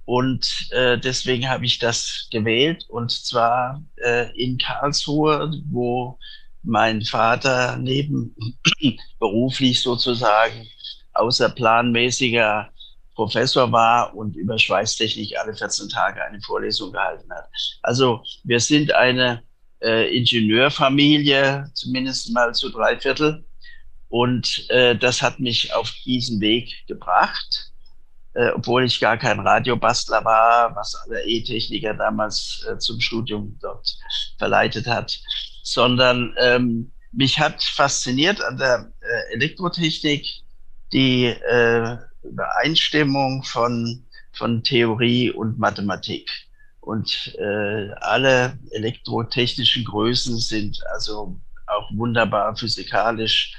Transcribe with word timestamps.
Und 0.08 0.70
äh, 0.72 0.98
deswegen 0.98 1.50
habe 1.50 1.66
ich 1.66 1.80
das 1.80 2.30
gewählt 2.32 2.86
und 2.88 3.12
zwar 3.12 3.84
äh, 3.98 4.32
in 4.42 4.58
Karlsruhe, 4.58 5.52
wo 5.70 6.18
mein 6.64 7.02
Vater 7.02 7.76
neben 7.76 8.34
beruflich 9.20 9.82
sozusagen 9.82 10.66
außerplanmäßiger 11.12 12.70
Professor 13.16 13.70
war 13.70 14.16
und 14.16 14.38
über 14.38 14.58
Schweißtechnik 14.58 15.38
alle 15.38 15.54
14 15.54 15.90
Tage 15.90 16.24
eine 16.24 16.40
Vorlesung 16.40 16.94
gehalten 16.94 17.30
hat. 17.30 17.50
Also 17.82 18.24
wir 18.46 18.62
sind 18.62 18.94
eine 18.94 19.44
äh, 19.82 20.18
Ingenieurfamilie, 20.18 21.70
zumindest 21.74 22.32
mal 22.32 22.56
zu 22.56 22.70
drei 22.70 22.98
Viertel. 22.98 23.44
Und 24.08 24.70
äh, 24.70 24.96
das 24.96 25.22
hat 25.22 25.42
mich 25.42 25.74
auf 25.74 25.94
diesen 26.06 26.40
Weg 26.40 26.88
gebracht 26.88 27.74
äh, 28.38 28.52
obwohl 28.52 28.86
ich 28.86 29.00
gar 29.00 29.18
kein 29.18 29.40
Radiobastler 29.40 30.24
war, 30.24 30.76
was 30.76 30.94
alle 30.96 31.24
E-Techniker 31.26 31.96
damals 31.96 32.64
äh, 32.70 32.78
zum 32.78 33.02
Studium 33.02 33.58
dort 33.62 33.98
verleitet 34.38 34.86
hat, 34.86 35.20
sondern 35.64 36.36
ähm, 36.40 36.92
mich 37.12 37.40
hat 37.40 37.64
fasziniert 37.64 38.40
an 38.42 38.58
der 38.58 38.92
äh, 39.02 39.34
Elektrotechnik 39.34 40.28
die 40.94 41.26
äh, 41.26 41.98
Übereinstimmung 42.22 43.44
von, 43.44 44.06
von 44.34 44.64
Theorie 44.64 45.32
und 45.32 45.58
Mathematik. 45.58 46.30
Und 46.80 47.36
äh, 47.40 47.90
alle 48.02 48.58
elektrotechnischen 48.70 49.84
Größen 49.84 50.38
sind 50.38 50.80
also 50.94 51.42
auch 51.66 51.90
wunderbar 51.96 52.56
physikalisch 52.56 53.54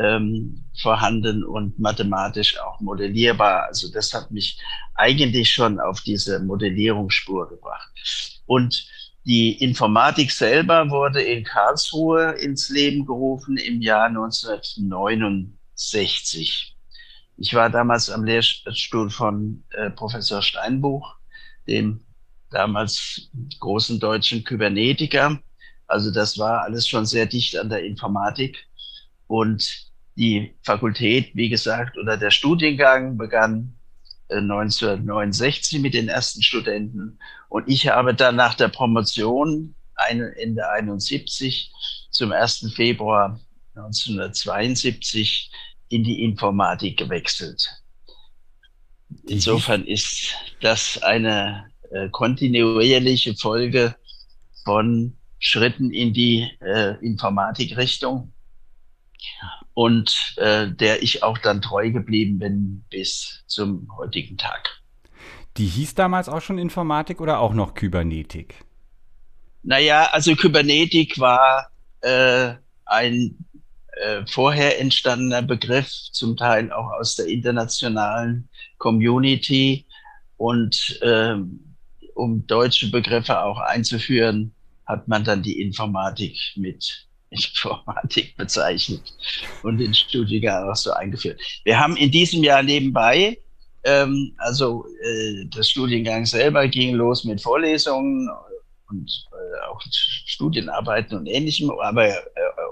ähm, 0.00 0.64
vorhanden 0.80 1.44
und 1.44 1.78
mathematisch 1.78 2.58
auch 2.58 2.80
modellierbar. 2.80 3.66
Also 3.66 3.92
das 3.92 4.14
hat 4.14 4.30
mich 4.30 4.58
eigentlich 4.94 5.50
schon 5.50 5.78
auf 5.78 6.00
diese 6.00 6.40
Modellierungsspur 6.40 7.50
gebracht. 7.50 7.92
Und 8.46 8.88
die 9.24 9.62
Informatik 9.62 10.32
selber 10.32 10.88
wurde 10.88 11.20
in 11.20 11.44
Karlsruhe 11.44 12.30
ins 12.32 12.70
Leben 12.70 13.04
gerufen 13.04 13.58
im 13.58 13.82
Jahr 13.82 14.06
1969. 14.06 16.74
Ich 17.36 17.54
war 17.54 17.68
damals 17.68 18.08
am 18.10 18.24
Lehrstuhl 18.24 19.10
von 19.10 19.62
äh, 19.70 19.90
Professor 19.90 20.40
Steinbuch, 20.40 21.14
dem 21.66 22.00
damals 22.50 23.28
großen 23.60 24.00
deutschen 24.00 24.44
Kybernetiker. 24.44 25.38
Also 25.86 26.10
das 26.10 26.38
war 26.38 26.62
alles 26.62 26.88
schon 26.88 27.04
sehr 27.04 27.26
dicht 27.26 27.58
an 27.58 27.68
der 27.68 27.84
Informatik. 27.84 28.66
Und 29.26 29.89
die 30.20 30.54
Fakultät, 30.62 31.34
wie 31.34 31.48
gesagt, 31.48 31.96
oder 31.96 32.18
der 32.18 32.30
Studiengang 32.30 33.16
begann 33.16 33.74
1969 34.28 35.78
äh, 35.78 35.80
mit 35.80 35.94
den 35.94 36.08
ersten 36.08 36.42
Studenten. 36.42 37.18
Und 37.48 37.66
ich 37.68 37.88
habe 37.88 38.14
dann 38.14 38.36
nach 38.36 38.54
der 38.54 38.68
Promotion 38.68 39.74
Ende 39.96 40.68
71 40.68 41.72
zum 42.10 42.32
1. 42.32 42.72
Februar 42.74 43.40
1972 43.74 45.50
in 45.88 46.04
die 46.04 46.22
Informatik 46.22 46.98
gewechselt. 46.98 47.68
Insofern 49.26 49.84
ist 49.86 50.34
das 50.60 51.02
eine 51.02 51.70
äh, 51.90 52.10
kontinuierliche 52.10 53.34
Folge 53.34 53.96
von 54.64 55.16
Schritten 55.38 55.90
in 55.90 56.12
die 56.12 56.46
äh, 56.60 56.94
Informatikrichtung 57.04 58.32
und 59.74 60.34
äh, 60.36 60.68
der 60.68 61.02
ich 61.02 61.22
auch 61.22 61.38
dann 61.38 61.62
treu 61.62 61.90
geblieben 61.90 62.38
bin 62.38 62.84
bis 62.90 63.42
zum 63.46 63.88
heutigen 63.96 64.36
Tag. 64.36 64.80
Die 65.56 65.66
hieß 65.66 65.94
damals 65.94 66.28
auch 66.28 66.40
schon 66.40 66.58
Informatik 66.58 67.20
oder 67.20 67.40
auch 67.40 67.54
noch 67.54 67.74
Kybernetik? 67.74 68.54
Naja, 69.62 70.08
also 70.12 70.34
Kybernetik 70.36 71.18
war 71.18 71.68
äh, 72.00 72.54
ein 72.86 73.36
äh, 74.00 74.24
vorher 74.26 74.80
entstandener 74.80 75.42
Begriff, 75.42 75.90
zum 76.12 76.36
Teil 76.36 76.72
auch 76.72 76.90
aus 76.92 77.16
der 77.16 77.26
internationalen 77.26 78.48
Community. 78.78 79.86
Und 80.36 80.98
äh, 81.02 81.34
um 82.14 82.46
deutsche 82.46 82.90
Begriffe 82.90 83.42
auch 83.42 83.58
einzuführen, 83.58 84.54
hat 84.86 85.08
man 85.08 85.24
dann 85.24 85.42
die 85.42 85.60
Informatik 85.60 86.38
mit 86.56 87.06
Informatik 87.30 88.36
bezeichnet 88.36 89.14
und 89.62 89.78
den 89.78 89.94
Studiengang 89.94 90.68
auch 90.68 90.76
so 90.76 90.92
eingeführt. 90.92 91.40
Wir 91.64 91.78
haben 91.78 91.96
in 91.96 92.10
diesem 92.10 92.42
Jahr 92.42 92.62
nebenbei, 92.62 93.38
ähm, 93.84 94.34
also 94.38 94.84
äh, 95.02 95.46
das 95.46 95.70
Studiengang 95.70 96.26
selber 96.26 96.66
ging 96.68 96.94
los 96.94 97.24
mit 97.24 97.40
Vorlesungen 97.40 98.28
und 98.88 99.26
äh, 99.32 99.66
auch 99.68 99.80
Studienarbeiten 99.90 101.16
und 101.16 101.26
ähnlichem, 101.26 101.70
aber 101.70 102.08
äh, 102.08 102.14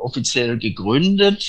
offiziell 0.03 0.59
gegründet 0.59 1.45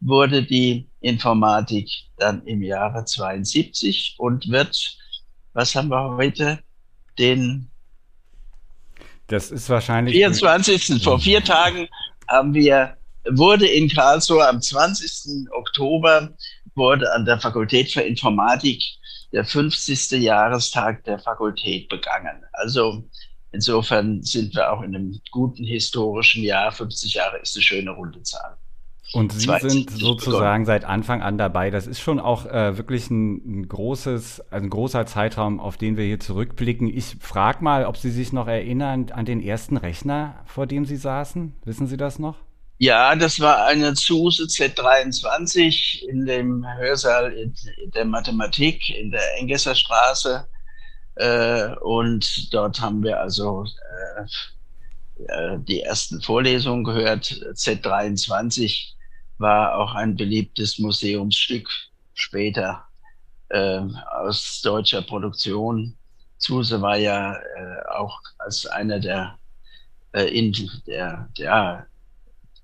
wurde 0.00 0.42
die 0.42 0.86
Informatik 1.00 1.90
dann 2.18 2.46
im 2.46 2.62
Jahre 2.62 3.04
72 3.04 4.16
und 4.18 4.48
wird, 4.48 4.98
was 5.54 5.74
haben 5.74 5.88
wir 5.88 6.16
heute, 6.16 6.58
den 7.18 7.70
das 9.28 9.50
ist 9.50 9.70
wahrscheinlich 9.70 10.14
24. 10.14 11.02
vor 11.02 11.18
vier 11.18 11.42
Tagen 11.42 11.88
haben 12.28 12.54
wir, 12.54 12.96
wurde 13.30 13.66
in 13.66 13.88
Karlsruhe 13.88 14.46
am 14.46 14.60
20. 14.60 15.48
Oktober 15.50 16.30
wurde 16.74 17.12
an 17.12 17.24
der 17.24 17.40
Fakultät 17.40 17.90
für 17.90 18.02
Informatik 18.02 18.82
der 19.32 19.44
50. 19.44 20.22
Jahrestag 20.22 21.04
der 21.04 21.18
Fakultät 21.18 21.88
begangen. 21.88 22.44
Also 22.52 23.04
insofern 23.52 24.22
sind 24.22 24.54
wir 24.54 24.72
auch 24.72 24.82
in 24.82 24.94
einem 24.94 25.20
guten 25.30 25.64
historischen 25.64 26.42
Jahr. 26.44 26.70
50 26.70 27.14
Jahre 27.14 27.38
ist 27.38 27.56
eine 27.56 27.62
schöne 27.62 27.90
runde 27.90 28.22
Zahl. 28.22 28.56
Und 29.14 29.32
Sie 29.32 29.48
sind 29.60 29.90
sozusagen 29.90 30.64
begonnen. 30.64 30.66
seit 30.66 30.84
Anfang 30.84 31.22
an 31.22 31.38
dabei. 31.38 31.70
Das 31.70 31.86
ist 31.86 32.00
schon 32.00 32.18
auch 32.18 32.46
äh, 32.46 32.76
wirklich 32.76 33.10
ein, 33.10 33.60
ein, 33.60 33.68
großes, 33.68 34.50
ein 34.50 34.68
großer 34.68 35.06
Zeitraum, 35.06 35.60
auf 35.60 35.76
den 35.76 35.96
wir 35.96 36.04
hier 36.04 36.18
zurückblicken. 36.18 36.88
Ich 36.88 37.16
frage 37.20 37.62
mal, 37.62 37.86
ob 37.86 37.96
Sie 37.96 38.10
sich 38.10 38.32
noch 38.32 38.48
erinnern 38.48 39.06
an 39.12 39.24
den 39.24 39.40
ersten 39.40 39.76
Rechner, 39.76 40.42
vor 40.46 40.66
dem 40.66 40.84
Sie 40.84 40.96
saßen. 40.96 41.54
Wissen 41.64 41.86
Sie 41.86 41.96
das 41.96 42.18
noch? 42.18 42.36
Ja, 42.78 43.14
das 43.14 43.38
war 43.38 43.66
eine 43.66 43.94
Zuse 43.94 44.44
Z23 44.44 46.06
in 46.08 46.26
dem 46.26 46.66
Hörsaal 46.78 47.52
der 47.94 48.04
Mathematik 48.04 48.90
in 48.90 49.12
der 49.12 49.38
Engesser 49.38 49.76
Straße. 49.76 50.46
Äh, 51.14 51.68
und 51.76 52.52
dort 52.52 52.80
haben 52.80 53.02
wir 53.04 53.20
also 53.20 53.64
äh, 53.64 55.22
äh, 55.26 55.58
die 55.60 55.82
ersten 55.82 56.20
Vorlesungen 56.20 56.82
gehört. 56.82 57.26
Z23 57.26 58.94
war 59.38 59.76
auch 59.76 59.94
ein 59.94 60.16
beliebtes 60.16 60.78
Museumsstück 60.78 61.68
später 62.14 62.86
äh, 63.48 63.80
aus 64.20 64.60
deutscher 64.62 65.02
Produktion. 65.02 65.96
Zuse 66.38 66.80
war 66.80 66.96
ja 66.96 67.34
äh, 67.34 67.88
auch 67.92 68.20
als 68.38 68.66
einer 68.66 69.00
der, 69.00 69.38
äh, 70.12 70.24
in, 70.24 70.52
der, 70.86 71.28
der, 71.38 71.86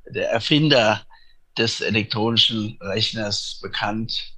der 0.07 0.31
Erfinder 0.31 1.03
des 1.57 1.81
elektronischen 1.81 2.79
Rechners 2.81 3.59
bekannt 3.63 4.35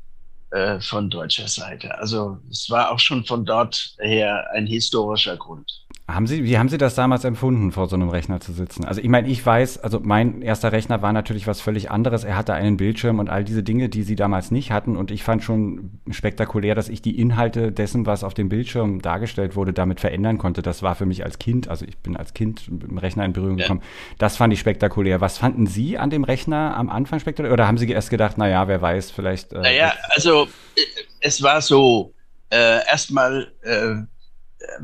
äh, 0.53 0.81
von 0.81 1.09
deutscher 1.09 1.49
Seite. 1.49 1.99
Also 1.99 2.39
es 2.51 2.69
war 2.69 2.91
auch 2.91 2.99
schon 2.99 3.25
von 3.25 3.45
dort 3.45 3.95
her 3.99 4.47
ein 4.53 4.67
historischer 4.67 5.37
Grund. 5.37 5.83
Haben 6.09 6.27
Sie, 6.27 6.45
wie 6.45 6.59
haben 6.59 6.69
Sie 6.69 6.79
das 6.79 6.95
damals 6.95 7.25
empfunden, 7.25 7.73
vor 7.73 7.89
so 7.89 7.97
einem 7.97 8.09
Rechner 8.09 8.41
zu 8.41 8.53
sitzen? 8.53 8.85
Also 8.85 9.01
ich 9.01 9.09
meine, 9.09 9.29
ich 9.29 9.45
weiß, 9.45 9.79
also 9.79 10.01
mein 10.03 10.43
erster 10.43 10.73
Rechner 10.73 11.01
war 11.01 11.13
natürlich 11.13 11.47
was 11.47 11.61
völlig 11.61 11.91
anderes. 11.91 12.25
Er 12.25 12.37
hatte 12.37 12.55
einen 12.55 12.77
Bildschirm 12.77 13.19
und 13.19 13.31
all 13.31 13.45
diese 13.45 13.63
Dinge, 13.63 13.89
die 13.89 14.03
Sie 14.03 14.17
damals 14.17 14.51
nicht 14.51 14.73
hatten. 14.73 14.97
Und 14.97 15.11
ich 15.11 15.23
fand 15.23 15.43
schon 15.43 16.01
spektakulär, 16.11 16.75
dass 16.75 16.89
ich 16.89 17.03
die 17.03 17.19
Inhalte 17.19 17.71
dessen, 17.73 18.05
was 18.05 18.25
auf 18.25 18.35
dem 18.35 18.49
Bildschirm 18.49 19.01
dargestellt 19.01 19.55
wurde, 19.55 19.73
damit 19.73 20.01
verändern 20.01 20.39
konnte. 20.39 20.61
Das 20.61 20.83
war 20.83 20.97
für 20.97 21.07
mich 21.07 21.25
als 21.25 21.39
Kind, 21.39 21.69
also 21.69 21.87
ich 21.87 21.97
bin 21.99 22.17
als 22.17 22.35
Kind 22.35 22.71
mit 22.71 22.83
dem 22.83 22.99
Rechner 22.99 23.25
in 23.25 23.33
Berührung 23.33 23.59
ja. 23.59 23.65
gekommen. 23.65 23.83
Das 24.19 24.37
fand 24.37 24.53
ich 24.53 24.61
spektakulär. 24.61 25.21
Was 25.21 25.39
fanden 25.39 25.67
Sie 25.67 25.99
an 25.99 26.11
dem 26.11 26.25
Rechner 26.25 26.77
am 26.77 26.91
Anfang 26.91 27.21
spektakulär? 27.21 27.53
Oder 27.53 27.69
haben 27.69 27.79
Sie 27.79 27.89
erst 27.89 28.11
gedacht, 28.11 28.37
naja, 28.37 28.67
wer 28.67 28.83
weiß, 28.83 29.13
vielleicht. 29.13 29.53
Äh, 29.53 29.61
naja, 29.61 29.93
also 30.11 30.42
äh, 30.77 30.83
es 31.21 31.43
war 31.43 31.61
so, 31.61 32.15
äh, 32.50 32.87
erstmal 32.87 33.53
äh, 33.62 33.94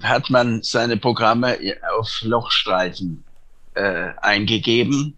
hat 0.02 0.30
man 0.30 0.62
seine 0.62 0.96
Programme 0.96 1.56
auf 1.96 2.20
Lochstreifen 2.22 3.24
äh, 3.74 4.10
eingegeben 4.20 5.16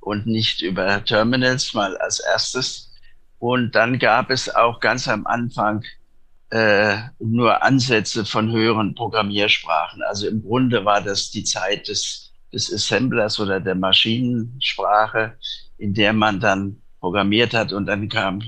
und 0.00 0.26
nicht 0.26 0.62
über 0.62 1.04
Terminals 1.04 1.74
mal 1.74 1.96
als 1.98 2.20
erstes. 2.20 2.92
Und 3.38 3.74
dann 3.74 3.98
gab 3.98 4.30
es 4.30 4.54
auch 4.54 4.80
ganz 4.80 5.08
am 5.08 5.26
Anfang 5.26 5.84
äh, 6.50 6.96
nur 7.18 7.62
Ansätze 7.62 8.24
von 8.24 8.50
höheren 8.52 8.94
Programmiersprachen. 8.94 10.02
Also 10.02 10.28
im 10.28 10.42
Grunde 10.42 10.84
war 10.84 11.00
das 11.00 11.30
die 11.30 11.44
Zeit 11.44 11.88
des, 11.88 12.32
des 12.52 12.72
Assemblers 12.72 13.40
oder 13.40 13.60
der 13.60 13.74
Maschinensprache, 13.74 15.36
in 15.78 15.92
der 15.92 16.12
man 16.12 16.40
dann 16.40 16.80
programmiert 17.00 17.52
hat 17.52 17.72
und 17.72 17.86
dann 17.86 18.08
kam 18.08 18.42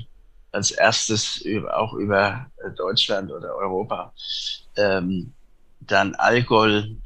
als 0.51 0.71
erstes 0.71 1.37
über, 1.37 1.77
auch 1.77 1.93
über 1.93 2.47
Deutschland 2.75 3.31
oder 3.31 3.55
Europa 3.55 4.13
ähm, 4.75 5.33
dann 5.81 6.15
Algol 6.15 6.97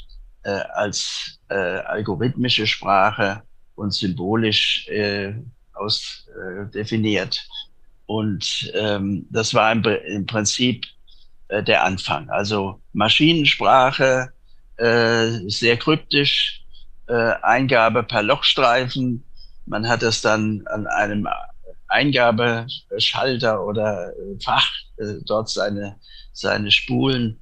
äh, 0.43 0.49
als 0.73 1.39
äh, 1.49 1.55
algorithmische 1.55 2.67
Sprache 2.67 3.43
und 3.75 3.93
symbolisch 3.93 4.87
äh, 4.87 5.33
aus 5.73 6.27
äh, 6.35 6.69
definiert. 6.71 7.39
Und 8.05 8.71
ähm, 8.73 9.25
das 9.29 9.53
war 9.53 9.71
im, 9.71 9.83
im 9.83 10.25
Prinzip 10.25 10.85
äh, 11.47 11.63
der 11.63 11.83
Anfang. 11.83 12.29
Also 12.29 12.81
Maschinensprache, 12.93 14.31
äh, 14.77 15.29
sehr 15.47 15.77
kryptisch, 15.77 16.63
äh, 17.07 17.33
Eingabe 17.41 18.03
per 18.03 18.23
Lochstreifen. 18.23 19.23
Man 19.65 19.87
hat 19.87 20.03
es 20.03 20.21
dann 20.21 20.63
an 20.67 20.87
einem 20.87 21.27
Eingabeschalter 21.93 23.65
oder 23.65 24.09
äh, 24.09 24.39
Fach 24.43 24.69
äh, 24.97 25.15
dort 25.25 25.49
seine, 25.49 25.99
seine 26.33 26.71
Spulen 26.71 27.39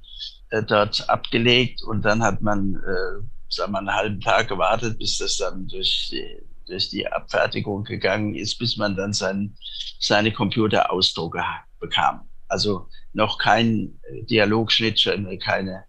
äh, 0.50 0.62
dort 0.62 1.08
abgelegt 1.08 1.82
und 1.82 2.02
dann 2.02 2.22
hat 2.22 2.42
man, 2.42 2.74
äh, 2.74 3.24
sagen 3.48 3.72
wir, 3.72 3.78
einen 3.78 3.94
halben 3.94 4.20
Tag 4.20 4.48
gewartet, 4.48 4.98
bis 4.98 5.18
das 5.18 5.38
dann 5.38 5.66
durch 5.68 6.10
die, 6.12 6.42
durch 6.66 6.90
die 6.90 7.06
Abfertigung 7.06 7.84
gegangen 7.84 8.34
ist, 8.34 8.58
bis 8.58 8.76
man 8.76 8.94
dann 8.94 9.12
sein, 9.12 9.56
seine 9.98 10.32
Computerausdrucke 10.32 11.42
bekam. 11.80 12.28
Also 12.48 12.88
noch 13.14 13.38
kein 13.38 13.98
Dialogschnittstelle, 14.28 15.38
keine, 15.38 15.84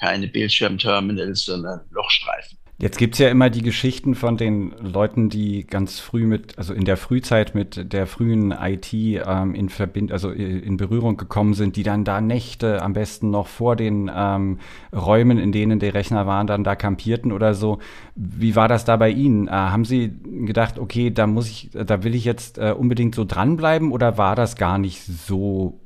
keine 0.00 0.26
Bildschirmterminals, 0.26 1.44
sondern 1.44 1.86
Lochstreifen. 1.90 2.57
Jetzt 2.80 2.96
gibt's 2.96 3.18
ja 3.18 3.28
immer 3.28 3.50
die 3.50 3.62
Geschichten 3.62 4.14
von 4.14 4.36
den 4.36 4.70
Leuten, 4.78 5.30
die 5.30 5.66
ganz 5.66 5.98
früh 5.98 6.26
mit, 6.26 6.56
also 6.58 6.72
in 6.72 6.84
der 6.84 6.96
Frühzeit 6.96 7.52
mit 7.52 7.92
der 7.92 8.06
frühen 8.06 8.52
IT 8.52 8.92
ähm, 8.92 9.56
in 9.56 9.68
Verbind 9.68 10.12
also 10.12 10.30
in 10.30 10.76
Berührung 10.76 11.16
gekommen 11.16 11.54
sind, 11.54 11.74
die 11.74 11.82
dann 11.82 12.04
da 12.04 12.20
Nächte 12.20 12.80
am 12.80 12.92
besten 12.92 13.30
noch 13.30 13.48
vor 13.48 13.74
den 13.74 14.08
ähm, 14.14 14.60
Räumen, 14.94 15.38
in 15.38 15.50
denen 15.50 15.80
die 15.80 15.88
Rechner 15.88 16.28
waren, 16.28 16.46
dann 16.46 16.62
da 16.62 16.76
kampierten 16.76 17.32
oder 17.32 17.52
so. 17.54 17.80
Wie 18.14 18.54
war 18.54 18.68
das 18.68 18.84
da 18.84 18.96
bei 18.96 19.10
Ihnen? 19.10 19.48
Äh, 19.48 19.50
haben 19.50 19.84
Sie 19.84 20.12
gedacht, 20.46 20.78
okay, 20.78 21.10
da 21.10 21.26
muss 21.26 21.48
ich, 21.48 21.70
da 21.72 22.04
will 22.04 22.14
ich 22.14 22.24
jetzt 22.24 22.58
äh, 22.58 22.72
unbedingt 22.78 23.16
so 23.16 23.24
dranbleiben 23.24 23.90
oder 23.90 24.18
war 24.18 24.36
das 24.36 24.54
gar 24.54 24.78
nicht 24.78 25.02
so, 25.02 25.80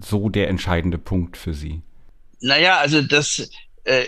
so 0.00 0.28
der 0.28 0.48
entscheidende 0.48 0.98
Punkt 0.98 1.36
für 1.36 1.54
Sie? 1.54 1.82
Naja, 2.40 2.78
also 2.78 3.02
das, 3.02 3.50
äh, 3.82 4.04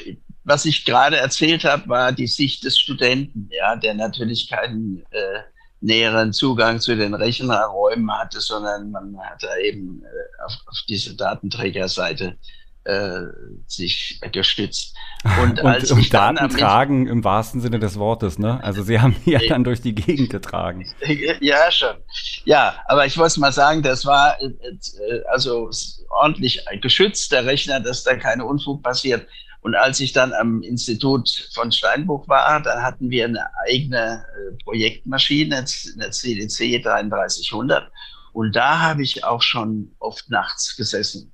was 0.46 0.64
ich 0.64 0.84
gerade 0.84 1.16
erzählt 1.16 1.64
habe, 1.64 1.88
war 1.88 2.12
die 2.12 2.28
Sicht 2.28 2.64
des 2.64 2.78
Studenten, 2.78 3.50
ja, 3.50 3.74
der 3.74 3.94
natürlich 3.94 4.48
keinen 4.48 5.04
äh, 5.10 5.40
näheren 5.80 6.32
Zugang 6.32 6.80
zu 6.80 6.96
den 6.96 7.14
Rechnerräumen 7.14 8.10
hatte, 8.12 8.40
sondern 8.40 8.92
man 8.92 9.18
hat 9.18 9.42
da 9.42 9.56
eben 9.56 10.02
äh, 10.04 10.44
auf, 10.44 10.52
auf 10.66 10.78
diese 10.88 11.16
Datenträgerseite 11.16 12.38
äh, 12.84 13.22
sich 13.66 14.20
gestützt. 14.30 14.94
Und, 15.42 15.58
und 15.58 15.66
als 15.66 15.90
und 15.90 16.14
Daten 16.14 16.48
tragen 16.50 17.08
im 17.08 17.24
wahrsten 17.24 17.60
Sinne 17.60 17.80
des 17.80 17.98
Wortes, 17.98 18.38
ne? 18.38 18.62
Also 18.62 18.84
sie 18.84 19.00
haben 19.00 19.16
ja 19.24 19.40
dann 19.48 19.64
durch 19.64 19.80
die 19.80 19.92
Gegend 19.92 20.30
getragen. 20.30 20.86
Ja, 21.40 21.72
schon. 21.72 21.96
Ja, 22.44 22.76
aber 22.86 23.06
ich 23.06 23.16
muss 23.16 23.36
mal 23.36 23.50
sagen, 23.50 23.82
das 23.82 24.06
war 24.06 24.40
äh, 24.40 24.46
äh, 24.46 25.24
also 25.32 25.68
ordentlich 26.10 26.64
geschützt, 26.80 27.32
der 27.32 27.44
Rechner, 27.44 27.80
dass 27.80 28.04
da 28.04 28.14
keine 28.14 28.44
Unfug 28.44 28.84
passiert. 28.84 29.26
Und 29.60 29.74
als 29.74 30.00
ich 30.00 30.12
dann 30.12 30.32
am 30.32 30.62
Institut 30.62 31.50
von 31.52 31.72
Steinbruch 31.72 32.28
war, 32.28 32.62
dann 32.62 32.82
hatten 32.82 33.10
wir 33.10 33.24
eine 33.24 33.46
eigene 33.68 34.24
äh, 34.24 34.62
Projektmaschine, 34.62 35.56
eine 35.56 36.10
CDC 36.10 36.82
3300. 36.82 37.90
Und 38.32 38.54
da 38.54 38.80
habe 38.80 39.02
ich 39.02 39.24
auch 39.24 39.42
schon 39.42 39.92
oft 39.98 40.30
nachts 40.30 40.76
gesessen 40.76 41.32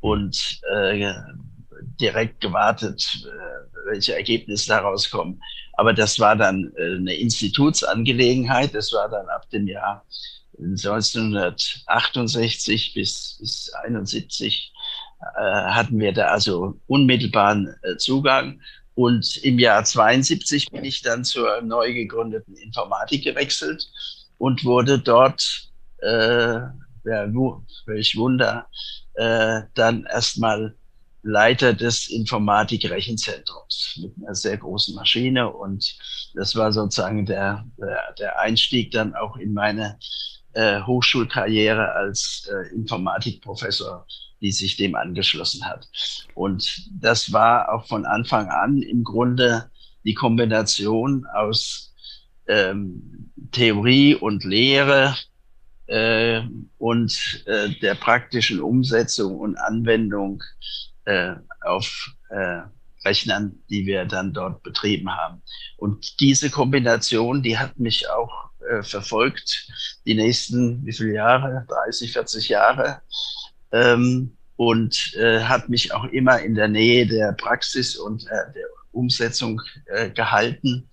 und 0.00 0.60
äh, 0.72 1.12
direkt 2.00 2.40
gewartet, 2.40 3.24
äh, 3.24 3.90
welche 3.90 4.14
Ergebnisse 4.14 4.68
daraus 4.68 5.10
kommen. 5.10 5.42
Aber 5.74 5.92
das 5.92 6.18
war 6.20 6.36
dann 6.36 6.72
äh, 6.76 6.94
eine 6.96 7.14
Institutsangelegenheit. 7.14 8.74
Das 8.74 8.92
war 8.92 9.08
dann 9.08 9.28
ab 9.28 9.50
dem 9.50 9.66
Jahr 9.66 10.04
1968 10.58 12.94
bis, 12.94 13.36
bis 13.40 13.72
71 13.72 14.72
hatten 15.36 15.98
wir 15.98 16.12
da 16.12 16.26
also 16.26 16.78
unmittelbaren 16.86 17.74
äh, 17.82 17.96
Zugang. 17.96 18.60
Und 18.94 19.38
im 19.38 19.58
Jahr 19.58 19.84
72 19.84 20.70
bin 20.70 20.84
ich 20.84 21.02
dann 21.02 21.24
zur 21.24 21.60
neu 21.62 21.92
gegründeten 21.92 22.56
Informatik 22.56 23.24
gewechselt 23.24 23.90
und 24.38 24.64
wurde 24.64 24.98
dort, 24.98 25.68
äh, 25.98 26.54
ja, 26.54 27.26
welch 27.86 28.16
Wunder, 28.16 28.66
äh, 29.14 29.62
dann 29.74 30.04
erstmal 30.04 30.76
Leiter 31.24 31.72
des 31.72 32.10
Informatik-Rechenzentrums 32.10 33.98
mit 34.02 34.12
einer 34.22 34.34
sehr 34.34 34.58
großen 34.58 34.94
Maschine. 34.94 35.50
Und 35.50 35.96
das 36.34 36.54
war 36.54 36.70
sozusagen 36.70 37.26
der, 37.26 37.64
der, 37.78 38.14
der 38.18 38.38
Einstieg 38.38 38.92
dann 38.92 39.14
auch 39.14 39.36
in 39.36 39.54
meine 39.54 39.98
äh, 40.52 40.80
Hochschulkarriere 40.82 41.92
als 41.94 42.48
äh, 42.52 42.74
Informatikprofessor 42.74 44.06
die 44.44 44.52
sich 44.52 44.76
dem 44.76 44.94
angeschlossen 44.94 45.64
hat. 45.64 45.88
Und 46.34 46.90
das 47.00 47.32
war 47.32 47.72
auch 47.72 47.86
von 47.86 48.04
Anfang 48.04 48.48
an 48.48 48.82
im 48.82 49.02
Grunde 49.02 49.70
die 50.04 50.12
Kombination 50.12 51.24
aus 51.32 51.94
ähm, 52.46 53.32
Theorie 53.52 54.14
und 54.14 54.44
Lehre 54.44 55.16
äh, 55.86 56.42
und 56.76 57.42
äh, 57.46 57.70
der 57.80 57.94
praktischen 57.94 58.60
Umsetzung 58.60 59.38
und 59.38 59.56
Anwendung 59.56 60.42
äh, 61.06 61.36
auf 61.62 62.10
äh, 62.28 62.60
Rechnern, 63.02 63.58
die 63.70 63.86
wir 63.86 64.04
dann 64.04 64.34
dort 64.34 64.62
betrieben 64.62 65.10
haben. 65.10 65.40
Und 65.78 66.20
diese 66.20 66.50
Kombination, 66.50 67.42
die 67.42 67.56
hat 67.56 67.78
mich 67.78 68.10
auch 68.10 68.50
äh, 68.68 68.82
verfolgt 68.82 69.70
die 70.04 70.14
nächsten, 70.14 70.84
wie 70.84 70.92
viele 70.92 71.14
Jahre? 71.14 71.64
30, 71.66 72.12
40 72.12 72.48
Jahre 72.50 73.00
ähm, 73.74 74.36
und 74.56 75.14
äh, 75.16 75.40
hat 75.40 75.68
mich 75.68 75.92
auch 75.92 76.04
immer 76.04 76.40
in 76.40 76.54
der 76.54 76.68
Nähe 76.68 77.06
der 77.06 77.32
Praxis 77.32 77.96
und 77.96 78.24
äh, 78.26 78.52
der 78.54 78.66
Umsetzung 78.92 79.60
äh, 79.86 80.10
gehalten 80.10 80.88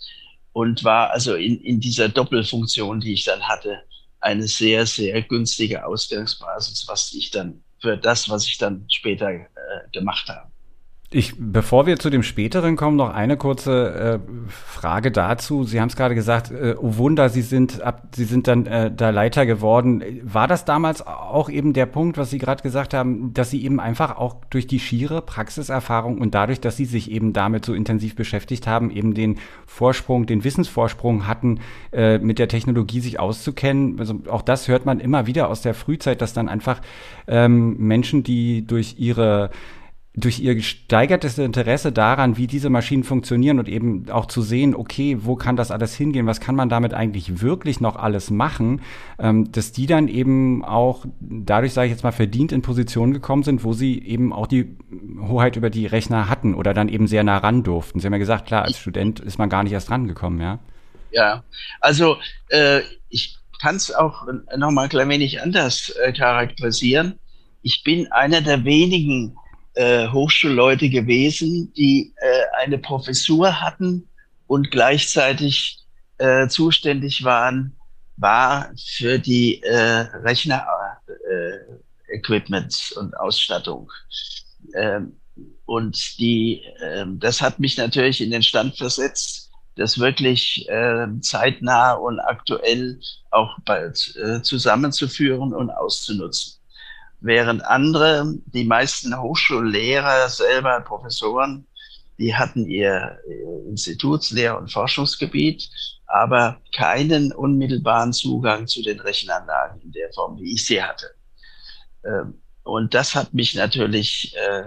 und 0.52 0.84
war 0.84 1.12
also 1.12 1.36
in, 1.36 1.62
in 1.62 1.80
dieser 1.80 2.10
Doppelfunktion, 2.10 3.00
die 3.00 3.14
ich 3.14 3.24
dann 3.24 3.48
hatte, 3.48 3.78
eine 4.20 4.48
sehr, 4.48 4.86
sehr 4.86 5.22
günstige 5.22 5.86
Ausgangsbasis, 5.86 6.88
was 6.88 7.14
ich 7.14 7.32
dann 7.32 7.64
für 7.80 7.98
das, 7.98 8.30
was 8.30 8.48
ich 8.48 8.58
dann 8.58 8.86
später 8.90 9.30
äh, 9.30 9.48
gemacht 9.92 10.28
habe. 10.28 10.52
Ich, 11.14 11.34
bevor 11.38 11.88
wir 11.88 12.00
zu 12.00 12.10
dem 12.10 12.24
späteren 12.24 12.78
kommen, 12.78 12.96
noch 12.96 13.14
eine 13.14 13.36
kurze 13.36 14.22
äh, 14.24 14.48
Frage 14.48 15.12
dazu. 15.12 15.66
Sie 15.66 15.82
haben 15.82 15.90
es 15.90 15.98
gerade 15.98 16.16
gesagt, 16.16 16.52
äh, 16.52 16.76
oh 16.80 16.96
Wunder, 16.96 17.28
Sie 17.28 17.42
sind 17.42 17.82
ab, 17.82 18.04
Sie 18.16 18.24
sind 18.24 18.48
dann 18.48 18.66
äh, 18.66 18.90
da 18.90 19.10
Leiter 19.10 19.46
geworden. 19.46 20.02
War 20.24 20.48
das 20.48 20.64
damals 20.64 21.06
auch 21.06 21.50
eben 21.50 21.74
der 21.74 21.86
Punkt, 21.86 22.18
was 22.18 22.30
Sie 22.30 22.38
gerade 22.38 22.64
gesagt 22.64 22.94
haben, 22.94 23.34
dass 23.34 23.50
Sie 23.50 23.62
eben 23.66 23.82
einfach 23.82 24.16
auch 24.16 24.38
durch 24.50 24.68
die 24.68 24.80
schiere 24.80 25.22
Praxiserfahrung 25.22 26.18
und 26.18 26.34
dadurch, 26.34 26.62
dass 26.62 26.78
Sie 26.78 26.86
sich 26.86 27.12
eben 27.12 27.34
damit 27.34 27.66
so 27.66 27.74
intensiv 27.74 28.16
beschäftigt 28.16 28.66
haben, 28.66 28.90
eben 28.90 29.14
den 29.14 29.38
Vorsprung, 29.66 30.28
den 30.28 30.46
Wissensvorsprung 30.46 31.28
hatten, 31.28 31.60
äh, 31.92 32.20
mit 32.20 32.40
der 32.40 32.48
Technologie 32.48 33.02
sich 33.02 33.20
auszukennen? 33.20 34.00
Also 34.00 34.22
auch 34.30 34.44
das 34.44 34.70
hört 34.70 34.86
man 34.86 35.02
immer 35.02 35.28
wieder 35.28 35.50
aus 35.50 35.62
der 35.62 35.74
Frühzeit, 35.74 36.22
dass 36.22 36.32
dann 36.32 36.48
einfach 36.48 36.80
ähm, 37.28 37.76
Menschen, 37.80 38.24
die 38.24 38.66
durch 38.66 38.96
ihre 38.98 39.50
durch 40.14 40.40
ihr 40.40 40.56
gesteigertes 40.56 41.38
Interesse 41.38 41.94
daran, 41.94 42.36
wie 42.36 42.46
diese 42.46 42.70
Maschinen 42.70 43.06
funktionieren 43.06 43.60
und 43.60 43.70
eben 43.70 44.10
auch 44.10 44.26
zu 44.26 44.42
sehen, 44.42 44.76
okay, 44.76 45.18
wo 45.22 45.38
kann 45.38 45.56
das 45.56 45.72
alles 45.72 45.96
hingehen, 45.96 46.28
was 46.28 46.42
kann 46.42 46.56
man 46.56 46.68
damit 46.68 46.94
eigentlich 46.94 47.42
wirklich 47.42 47.80
noch 47.80 47.96
alles 47.96 48.30
machen, 48.30 48.82
ähm, 49.20 49.54
dass 49.54 49.72
die 49.72 49.86
dann 49.86 50.10
eben 50.10 50.66
auch 50.66 51.06
dadurch, 51.22 51.72
sage 51.72 51.88
ich 51.88 51.92
jetzt 51.92 52.04
mal, 52.04 52.12
verdient 52.12 52.52
in 52.52 52.62
Positionen 52.62 53.14
gekommen 53.14 53.44
sind, 53.44 53.64
wo 53.64 53.72
sie 53.72 54.04
eben 54.04 54.34
auch 54.34 54.48
die 54.48 54.76
Hoheit 55.22 55.56
über 55.56 55.70
die 55.70 55.86
Rechner 55.86 56.28
hatten 56.28 56.56
oder 56.56 56.74
dann 56.74 56.90
eben 56.90 57.08
sehr 57.08 57.24
nah 57.24 57.38
ran 57.38 57.64
durften. 57.64 58.02
Sie 58.02 58.06
haben 58.06 58.14
ja 58.14 58.20
gesagt, 58.20 58.48
klar, 58.48 58.64
als 58.64 58.80
Student 58.80 59.22
ist 59.22 59.40
man 59.40 59.50
gar 59.50 59.64
nicht 59.64 59.72
erst 59.72 59.92
rangekommen, 59.92 60.42
ja? 60.42 60.60
Ja, 61.12 61.44
also 61.80 62.18
äh, 62.50 62.82
ich 63.10 63.38
kann 63.62 63.78
es 63.78 63.94
auch 63.94 64.28
noch 64.58 64.72
mal 64.72 64.84
ein 64.84 64.90
klein 64.90 65.10
wenig 65.10 65.42
anders 65.42 65.94
äh, 66.04 66.12
charakterisieren. 66.12 67.20
Ich 67.62 67.84
bin 67.84 68.12
einer 68.12 68.42
der 68.42 68.66
wenigen 68.66 69.38
äh, 69.74 70.08
Hochschulleute 70.10 70.90
gewesen, 70.90 71.72
die 71.74 72.14
äh, 72.18 72.42
eine 72.62 72.78
Professur 72.78 73.62
hatten 73.62 74.08
und 74.48 74.72
gleichzeitig 74.72 75.80
äh, 76.18 76.48
zuständig 76.48 77.24
waren, 77.24 77.76
war 78.18 78.72
für 78.78 79.18
die 79.18 79.62
äh, 79.64 80.02
Rechner 80.24 80.68
äh, 81.08 82.20
und 82.98 83.18
Ausstattung. 83.18 83.92
Ähm, 84.76 85.18
und 85.66 86.20
die, 86.20 86.62
äh, 86.80 87.06
das 87.08 87.42
hat 87.42 87.60
mich 87.60 87.78
natürlich 87.78 88.22
in 88.22 88.32
den 88.32 88.44
Stand 88.44 88.78
versetzt, 88.78 89.50
das 89.78 89.98
wirklich 89.98 90.68
äh, 90.70 91.08
zeitnah 91.22 91.94
und 91.94 92.20
aktuell 92.20 93.00
auch 93.32 93.58
bald 93.66 94.16
äh, 94.18 94.42
zusammenzuführen 94.42 95.54
und 95.54 95.72
auszunutzen 95.72 96.61
während 97.22 97.64
andere, 97.66 98.34
die 98.48 98.66
meisten 98.66 99.18
Hochschullehrer 99.18 100.28
selber, 100.30 100.82
Professoren, 100.82 101.66
die 102.18 102.36
hatten 102.36 102.68
ihr 102.68 103.18
Institutslehr- 103.68 104.58
und 104.58 104.72
Forschungsgebiet, 104.72 105.70
aber 106.08 106.60
keinen 106.76 107.32
unmittelbaren 107.32 108.14
Zugang 108.14 108.68
zu 108.68 108.84
den 108.84 109.00
Rechenanlagen 109.00 109.82
in 109.82 109.92
der 109.92 110.12
Form, 110.14 110.38
wie 110.40 110.54
ich 110.54 110.66
sie 110.66 110.82
hatte. 110.84 111.08
Ähm, 112.04 112.42
und 112.64 112.94
das 112.94 113.16
hat 113.16 113.34
mich 113.34 113.56
natürlich 113.56 114.36
äh, 114.36 114.64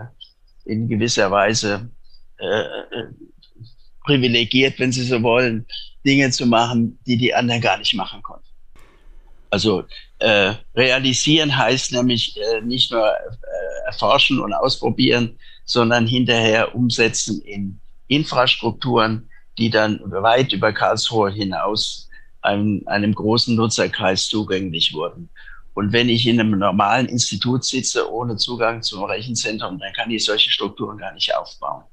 in 0.64 0.88
gewisser 0.88 1.30
Weise 1.30 1.90
äh, 2.38 2.60
äh, 2.60 3.06
privilegiert, 4.04 4.78
wenn 4.78 4.92
Sie 4.92 5.04
so 5.04 5.22
wollen, 5.22 5.66
Dinge 6.04 6.30
zu 6.30 6.46
machen, 6.46 6.98
die 7.06 7.16
die 7.16 7.34
anderen 7.34 7.60
gar 7.60 7.78
nicht 7.78 7.94
machen 7.94 8.22
konnten. 8.22 8.46
Also 9.50 9.84
äh, 10.24 10.54
realisieren 10.74 11.54
heißt 11.54 11.92
nämlich 11.92 12.34
äh, 12.40 12.62
nicht 12.62 12.90
nur 12.90 13.06
äh, 13.06 13.86
erforschen 13.86 14.40
und 14.40 14.54
ausprobieren, 14.54 15.38
sondern 15.66 16.06
hinterher 16.06 16.74
umsetzen 16.74 17.42
in 17.42 17.78
Infrastrukturen, 18.08 19.28
die 19.58 19.68
dann 19.68 20.00
weit 20.04 20.52
über 20.52 20.72
Karlsruhe 20.72 21.30
hinaus 21.30 22.08
einem, 22.40 22.82
einem 22.86 23.14
großen 23.14 23.54
Nutzerkreis 23.54 24.28
zugänglich 24.28 24.94
wurden. 24.94 25.28
Und 25.74 25.92
wenn 25.92 26.08
ich 26.08 26.26
in 26.26 26.40
einem 26.40 26.58
normalen 26.58 27.06
Institut 27.06 27.64
sitze, 27.64 28.10
ohne 28.10 28.36
Zugang 28.36 28.82
zum 28.82 29.04
Rechenzentrum, 29.04 29.78
dann 29.78 29.92
kann 29.92 30.10
ich 30.10 30.24
solche 30.24 30.50
Strukturen 30.50 30.96
gar 30.98 31.12
nicht 31.12 31.34
aufbauen. 31.36 31.84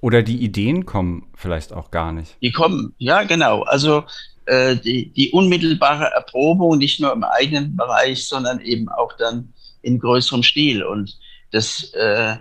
Oder 0.00 0.22
die 0.22 0.36
Ideen 0.36 0.84
kommen 0.84 1.26
vielleicht 1.34 1.72
auch 1.72 1.90
gar 1.90 2.12
nicht. 2.12 2.36
Die 2.42 2.52
kommen, 2.52 2.94
ja, 2.98 3.22
genau. 3.22 3.62
Also 3.62 4.04
äh, 4.48 4.76
die, 4.76 5.10
die 5.12 5.30
unmittelbare 5.30 6.06
Erprobung, 6.06 6.78
nicht 6.78 7.00
nur 7.00 7.12
im 7.12 7.22
eigenen 7.22 7.76
Bereich, 7.76 8.26
sondern 8.26 8.60
eben 8.60 8.88
auch 8.88 9.12
dann 9.18 9.52
in 9.82 9.98
größerem 9.98 10.42
Stil. 10.42 10.82
Und 10.82 11.18
das 11.52 11.92
äh, 11.94 12.36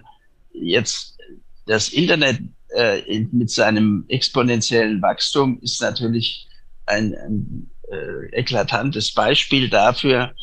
jetzt 0.53 1.17
das 1.65 1.89
Internet 1.89 2.39
äh, 2.75 3.19
mit 3.31 3.51
seinem 3.51 4.05
exponentiellen 4.07 5.01
Wachstum 5.01 5.59
ist 5.61 5.81
natürlich 5.81 6.47
ein, 6.85 7.13
ein 7.13 7.69
äh, 7.91 8.39
eklatantes 8.39 9.13
Beispiel 9.13 9.69
dafür, 9.69 10.33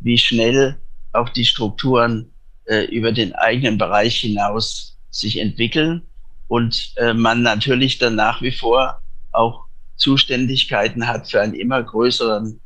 wie 0.00 0.18
schnell 0.18 0.76
auch 1.12 1.30
die 1.30 1.44
Strukturen 1.44 2.30
äh, 2.66 2.84
über 2.84 3.12
den 3.12 3.34
eigenen 3.34 3.78
Bereich 3.78 4.16
hinaus 4.16 4.98
sich 5.10 5.38
entwickeln 5.38 6.02
und 6.48 6.92
äh, 6.96 7.14
man 7.14 7.42
natürlich 7.42 7.98
dann 7.98 8.14
nach 8.14 8.42
wie 8.42 8.52
vor 8.52 9.00
auch 9.32 9.63
Zuständigkeiten 9.96 11.06
hat 11.06 11.30
für 11.30 11.40
einen 11.40 11.54
immer 11.54 11.82
größeren 11.82 12.60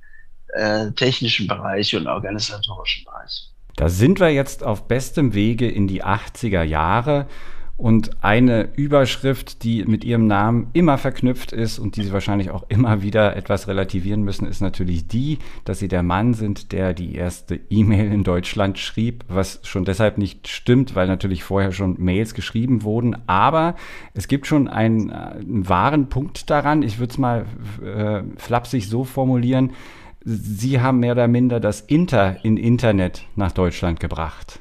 äh, 0.54 0.90
technischen 0.92 1.46
Bereich 1.46 1.94
und 1.94 2.06
organisatorischen 2.06 3.04
Bereich. 3.04 3.50
Da 3.76 3.88
sind 3.88 4.18
wir 4.18 4.30
jetzt 4.30 4.64
auf 4.64 4.88
bestem 4.88 5.34
Wege 5.34 5.70
in 5.70 5.86
die 5.86 6.04
80er 6.04 6.62
Jahre. 6.62 7.28
Und 7.78 8.24
eine 8.24 8.70
Überschrift, 8.74 9.62
die 9.62 9.84
mit 9.84 10.02
ihrem 10.02 10.26
Namen 10.26 10.68
immer 10.72 10.98
verknüpft 10.98 11.52
ist 11.52 11.78
und 11.78 11.94
die 11.94 12.02
sie 12.02 12.12
wahrscheinlich 12.12 12.50
auch 12.50 12.64
immer 12.68 13.02
wieder 13.02 13.36
etwas 13.36 13.68
relativieren 13.68 14.22
müssen, 14.22 14.48
ist 14.48 14.60
natürlich 14.60 15.06
die, 15.06 15.38
dass 15.64 15.78
sie 15.78 15.86
der 15.86 16.02
Mann 16.02 16.34
sind, 16.34 16.72
der 16.72 16.92
die 16.92 17.14
erste 17.14 17.60
E-Mail 17.70 18.12
in 18.12 18.24
Deutschland 18.24 18.80
schrieb, 18.80 19.24
was 19.28 19.60
schon 19.62 19.84
deshalb 19.84 20.18
nicht 20.18 20.48
stimmt, 20.48 20.96
weil 20.96 21.06
natürlich 21.06 21.44
vorher 21.44 21.70
schon 21.70 21.94
Mails 22.00 22.34
geschrieben 22.34 22.82
wurden. 22.82 23.16
Aber 23.28 23.76
es 24.12 24.26
gibt 24.26 24.48
schon 24.48 24.66
einen, 24.66 25.12
einen 25.12 25.68
wahren 25.68 26.08
Punkt 26.08 26.50
daran. 26.50 26.82
Ich 26.82 26.98
würde 26.98 27.12
es 27.12 27.18
mal 27.18 27.46
äh, 27.80 28.24
flapsig 28.38 28.88
so 28.88 29.04
formulieren. 29.04 29.70
Sie 30.24 30.80
haben 30.80 30.98
mehr 30.98 31.12
oder 31.12 31.28
minder 31.28 31.60
das 31.60 31.80
Inter 31.82 32.44
in 32.44 32.56
Internet 32.56 33.22
nach 33.36 33.52
Deutschland 33.52 34.00
gebracht. 34.00 34.58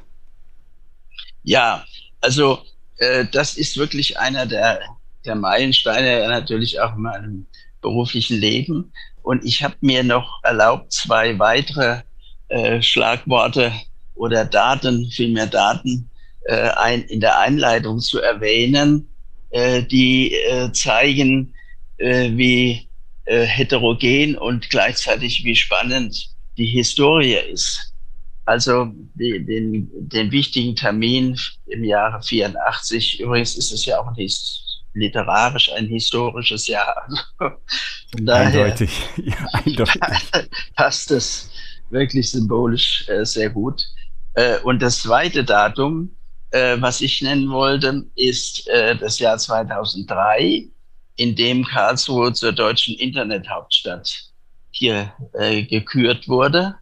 Ja, 1.41 1.83
also 2.21 2.59
äh, 2.97 3.25
das 3.31 3.57
ist 3.57 3.77
wirklich 3.77 4.19
einer 4.19 4.45
der, 4.45 4.79
der 5.25 5.35
Meilensteine 5.35 6.27
natürlich 6.27 6.79
auch 6.79 6.95
in 6.95 7.01
meinem 7.01 7.47
beruflichen 7.81 8.39
Leben. 8.39 8.91
Und 9.23 9.43
ich 9.45 9.63
habe 9.63 9.75
mir 9.81 10.03
noch 10.03 10.43
erlaubt, 10.43 10.93
zwei 10.93 11.37
weitere 11.39 12.01
äh, 12.49 12.81
Schlagworte 12.81 13.73
oder 14.15 14.45
Daten, 14.45 15.09
vielmehr 15.11 15.47
Daten, 15.47 16.09
äh, 16.45 16.69
ein, 16.69 17.03
in 17.03 17.19
der 17.19 17.39
Einleitung 17.39 17.99
zu 17.99 18.21
erwähnen, 18.21 19.07
äh, 19.49 19.83
die 19.83 20.33
äh, 20.33 20.71
zeigen, 20.71 21.53
äh, 21.97 22.31
wie 22.31 22.87
äh, 23.25 23.43
heterogen 23.43 24.37
und 24.37 24.69
gleichzeitig 24.69 25.43
wie 25.43 25.55
spannend 25.55 26.29
die 26.57 26.65
Historie 26.65 27.37
ist. 27.51 27.93
Also 28.47 28.93
den, 29.15 29.89
den 30.07 30.31
wichtigen 30.31 30.73
Termin 30.73 31.37
im 31.65 31.83
Jahre 31.83 32.23
84, 32.23 33.19
übrigens 33.19 33.57
ist 33.57 33.73
es 33.73 33.85
ja 33.85 33.99
auch 33.99 34.07
ein 34.07 34.15
literarisch 34.93 35.69
ein 35.73 35.87
historisches 35.87 36.65
Jahr. 36.67 37.09
Von 37.37 38.25
daher 38.25 38.63
eindeutig. 38.63 39.01
Ja, 39.17 39.35
eindeutig. 39.51 40.01
passt 40.77 41.11
es 41.11 41.51
wirklich 41.89 42.31
symbolisch 42.31 43.05
äh, 43.09 43.25
sehr 43.25 43.49
gut. 43.49 43.83
Äh, 44.35 44.59
und 44.59 44.81
das 44.81 45.01
zweite 45.01 45.43
Datum, 45.43 46.15
äh, 46.51 46.77
was 46.79 47.01
ich 47.01 47.21
nennen 47.21 47.49
wollte, 47.49 48.05
ist 48.15 48.65
äh, 48.69 48.95
das 48.95 49.19
Jahr 49.19 49.37
2003, 49.37 50.69
in 51.17 51.35
dem 51.35 51.65
Karlsruhe 51.65 52.31
zur 52.31 52.53
deutschen 52.53 52.95
Internethauptstadt 52.95 54.31
hier 54.71 55.11
äh, 55.33 55.63
gekürt 55.63 56.29
wurde. 56.29 56.75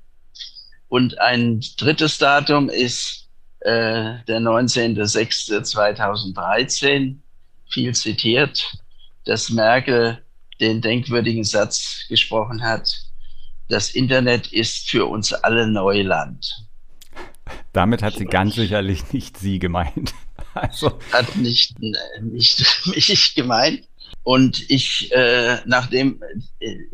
Und 0.96 1.20
ein 1.20 1.60
drittes 1.76 2.18
Datum 2.20 2.70
ist 2.70 3.28
äh, 3.60 4.14
der 4.30 4.40
19.06.2013, 4.40 7.18
viel 7.70 7.94
zitiert, 7.94 8.78
dass 9.26 9.50
Merkel 9.50 10.24
den 10.62 10.80
denkwürdigen 10.80 11.44
Satz 11.44 12.06
gesprochen 12.08 12.64
hat, 12.64 12.90
das 13.68 13.90
Internet 13.90 14.54
ist 14.54 14.90
für 14.90 15.08
uns 15.08 15.34
alle 15.34 15.68
Neuland. 15.68 16.66
Damit 17.74 18.02
hat 18.02 18.16
sie 18.16 18.24
ganz 18.24 18.56
sicherlich 18.56 19.12
nicht 19.12 19.38
Sie 19.38 19.60
gemeint. 19.60 20.14
Also. 20.54 20.98
Hat 21.12 21.36
nicht, 21.36 21.76
nicht 22.22 22.64
mich 22.96 23.36
gemeint. 23.36 23.84
Und 24.24 24.72
ich, 24.72 25.12
äh, 25.12 25.58
nachdem 25.66 26.24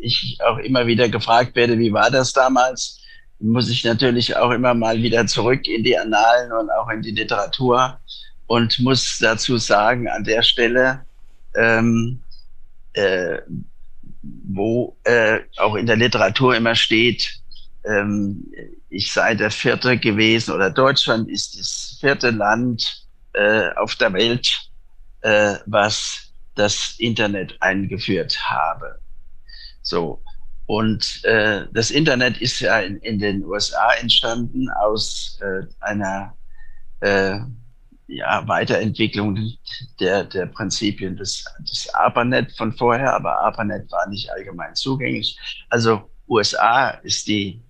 ich 0.00 0.40
auch 0.44 0.58
immer 0.58 0.88
wieder 0.88 1.08
gefragt 1.08 1.54
werde, 1.54 1.78
wie 1.78 1.92
war 1.92 2.10
das 2.10 2.32
damals, 2.32 3.01
muss 3.42 3.70
ich 3.70 3.84
natürlich 3.84 4.36
auch 4.36 4.50
immer 4.50 4.74
mal 4.74 5.02
wieder 5.02 5.26
zurück 5.26 5.66
in 5.66 5.82
die 5.84 5.98
Annalen 5.98 6.52
und 6.52 6.70
auch 6.70 6.88
in 6.90 7.02
die 7.02 7.10
Literatur. 7.10 7.98
und 8.46 8.78
muss 8.80 9.18
dazu 9.18 9.56
sagen, 9.56 10.08
an 10.08 10.24
der 10.24 10.42
Stelle, 10.42 11.06
ähm, 11.54 12.20
äh, 12.92 13.38
wo 14.22 14.96
äh, 15.04 15.40
auch 15.56 15.74
in 15.74 15.86
der 15.86 15.96
Literatur 15.96 16.54
immer 16.54 16.74
steht, 16.74 17.40
ähm, 17.84 18.44
ich 18.90 19.10
sei 19.12 19.34
der 19.34 19.50
vierte 19.50 19.96
gewesen 19.96 20.54
oder 20.54 20.70
Deutschland 20.70 21.30
ist 21.30 21.58
das 21.58 21.96
vierte 22.00 22.30
Land 22.30 23.06
äh, 23.32 23.70
auf 23.76 23.96
der 23.96 24.12
Welt, 24.12 24.70
äh, 25.22 25.54
was 25.64 26.32
das 26.54 26.96
Internet 26.98 27.56
eingeführt 27.60 28.38
habe. 28.50 28.98
So. 29.80 30.22
Und 30.66 31.24
äh, 31.24 31.66
das 31.72 31.90
Internet 31.90 32.40
ist 32.40 32.60
ja 32.60 32.78
in, 32.80 32.98
in 32.98 33.18
den 33.18 33.44
USA 33.44 33.92
entstanden 33.94 34.68
aus 34.70 35.38
äh, 35.40 35.66
einer 35.80 36.34
äh, 37.00 37.38
ja, 38.06 38.46
Weiterentwicklung 38.46 39.38
der, 40.00 40.24
der 40.24 40.46
Prinzipien 40.46 41.16
des, 41.16 41.44
des 41.60 41.92
ARPANET 41.94 42.52
von 42.52 42.72
vorher, 42.72 43.14
aber 43.14 43.40
ARPANET 43.40 43.90
war 43.90 44.08
nicht 44.08 44.30
allgemein 44.30 44.74
zugänglich. 44.74 45.38
Also 45.68 46.10
USA 46.28 46.90
ist, 47.02 47.26
die, 47.26 47.60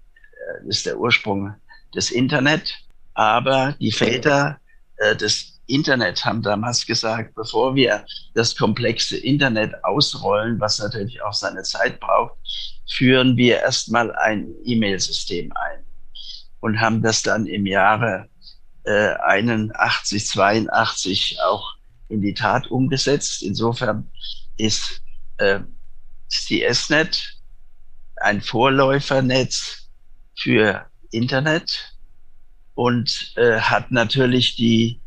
äh, 0.63 0.69
ist 0.69 0.87
der 0.87 0.99
Ursprung 0.99 1.55
des 1.95 2.11
Internet, 2.11 2.75
aber 3.15 3.75
die 3.81 3.93
Väter 3.93 4.59
äh, 4.97 5.17
des 5.17 5.61
Internet 5.67 6.25
haben 6.25 6.43
damals 6.43 6.85
gesagt, 6.85 7.35
bevor 7.35 7.75
wir 7.75 8.05
das 8.35 8.57
komplexe 8.57 9.17
Internet 9.17 9.73
ausrollen, 9.85 10.61
was 10.61 10.79
natürlich 10.79 11.23
auch 11.23 11.33
seine 11.33 11.63
Zeit 11.63 12.01
braucht, 12.01 12.37
führen 12.93 13.37
wir 13.37 13.61
erstmal 13.61 14.15
ein 14.17 14.55
E-Mail-System 14.65 15.53
ein 15.53 15.85
und 16.61 16.81
haben 16.81 17.03
das 17.03 17.23
dann 17.23 17.47
im 17.47 17.67
Jahre 17.67 18.29
äh, 18.85 19.15
81, 19.15 20.27
82 20.27 21.39
auch 21.43 21.75
in 22.09 22.21
die 22.21 22.35
Tat 22.35 22.67
umgesetzt. 22.67 23.43
Insofern 23.43 24.11
ist 24.59 25.01
äh, 25.39 25.61
CSNet 26.29 27.39
ein 28.17 28.41
Vorläufernetz 28.41 29.89
für 30.39 30.87
Internet 31.11 31.97
und 32.75 33.33
äh, 33.37 33.59
hat 33.59 33.91
natürlich 33.91 34.57
die 34.57 35.01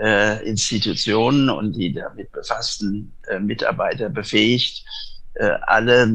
äh, 0.00 0.46
Institutionen 0.48 1.48
und 1.48 1.74
die 1.74 1.92
damit 1.92 2.32
befassten 2.32 3.14
äh, 3.28 3.38
Mitarbeiter 3.38 4.08
befähigt, 4.08 4.84
äh, 4.84 5.19
alle 5.66 6.12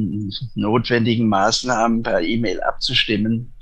notwendigen 0.55 1.27
Maßnahmen 1.27 2.03
per 2.03 2.21
E-Mail 2.21 2.61
abzustimmen, 2.61 3.53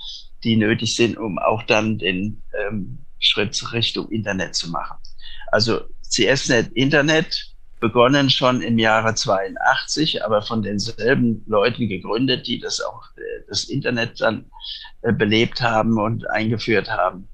die 0.44 0.58
nötig 0.58 0.96
sind, 0.96 1.18
um 1.18 1.40
auch 1.40 1.64
dann 1.64 1.98
den 1.98 2.42
ähm, 2.60 2.98
Schritt 3.20 3.72
Richtung 3.72 4.10
Internet 4.10 4.56
zu 4.56 4.70
machen. 4.70 4.98
Also 5.52 5.82
CSNet 6.02 6.72
Internet 6.74 7.54
begonnen 7.80 8.30
schon 8.30 8.62
im 8.62 8.78
Jahre 8.78 9.14
82, 9.14 10.24
aber 10.24 10.42
von 10.42 10.62
denselben 10.64 11.44
Leuten 11.48 11.90
gegründet, 11.90 12.48
die 12.48 12.60
das 12.60 12.82
auch 12.82 13.04
äh, 13.18 13.22
das 13.48 13.66
Internet 13.66 14.22
dann 14.22 14.46
äh, 15.02 15.12
belebt 15.12 15.62
haben 15.62 15.98
und 16.00 16.30
eingeführt 16.30 16.90
haben 16.90 17.28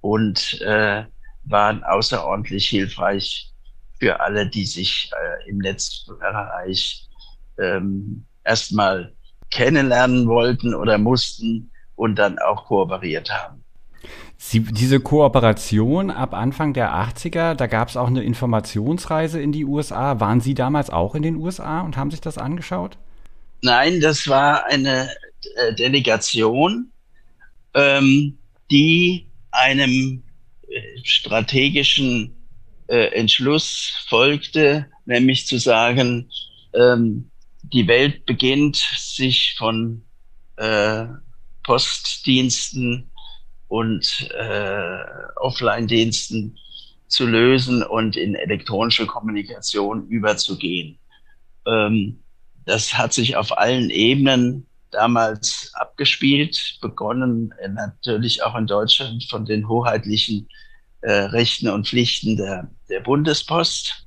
und 0.00 0.60
äh, 0.62 1.04
waren 1.44 1.84
außerordentlich 1.84 2.68
hilfreich 2.68 3.52
für 4.00 4.20
alle, 4.20 4.48
die 4.48 4.66
sich 4.66 5.10
äh, 5.12 5.48
im 5.48 5.58
Netzbereich 5.58 7.08
ähm, 7.58 8.24
erstmal 8.44 9.12
kennenlernen 9.50 10.26
wollten 10.26 10.74
oder 10.74 10.98
mussten 10.98 11.70
und 11.96 12.16
dann 12.16 12.38
auch 12.38 12.66
kooperiert 12.66 13.30
haben. 13.30 13.64
Sie, 14.36 14.60
diese 14.60 15.00
Kooperation 15.00 16.10
ab 16.10 16.34
Anfang 16.34 16.74
der 16.74 16.92
80er, 16.92 17.54
da 17.54 17.66
gab 17.66 17.88
es 17.88 17.96
auch 17.96 18.08
eine 18.08 18.22
Informationsreise 18.22 19.40
in 19.40 19.52
die 19.52 19.64
USA. 19.64 20.20
Waren 20.20 20.40
Sie 20.40 20.54
damals 20.54 20.90
auch 20.90 21.14
in 21.14 21.22
den 21.22 21.36
USA 21.36 21.80
und 21.80 21.96
haben 21.96 22.10
sich 22.10 22.20
das 22.20 22.36
angeschaut? 22.36 22.98
Nein, 23.62 24.00
das 24.00 24.28
war 24.28 24.66
eine 24.66 25.08
äh, 25.56 25.74
Delegation, 25.74 26.90
ähm, 27.72 28.36
die 28.70 29.26
einem 29.50 30.22
äh, 30.68 30.80
strategischen 31.04 32.36
äh, 32.88 33.06
Entschluss 33.14 34.04
folgte, 34.08 34.86
nämlich 35.06 35.46
zu 35.46 35.58
sagen, 35.58 36.28
ähm, 36.74 37.30
die 37.72 37.88
Welt 37.88 38.26
beginnt 38.26 38.76
sich 38.76 39.54
von 39.56 40.04
äh, 40.56 41.06
Postdiensten 41.62 43.10
und 43.68 44.30
äh, 44.38 44.98
Offline-Diensten 45.36 46.58
zu 47.08 47.26
lösen 47.26 47.82
und 47.82 48.16
in 48.16 48.34
elektronische 48.34 49.06
Kommunikation 49.06 50.06
überzugehen. 50.08 50.98
Ähm, 51.66 52.20
das 52.66 52.94
hat 52.94 53.12
sich 53.12 53.36
auf 53.36 53.56
allen 53.56 53.90
Ebenen 53.90 54.66
damals 54.90 55.70
abgespielt, 55.74 56.78
begonnen 56.80 57.52
äh, 57.58 57.68
natürlich 57.68 58.42
auch 58.42 58.54
in 58.54 58.66
Deutschland 58.66 59.24
von 59.28 59.44
den 59.44 59.68
hoheitlichen 59.68 60.48
äh, 61.00 61.12
Rechten 61.12 61.68
und 61.68 61.88
Pflichten 61.88 62.36
der, 62.36 62.70
der 62.88 63.00
Bundespost, 63.00 64.03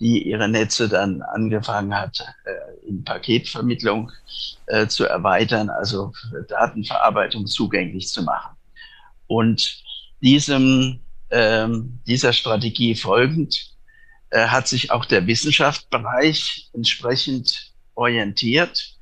die 0.00 0.28
ihre 0.28 0.48
Netze 0.48 0.88
dann 0.88 1.22
angefangen 1.22 1.94
hat, 1.94 2.20
äh, 2.44 2.88
in 2.88 3.04
Paketvermittlung 3.04 4.12
äh, 4.66 4.86
zu 4.86 5.04
erweitern, 5.04 5.70
also 5.70 6.12
Datenverarbeitung 6.48 7.46
zugänglich 7.46 8.08
zu 8.08 8.22
machen. 8.22 8.56
Und 9.26 9.82
diesem, 10.20 11.00
ähm, 11.30 12.00
dieser 12.06 12.32
Strategie 12.32 12.94
folgend 12.94 13.76
äh, 14.30 14.46
hat 14.46 14.68
sich 14.68 14.90
auch 14.90 15.04
der 15.04 15.26
Wissenschaftsbereich 15.26 16.70
entsprechend 16.74 17.72
orientiert 17.94 18.96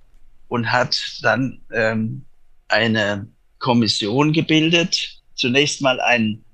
und 0.48 0.70
hat 0.70 1.18
dann 1.22 1.60
ähm, 1.72 2.24
eine 2.68 3.28
Kommission 3.58 4.32
gebildet, 4.32 5.22
zunächst 5.34 5.80
mal 5.80 6.00
ein, 6.00 6.44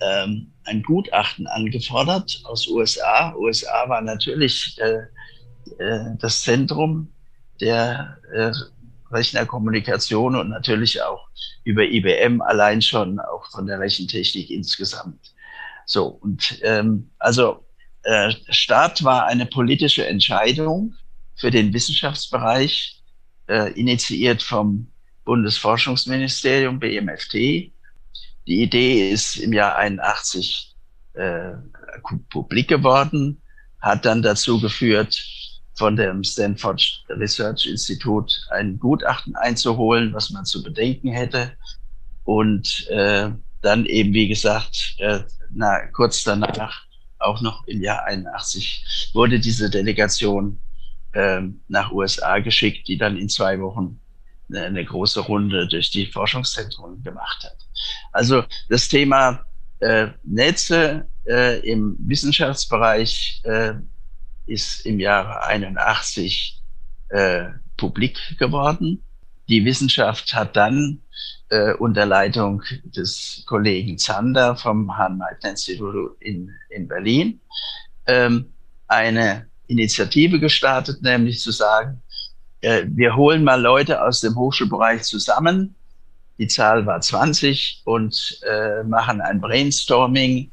ähm, 0.00 0.52
ein 0.68 0.82
Gutachten 0.82 1.46
angefordert 1.46 2.40
aus 2.44 2.68
USA. 2.68 3.34
USA 3.36 3.88
war 3.88 4.00
natürlich 4.00 4.78
äh, 4.78 5.02
äh, 5.82 6.16
das 6.18 6.42
Zentrum 6.42 7.08
der 7.60 8.18
äh, 8.32 8.52
Rechnerkommunikation 9.10 10.36
und 10.36 10.50
natürlich 10.50 11.02
auch 11.02 11.28
über 11.64 11.82
IBM 11.82 12.40
allein 12.42 12.82
schon, 12.82 13.18
auch 13.18 13.50
von 13.50 13.66
der 13.66 13.80
Rechentechnik 13.80 14.50
insgesamt. 14.50 15.34
So, 15.86 16.06
und 16.06 16.60
ähm, 16.62 17.10
also 17.18 17.64
äh, 18.02 18.32
Start 18.50 19.02
war 19.04 19.26
eine 19.26 19.46
politische 19.46 20.06
Entscheidung 20.06 20.94
für 21.34 21.50
den 21.50 21.72
Wissenschaftsbereich, 21.72 23.02
äh, 23.48 23.72
initiiert 23.72 24.42
vom 24.42 24.88
Bundesforschungsministerium, 25.24 26.78
BMFT. 26.78 27.72
Die 28.48 28.62
Idee 28.62 29.10
ist 29.10 29.36
im 29.36 29.52
Jahr 29.52 29.76
81 29.76 30.74
äh, 31.12 31.52
publik 32.30 32.68
geworden, 32.68 33.42
hat 33.78 34.06
dann 34.06 34.22
dazu 34.22 34.58
geführt, 34.58 35.22
von 35.74 35.96
dem 35.96 36.24
Stanford 36.24 37.04
Research 37.10 37.66
Institute 37.66 38.34
ein 38.50 38.78
Gutachten 38.78 39.36
einzuholen, 39.36 40.14
was 40.14 40.30
man 40.30 40.46
zu 40.46 40.62
bedenken 40.62 41.12
hätte. 41.12 41.52
Und 42.24 42.86
äh, 42.88 43.30
dann 43.60 43.84
eben, 43.84 44.14
wie 44.14 44.28
gesagt, 44.28 44.96
äh, 44.96 45.20
na, 45.50 45.86
kurz 45.88 46.24
danach, 46.24 46.86
auch 47.18 47.42
noch 47.42 47.66
im 47.66 47.82
Jahr 47.82 48.04
81, 48.04 49.10
wurde 49.12 49.40
diese 49.40 49.68
Delegation 49.68 50.58
äh, 51.12 51.42
nach 51.68 51.92
USA 51.92 52.38
geschickt, 52.38 52.88
die 52.88 52.96
dann 52.96 53.18
in 53.18 53.28
zwei 53.28 53.60
Wochen 53.60 54.00
eine, 54.48 54.62
eine 54.64 54.84
große 54.86 55.20
Runde 55.20 55.68
durch 55.68 55.90
die 55.90 56.06
Forschungszentren 56.06 57.02
gemacht 57.02 57.44
hat. 57.44 57.67
Also 58.12 58.44
das 58.68 58.88
Thema 58.88 59.44
äh, 59.80 60.08
Netze 60.24 61.08
äh, 61.26 61.60
im 61.60 61.96
Wissenschaftsbereich 62.00 63.42
äh, 63.44 63.74
ist 64.46 64.86
im 64.86 64.98
Jahre 64.98 65.44
81 65.44 66.60
äh, 67.10 67.44
publik 67.76 68.18
geworden. 68.38 69.02
Die 69.48 69.64
Wissenschaft 69.64 70.34
hat 70.34 70.56
dann 70.56 71.00
äh, 71.50 71.72
unter 71.74 72.06
Leitung 72.06 72.62
des 72.84 73.42
Kollegen 73.46 73.98
Zander 73.98 74.56
vom 74.56 74.96
Hahn-Meitner-Institut 74.96 76.20
in, 76.20 76.50
in 76.70 76.88
Berlin 76.88 77.40
ähm, 78.06 78.52
eine 78.86 79.46
Initiative 79.66 80.40
gestartet, 80.40 81.02
nämlich 81.02 81.40
zu 81.40 81.50
sagen, 81.50 82.02
äh, 82.60 82.84
wir 82.88 83.16
holen 83.16 83.44
mal 83.44 83.60
Leute 83.60 84.02
aus 84.02 84.20
dem 84.20 84.34
Hochschulbereich 84.34 85.02
zusammen. 85.02 85.74
Die 86.38 86.46
Zahl 86.46 86.86
war 86.86 87.00
20 87.00 87.82
und 87.84 88.40
äh, 88.48 88.82
machen 88.84 89.20
ein 89.20 89.40
Brainstorming, 89.40 90.50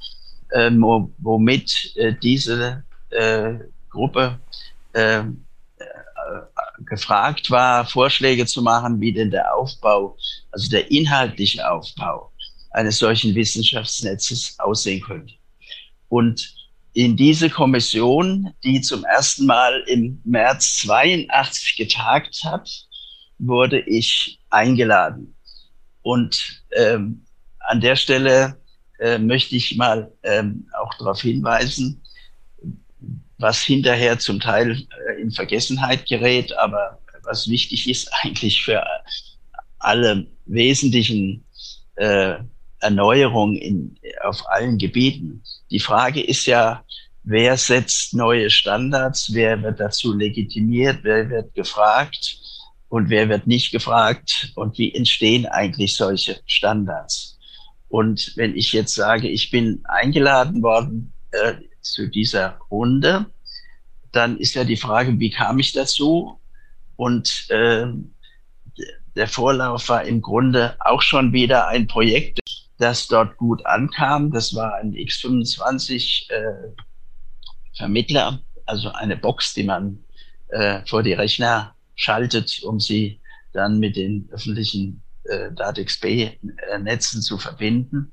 äh, 0.49 0.71
womit 0.71 1.95
äh, 1.95 2.13
diese 2.21 2.83
äh, 3.11 3.53
Gruppe 3.89 4.39
ähm, 4.93 5.45
äh, 5.77 5.85
gefragt 6.85 7.51
war, 7.51 7.85
Vorschläge 7.85 8.45
zu 8.45 8.61
machen, 8.61 8.99
wie 8.99 9.13
denn 9.13 9.31
der 9.31 9.55
Aufbau, 9.55 10.17
also 10.51 10.69
der 10.69 10.89
inhaltliche 10.91 11.69
Aufbau 11.69 12.31
eines 12.71 12.97
solchen 12.97 13.33
Wissenschaftsnetzes 13.35 14.59
aussehen 14.59 15.01
könnte. 15.01 15.33
Und 16.09 16.53
in 16.93 17.17
diese 17.17 17.49
Kommission, 17.49 18.53
die 18.63 18.81
zum 18.81 19.03
ersten 19.03 19.45
Mal 19.45 19.83
im 19.87 20.21
März 20.23 20.77
82 20.77 21.75
getagt 21.75 22.41
hat, 22.43 22.69
wurde 23.37 23.81
ich 23.81 24.39
eingeladen. 24.49 25.34
Und 26.05 26.61
ähm, 26.75 27.25
an 27.61 27.81
der 27.81 27.95
Stelle 27.95 28.59
äh, 28.99 29.17
möchte 29.17 29.55
ich 29.55 29.75
mal 29.75 30.11
ähm, 30.21 30.69
auch 30.79 30.93
darauf 30.99 31.21
hinweisen, 31.21 31.99
was 33.39 33.63
hinterher 33.63 34.19
zum 34.19 34.39
Teil 34.39 34.73
äh, 35.09 35.19
in 35.19 35.31
Vergessenheit 35.31 36.07
gerät, 36.07 36.55
aber 36.59 36.99
was 37.23 37.47
wichtig 37.49 37.89
ist 37.89 38.11
eigentlich 38.21 38.63
für 38.63 38.85
alle 39.79 40.27
wesentlichen 40.45 41.43
äh, 41.95 42.35
Erneuerungen 42.81 43.57
in, 43.57 43.97
auf 44.21 44.47
allen 44.47 44.77
Gebieten. 44.77 45.41
Die 45.71 45.79
Frage 45.79 46.21
ist 46.21 46.45
ja, 46.45 46.83
wer 47.23 47.57
setzt 47.57 48.13
neue 48.13 48.51
Standards, 48.51 49.33
wer 49.33 49.59
wird 49.63 49.79
dazu 49.79 50.13
legitimiert, 50.13 50.99
wer 51.01 51.27
wird 51.31 51.55
gefragt 51.55 52.37
und 52.95 53.09
wer 53.09 53.27
wird 53.27 53.45
nicht 53.45 53.73
gefragt 53.73 54.53
und 54.55 54.77
wie 54.77 54.95
entstehen 54.95 55.45
eigentlich 55.47 55.97
solche 55.97 56.39
Standards. 56.45 57.37
Und 57.89 58.31
wenn 58.37 58.55
ich 58.55 58.71
jetzt 58.71 58.95
sage, 58.95 59.27
ich 59.27 59.51
bin 59.51 59.81
eingeladen 59.83 60.63
worden 60.63 61.11
äh, 61.31 61.55
zu 61.81 62.07
dieser 62.07 62.57
Runde, 62.71 63.25
dann 64.13 64.37
ist 64.37 64.55
ja 64.55 64.63
die 64.63 64.77
Frage, 64.77 65.19
wie 65.19 65.29
kam 65.29 65.59
ich 65.59 65.73
dazu? 65.73 66.39
Und 66.95 67.47
äh, 67.49 67.87
der 69.17 69.27
Vorlauf 69.27 69.89
war 69.89 70.05
im 70.05 70.21
Grunde 70.21 70.77
auch 70.79 71.01
schon 71.01 71.33
wieder 71.33 71.67
ein 71.67 71.87
Projekt, 71.87 72.39
das 72.77 73.09
dort 73.09 73.35
gut 73.35 73.65
ankam. 73.65 74.31
Das 74.31 74.55
war 74.55 74.75
ein 74.75 74.93
X25 74.93 76.31
äh, 76.31 76.71
Vermittler, 77.75 78.39
also 78.65 78.89
eine 78.93 79.17
Box, 79.17 79.53
die 79.53 79.63
man 79.63 80.01
äh, 80.47 80.79
vor 80.85 81.03
die 81.03 81.11
Rechner 81.11 81.74
schaltet, 81.95 82.61
um 82.63 82.79
sie 82.79 83.21
dann 83.53 83.79
mit 83.79 83.95
den 83.95 84.29
öffentlichen 84.31 85.01
äh, 85.23 85.51
DATXB-Netzen 85.53 87.21
zu 87.21 87.37
verbinden. 87.37 88.11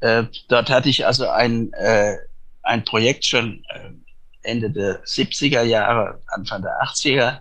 Äh, 0.00 0.24
dort 0.48 0.70
hatte 0.70 0.88
ich 0.88 1.06
also 1.06 1.28
ein, 1.28 1.72
äh, 1.74 2.16
ein 2.62 2.84
Projekt 2.84 3.24
schon 3.24 3.62
äh, 3.68 3.90
Ende 4.42 4.70
der 4.70 5.04
70er 5.04 5.62
Jahre, 5.62 6.22
Anfang 6.28 6.62
der 6.62 6.80
80er, 6.82 7.40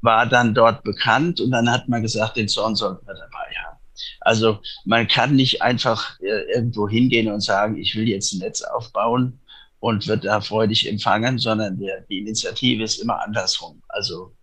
war 0.00 0.26
dann 0.26 0.54
dort 0.54 0.84
bekannt 0.84 1.40
und 1.40 1.50
dann 1.50 1.70
hat 1.70 1.88
man 1.88 2.02
gesagt, 2.02 2.36
den 2.36 2.48
Zorn 2.48 2.76
sollten 2.76 3.06
wir 3.06 3.14
dabei 3.14 3.54
haben. 3.64 3.78
Also 4.20 4.60
man 4.84 5.08
kann 5.08 5.34
nicht 5.34 5.62
einfach 5.62 6.18
äh, 6.20 6.52
irgendwo 6.54 6.88
hingehen 6.88 7.30
und 7.30 7.40
sagen, 7.40 7.76
ich 7.76 7.96
will 7.96 8.08
jetzt 8.08 8.32
ein 8.32 8.38
Netz 8.38 8.62
aufbauen 8.62 9.40
und 9.80 10.06
wird 10.06 10.24
da 10.24 10.40
freudig 10.40 10.88
empfangen, 10.88 11.38
sondern 11.38 11.78
der, 11.78 12.02
die 12.02 12.18
Initiative 12.18 12.84
ist 12.84 12.98
immer 13.00 13.22
andersrum. 13.22 13.82
Also 13.88 14.34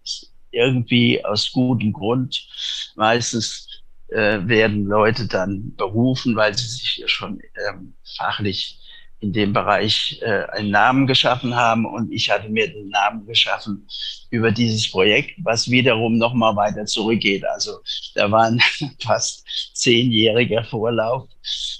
irgendwie 0.53 1.23
aus 1.25 1.51
gutem 1.51 1.91
Grund. 1.93 2.47
Meistens 2.95 3.67
äh, 4.09 4.39
werden 4.47 4.85
Leute 4.85 5.27
dann 5.27 5.75
berufen, 5.75 6.35
weil 6.35 6.57
sie 6.57 6.67
sich 6.67 6.97
ja 6.97 7.07
schon 7.07 7.41
ähm, 7.67 7.93
fachlich 8.17 8.79
in 9.23 9.31
dem 9.31 9.53
Bereich 9.53 10.19
äh, 10.21 10.43
einen 10.51 10.69
Namen 10.69 11.07
geschaffen 11.07 11.55
haben 11.55 11.85
und 11.85 12.11
ich 12.11 12.29
hatte 12.29 12.49
mir 12.49 12.67
den 12.67 12.89
Namen 12.89 13.25
geschaffen 13.25 13.87
über 14.31 14.51
dieses 14.51 14.91
Projekt, 14.91 15.31
was 15.37 15.71
wiederum 15.71 16.17
noch 16.17 16.33
mal 16.33 16.53
weiter 16.57 16.85
zurückgeht. 16.85 17.45
Also 17.45 17.79
da 18.15 18.29
war 18.29 18.47
ein 18.47 18.61
fast 19.01 19.45
zehnjähriger 19.73 20.65
Vorlauf 20.65 21.29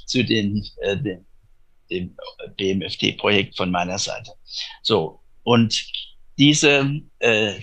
zu 0.06 0.24
den, 0.24 0.66
äh, 0.82 0.96
dem, 0.96 1.26
dem 1.92 2.16
BMFT-Projekt 2.56 3.58
von 3.58 3.70
meiner 3.70 4.00
Seite. 4.00 4.32
So 4.82 5.20
und 5.44 5.86
diese 6.38 6.90
äh, 7.20 7.56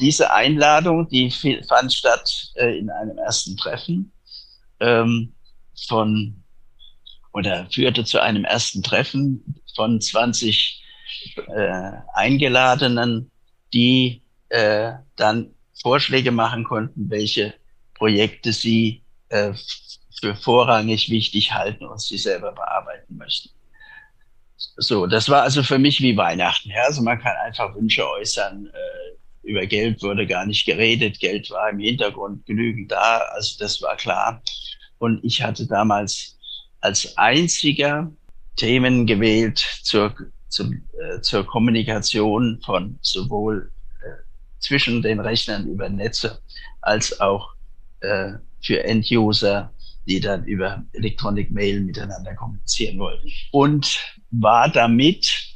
diese 0.00 0.32
Einladung, 0.32 1.08
die 1.08 1.30
fand 1.30 1.92
statt 1.92 2.52
äh, 2.54 2.78
in 2.78 2.90
einem 2.90 3.18
ersten 3.18 3.56
Treffen 3.56 4.12
ähm, 4.80 5.34
von 5.88 6.42
oder 7.32 7.66
führte 7.70 8.04
zu 8.04 8.20
einem 8.20 8.44
ersten 8.44 8.82
Treffen 8.82 9.60
von 9.74 10.00
20 10.00 10.82
äh, 11.48 11.92
Eingeladenen, 12.14 13.30
die 13.72 14.22
äh, 14.48 14.92
dann 15.16 15.50
Vorschläge 15.82 16.30
machen 16.30 16.64
konnten, 16.64 17.10
welche 17.10 17.54
Projekte 17.94 18.52
sie 18.52 19.02
äh, 19.28 19.52
für 20.20 20.36
vorrangig 20.36 21.10
wichtig 21.10 21.52
halten 21.52 21.84
und 21.84 22.00
sie 22.00 22.18
selber 22.18 22.52
bearbeiten 22.52 23.16
möchten. 23.16 23.50
So, 24.56 25.06
das 25.06 25.28
war 25.28 25.42
also 25.42 25.62
für 25.62 25.78
mich 25.78 26.00
wie 26.00 26.16
Weihnachten. 26.16 26.70
Ja? 26.70 26.84
Also 26.84 27.02
man 27.02 27.20
kann 27.20 27.36
einfach 27.44 27.74
Wünsche 27.74 28.08
äußern. 28.08 28.66
Äh, 28.66 29.14
über 29.44 29.66
Geld 29.66 30.02
wurde 30.02 30.26
gar 30.26 30.46
nicht 30.46 30.64
geredet. 30.64 31.20
Geld 31.20 31.50
war 31.50 31.70
im 31.70 31.78
Hintergrund 31.78 32.46
genügend 32.46 32.90
da. 32.90 33.18
Also 33.34 33.56
das 33.58 33.80
war 33.82 33.96
klar. 33.96 34.42
Und 34.98 35.22
ich 35.24 35.42
hatte 35.42 35.66
damals 35.66 36.38
als 36.80 37.16
einziger 37.16 38.10
Themen 38.56 39.06
gewählt 39.06 39.58
zur, 39.82 40.14
zum, 40.48 40.82
äh, 41.00 41.20
zur 41.20 41.46
Kommunikation 41.46 42.60
von 42.64 42.98
sowohl 43.00 43.70
äh, 44.02 44.60
zwischen 44.60 45.02
den 45.02 45.20
Rechnern 45.20 45.66
über 45.66 45.88
Netze 45.88 46.40
als 46.80 47.20
auch 47.20 47.54
äh, 48.00 48.32
für 48.62 48.84
End-User, 48.84 49.72
die 50.06 50.20
dann 50.20 50.44
über 50.44 50.84
Electronic 50.92 51.50
Mail 51.50 51.80
miteinander 51.80 52.34
kommunizieren 52.34 52.98
wollten. 52.98 53.28
Und 53.50 53.98
war 54.30 54.70
damit, 54.70 55.53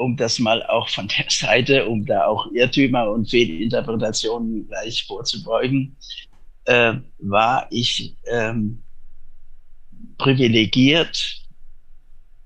um 0.00 0.16
das 0.16 0.38
mal 0.38 0.62
auch 0.64 0.88
von 0.88 1.08
der 1.08 1.26
Seite, 1.28 1.86
um 1.86 2.04
da 2.06 2.26
auch 2.26 2.50
Irrtümer 2.52 3.10
und 3.10 3.30
Fehlinterpretationen 3.30 4.66
gleich 4.66 5.04
vorzubeugen, 5.06 5.96
äh, 6.64 6.94
war 7.18 7.66
ich 7.70 8.16
ähm, 8.26 8.82
privilegiert, 10.18 11.40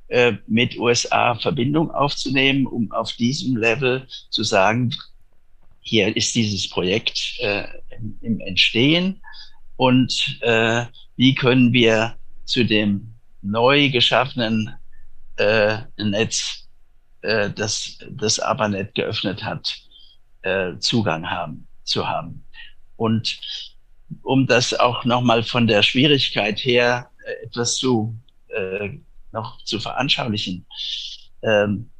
äh, 0.09 0.35
mit 0.47 0.79
USA 0.79 1.35
Verbindung 1.35 1.90
aufzunehmen, 1.90 2.67
um 2.67 2.90
auf 2.93 3.12
diesem 3.14 3.57
Level 3.57 4.07
zu 4.31 4.43
sagen, 4.45 4.95
hier 5.81 6.17
ist 6.17 6.35
dieses 6.35 6.69
Projekt 6.69 7.37
äh, 7.40 7.64
im, 8.21 8.40
Entstehen. 8.40 9.21
Und 9.77 10.38
äh, 10.43 10.85
wie 11.17 11.35
können 11.35 11.73
wir 11.73 12.17
zu 12.45 12.64
dem 12.64 13.14
neu 13.43 13.90
geschaffenen 13.90 14.75
äh, 15.37 15.79
Netz, 15.99 16.63
äh, 17.24 17.50
das 17.50 17.98
das 18.10 18.38
ARPANET 18.38 18.94
geöffnet 18.94 19.42
hat, 19.42 19.76
äh, 20.42 20.76
Zugang 20.78 21.28
haben, 21.28 21.66
zu 21.84 22.06
haben. 22.06 22.44
Und 22.96 23.40
um 24.22 24.46
das 24.46 24.74
auch 24.74 25.04
nochmal 25.04 25.42
von 25.42 25.66
der 25.66 25.82
Schwierigkeit 25.82 26.58
her 26.58 27.10
äh, 27.24 27.46
etwas 27.46 27.76
zu 27.76 28.14
äh, 28.48 28.90
noch 29.32 29.62
zu 29.64 29.80
veranschaulichen. 29.80 30.66
Ähm, 31.42 31.90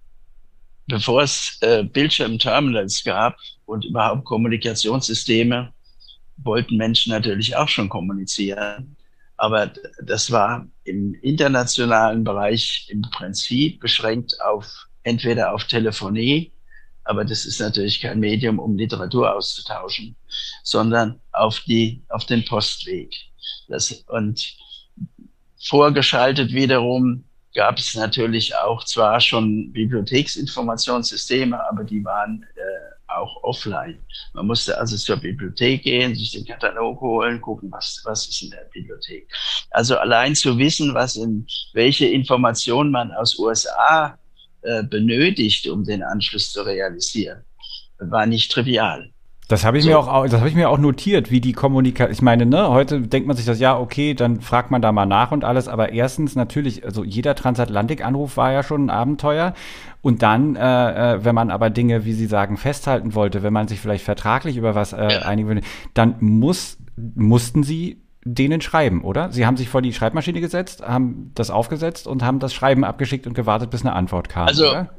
bevor 0.87 1.23
es 1.23 1.59
äh, 1.63 1.83
Bildschirmterminals 1.83 3.03
gab 3.03 3.37
und 3.65 3.85
überhaupt 3.85 4.25
Kommunikationssysteme, 4.25 5.73
wollten 6.37 6.77
Menschen 6.77 7.13
natürlich 7.13 7.57
auch 7.57 7.69
schon 7.69 7.89
kommunizieren. 7.89 8.97
Aber 9.37 9.73
das 10.03 10.31
war 10.31 10.67
im 10.85 11.15
internationalen 11.23 12.25
Bereich 12.25 12.87
im 12.91 13.03
Prinzip 13.03 13.81
beschränkt 13.81 14.41
auf 14.43 14.87
entweder 15.05 15.55
auf 15.55 15.65
Telefonie, 15.65 16.53
aber 17.05 17.25
das 17.25 17.45
ist 17.45 17.61
natürlich 17.61 18.01
kein 18.01 18.19
Medium, 18.19 18.59
um 18.59 18.77
Literatur 18.77 19.35
auszutauschen, 19.35 20.17
sondern 20.63 21.21
auf 21.33 21.61
die, 21.61 22.03
auf 22.09 22.25
den 22.27 22.45
Postweg. 22.45 23.15
Das, 23.69 23.93
und 24.09 24.57
Vorgeschaltet 25.67 26.53
wiederum 26.53 27.25
gab 27.55 27.79
es 27.79 27.95
natürlich 27.95 28.55
auch 28.55 28.85
zwar 28.85 29.21
schon 29.21 29.73
Bibliotheksinformationssysteme, 29.73 31.59
aber 31.71 31.85
die 31.85 32.05
waren 32.05 32.45
äh, 32.57 32.95
auch 33.15 33.43
offline. 33.43 33.99
Man 34.35 34.47
musste 34.47 34.77
also 34.77 34.97
zur 34.97 35.17
Bibliothek 35.17 35.83
gehen, 35.83 36.15
sich 36.15 36.33
den 36.33 36.45
Katalog 36.45 37.01
holen, 37.01 37.41
gucken, 37.41 37.71
was, 37.71 38.03
was 38.05 38.27
ist 38.27 38.43
in 38.43 38.51
der 38.51 38.69
Bibliothek. 38.73 39.29
Also 39.71 39.97
allein 39.97 40.35
zu 40.35 40.59
wissen, 40.59 40.95
was 40.95 41.17
in, 41.17 41.47
welche 41.73 42.07
Informationen 42.07 42.91
man 42.91 43.13
aus 43.13 43.39
USA 43.39 44.19
äh, 44.65 44.83
benötigt, 44.83 45.69
um 45.69 45.85
den 45.85 46.03
Anschluss 46.03 46.53
zu 46.53 46.63
realisieren, 46.63 47.45
war 47.99 48.27
nicht 48.27 48.51
trivial. 48.51 49.11
Das 49.47 49.65
habe 49.65 49.77
ich 49.77 49.85
so. 49.85 49.91
mir 49.91 49.99
auch, 49.99 50.25
das 50.25 50.41
habe 50.41 50.49
ich 50.49 50.55
mir 50.55 50.71
auch 50.71 50.79
notiert, 50.79 51.31
wie 51.31 51.41
die 51.41 51.53
Kommunikation. 51.53 52.13
Ich 52.13 52.23
meine, 52.23 52.47
ne, 52.47 52.71
heute 52.71 53.03
denkt 53.03 53.29
man 53.29 53.37
sich 53.37 53.45
das 53.45 53.61
ja, 53.61 53.79
okay, 53.79 54.15
dann 54.15 54.41
fragt 54.41 54.71
man 54.71 54.81
da 54.81 54.91
mal 54.91 55.05
nach 55.05 55.33
und 55.33 55.45
alles. 55.45 55.69
Aber 55.69 55.93
erstens 55.93 56.35
natürlich, 56.35 56.85
also 56.85 57.05
jeder 57.05 57.35
Transatlantik-Anruf 57.35 58.39
war 58.39 58.53
ja 58.53 58.63
schon 58.63 58.87
ein 58.87 58.91
Abenteuer. 58.91 59.53
Und 60.01 60.23
dann, 60.23 60.57
äh, 60.57 61.15
äh, 61.15 61.25
wenn 61.25 61.35
man 61.35 61.51
aber 61.51 61.69
Dinge, 61.69 62.07
wie 62.07 62.15
Sie 62.15 62.27
sagen, 62.27 62.57
festhalten 62.57 63.15
wollte, 63.15 63.43
wenn 63.43 63.53
man 63.53 63.69
sich 63.69 63.81
vielleicht 63.81 64.05
vertraglich 64.05 64.57
über 64.57 64.75
was 64.75 64.95
äh, 64.95 65.13
ja. 65.13 65.19
einigen 65.23 65.49
würde, 65.49 65.63
dann 65.93 66.17
muss, 66.21 66.79
mussten 66.97 67.63
Sie 67.65 68.04
denen 68.25 68.61
schreiben, 68.61 69.03
oder? 69.03 69.31
Sie 69.33 69.47
haben 69.47 69.57
sich 69.57 69.69
vor 69.69 69.83
die 69.83 69.93
Schreibmaschine 69.93 70.41
gesetzt, 70.41 70.83
haben 70.83 71.31
das 71.35 71.51
aufgesetzt 71.51 72.07
und 72.07 72.23
haben 72.23 72.39
das 72.39 72.55
Schreiben 72.55 72.85
abgeschickt 72.85 73.27
und 73.27 73.35
gewartet, 73.35 73.71
bis 73.71 73.83
eine 73.83 73.93
Antwort 73.93 74.29
kam. 74.29 74.49
Also 74.49 74.71
oder? 74.71 74.91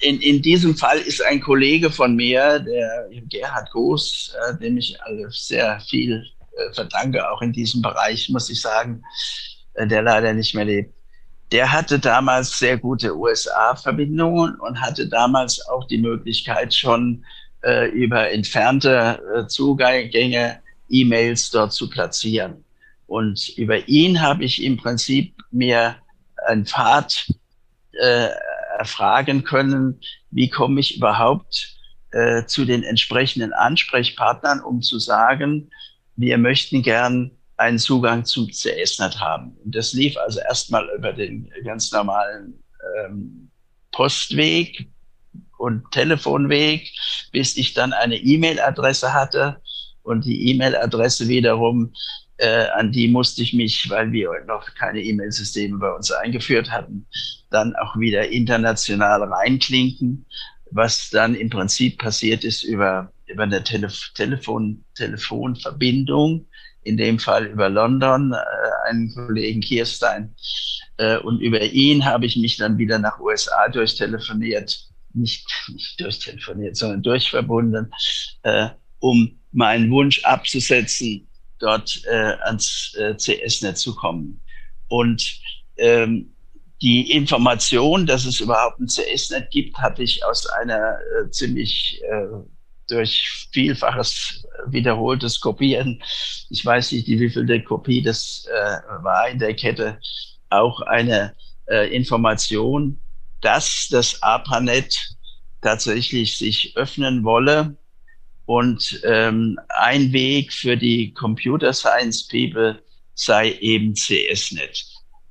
In, 0.00 0.20
in 0.20 0.42
diesem 0.42 0.76
Fall 0.76 0.98
ist 0.98 1.24
ein 1.24 1.40
Kollege 1.40 1.90
von 1.90 2.16
mir, 2.16 2.58
der 2.60 3.08
Gerhard 3.30 3.70
Goos, 3.70 4.36
äh, 4.46 4.58
dem 4.58 4.76
ich 4.76 4.96
sehr 5.30 5.80
viel 5.80 6.22
äh, 6.52 6.72
verdanke, 6.74 7.30
auch 7.30 7.40
in 7.40 7.52
diesem 7.52 7.80
Bereich, 7.80 8.28
muss 8.28 8.50
ich 8.50 8.60
sagen, 8.60 9.02
äh, 9.72 9.86
der 9.86 10.02
leider 10.02 10.34
nicht 10.34 10.54
mehr 10.54 10.66
lebt. 10.66 10.94
Der 11.52 11.72
hatte 11.72 11.98
damals 11.98 12.58
sehr 12.58 12.76
gute 12.76 13.16
USA-Verbindungen 13.16 14.56
und 14.56 14.80
hatte 14.80 15.08
damals 15.08 15.66
auch 15.68 15.86
die 15.86 15.98
Möglichkeit 15.98 16.74
schon 16.74 17.24
äh, 17.62 17.88
über 17.88 18.30
entfernte 18.30 19.22
äh, 19.34 19.46
Zugänge 19.46 20.60
E-Mails 20.90 21.50
dort 21.50 21.72
zu 21.72 21.88
platzieren. 21.88 22.65
Und 23.06 23.48
über 23.56 23.88
ihn 23.88 24.20
habe 24.20 24.44
ich 24.44 24.62
im 24.62 24.76
Prinzip 24.76 25.34
mir 25.50 25.96
einen 26.46 26.66
Pfad 26.66 27.28
äh, 27.92 28.28
erfragen 28.78 29.44
können, 29.44 30.00
wie 30.30 30.50
komme 30.50 30.80
ich 30.80 30.96
überhaupt 30.96 31.76
äh, 32.10 32.44
zu 32.46 32.64
den 32.64 32.82
entsprechenden 32.82 33.52
Ansprechpartnern, 33.52 34.60
um 34.60 34.82
zu 34.82 34.98
sagen, 34.98 35.70
wir 36.16 36.38
möchten 36.38 36.82
gern 36.82 37.30
einen 37.56 37.78
Zugang 37.78 38.24
zum 38.24 38.52
CSNet 38.52 39.18
haben. 39.20 39.56
Und 39.64 39.74
das 39.74 39.92
lief 39.92 40.16
also 40.16 40.40
erstmal 40.40 40.88
über 40.96 41.12
den 41.12 41.50
ganz 41.64 41.90
normalen 41.92 42.62
ähm, 42.98 43.50
Postweg 43.92 44.88
und 45.58 45.90
Telefonweg, 45.90 46.90
bis 47.32 47.56
ich 47.56 47.72
dann 47.72 47.92
eine 47.92 48.16
E-Mail-Adresse 48.16 49.14
hatte 49.14 49.60
und 50.02 50.24
die 50.24 50.50
E-Mail-Adresse 50.50 51.28
wiederum 51.28 51.92
äh, 52.38 52.66
an 52.74 52.92
die 52.92 53.08
musste 53.08 53.42
ich 53.42 53.54
mich, 53.54 53.88
weil 53.88 54.12
wir 54.12 54.30
noch 54.46 54.74
keine 54.74 55.02
E-Mail-Systeme 55.02 55.78
bei 55.78 55.90
uns 55.90 56.10
eingeführt 56.10 56.70
hatten, 56.70 57.06
dann 57.50 57.74
auch 57.76 57.96
wieder 57.96 58.28
international 58.28 59.22
reinklinken, 59.22 60.26
was 60.70 61.10
dann 61.10 61.34
im 61.34 61.48
Prinzip 61.48 61.98
passiert 61.98 62.44
ist 62.44 62.62
über, 62.62 63.12
über 63.26 63.44
eine 63.44 63.62
Telef 63.62 64.10
Telefon, 64.14 64.84
Telefonverbindung, 64.94 66.46
in 66.82 66.96
dem 66.96 67.18
Fall 67.18 67.46
über 67.46 67.68
London, 67.68 68.32
äh, 68.32 68.88
einen 68.88 69.12
Kollegen 69.12 69.60
Kirstein. 69.60 70.34
Äh, 70.98 71.18
und 71.18 71.40
über 71.40 71.62
ihn 71.62 72.04
habe 72.04 72.26
ich 72.26 72.36
mich 72.36 72.56
dann 72.56 72.78
wieder 72.78 72.98
nach 72.98 73.18
USA 73.18 73.68
durchtelefoniert, 73.68 74.88
nicht, 75.14 75.46
nicht 75.72 76.00
durchtelefoniert, 76.00 76.76
sondern 76.76 77.02
durchverbunden, 77.02 77.90
äh, 78.42 78.68
um 79.00 79.38
meinen 79.52 79.90
Wunsch 79.90 80.22
abzusetzen, 80.24 81.26
dort 81.58 82.02
äh, 82.06 82.34
ans 82.44 82.94
äh, 82.98 83.14
CS-Netz 83.16 83.80
zu 83.80 83.94
kommen. 83.94 84.40
Und 84.88 85.40
ähm, 85.76 86.32
die 86.82 87.10
Information, 87.10 88.06
dass 88.06 88.24
es 88.24 88.40
überhaupt 88.40 88.78
ein 88.80 88.88
CS-Net 88.88 89.50
gibt, 89.50 89.78
hatte 89.78 90.02
ich 90.02 90.24
aus 90.24 90.46
einer 90.46 90.98
äh, 90.98 91.30
ziemlich 91.30 92.00
äh, 92.10 92.26
durch 92.88 93.48
vielfaches 93.52 94.46
wiederholtes 94.66 95.40
Kopieren, 95.40 96.02
ich 96.50 96.64
weiß 96.64 96.92
nicht, 96.92 97.08
wie 97.08 97.30
viel 97.30 97.46
der 97.46 97.64
Kopie 97.64 98.02
das 98.02 98.46
äh, 98.48 99.02
war 99.02 99.28
in 99.28 99.38
der 99.38 99.54
Kette, 99.54 99.98
auch 100.50 100.80
eine 100.82 101.34
äh, 101.68 101.94
Information, 101.94 103.00
dass 103.40 103.88
das 103.90 104.22
ARPANET 104.22 105.16
tatsächlich 105.62 106.38
sich 106.38 106.76
öffnen 106.76 107.24
wolle 107.24 107.76
und 108.46 109.00
ähm, 109.04 109.58
ein 109.68 110.12
Weg 110.12 110.52
für 110.52 110.76
die 110.76 111.12
Computer 111.12 111.72
Science 111.72 112.26
People 112.26 112.80
sei 113.14 113.52
eben 113.60 113.94
CSNet. 113.94 114.84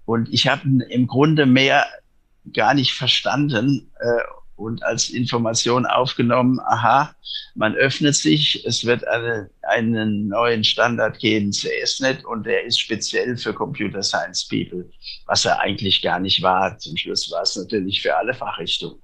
Und 0.05 0.31
ich 0.31 0.47
habe 0.47 0.67
im 0.89 1.07
Grunde 1.07 1.45
mehr 1.45 1.85
gar 2.53 2.73
nicht 2.73 2.93
verstanden 2.93 3.91
äh, 3.99 4.21
und 4.55 4.83
als 4.83 5.09
Information 5.09 5.85
aufgenommen, 5.85 6.59
aha, 6.59 7.15
man 7.55 7.75
öffnet 7.75 8.15
sich, 8.15 8.65
es 8.65 8.85
wird 8.85 9.05
eine, 9.07 9.49
einen 9.63 10.27
neuen 10.27 10.63
Standard 10.63 11.19
geben, 11.19 11.51
CSNet, 11.51 12.23
und 12.25 12.45
der 12.45 12.63
ist 12.65 12.79
speziell 12.79 13.37
für 13.37 13.53
Computer 13.53 14.03
Science 14.03 14.47
People, 14.47 14.89
was 15.25 15.45
er 15.45 15.59
eigentlich 15.59 16.01
gar 16.01 16.19
nicht 16.19 16.41
war. 16.41 16.77
Zum 16.77 16.95
Schluss 16.95 17.31
war 17.31 17.41
es 17.41 17.55
natürlich 17.55 18.01
für 18.01 18.15
alle 18.15 18.33
Fachrichtungen. 18.33 18.99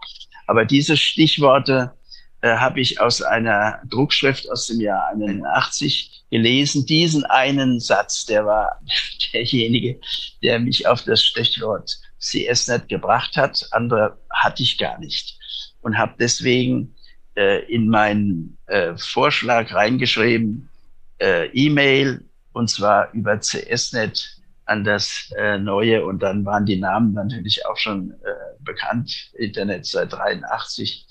Aber 0.48 0.66
diese 0.66 0.96
Stichworte 0.96 1.94
äh, 2.42 2.56
habe 2.56 2.82
ich 2.82 3.00
aus 3.00 3.22
einer 3.22 3.80
Druckschrift 3.90 4.50
aus 4.52 4.68
dem 4.68 4.82
Jahr 4.82 5.08
81 5.14 6.26
gelesen. 6.30 6.86
Diesen 6.86 7.26
einen 7.26 7.80
Satz, 7.80 8.26
der 8.26 8.46
war 8.46 8.82
derjenige, 9.34 10.00
der 10.42 10.60
mich 10.60 10.88
auf 10.88 11.04
das 11.04 11.24
Stichwort 11.24 11.98
CSNet 12.20 12.88
gebracht 12.88 13.36
hat. 13.38 13.68
Andere 13.72 14.18
hatte 14.30 14.64
ich 14.64 14.78
gar 14.78 15.00
nicht 15.00 15.38
und 15.82 15.98
habe 15.98 16.16
deswegen 16.20 16.96
äh, 17.36 17.64
in 17.66 17.88
meinen 17.88 18.58
äh, 18.68 18.96
Vorschlag 18.98 19.74
reingeschrieben, 19.74 20.70
äh, 21.20 21.48
E-Mail 21.48 22.26
und 22.54 22.70
zwar 22.70 23.12
über 23.14 23.40
CSNet 23.40 24.38
an 24.66 24.84
das 24.84 25.32
äh, 25.38 25.58
neue 25.58 26.06
und 26.06 26.22
dann 26.22 26.46
waren 26.46 26.66
die 26.66 26.78
Namen 26.78 27.14
natürlich 27.14 27.66
auch 27.66 27.78
schon 27.78 28.12
äh, 28.24 28.34
bekannt, 28.60 29.32
Internet 29.34 29.86
seit 29.86 30.14
83 30.14 31.06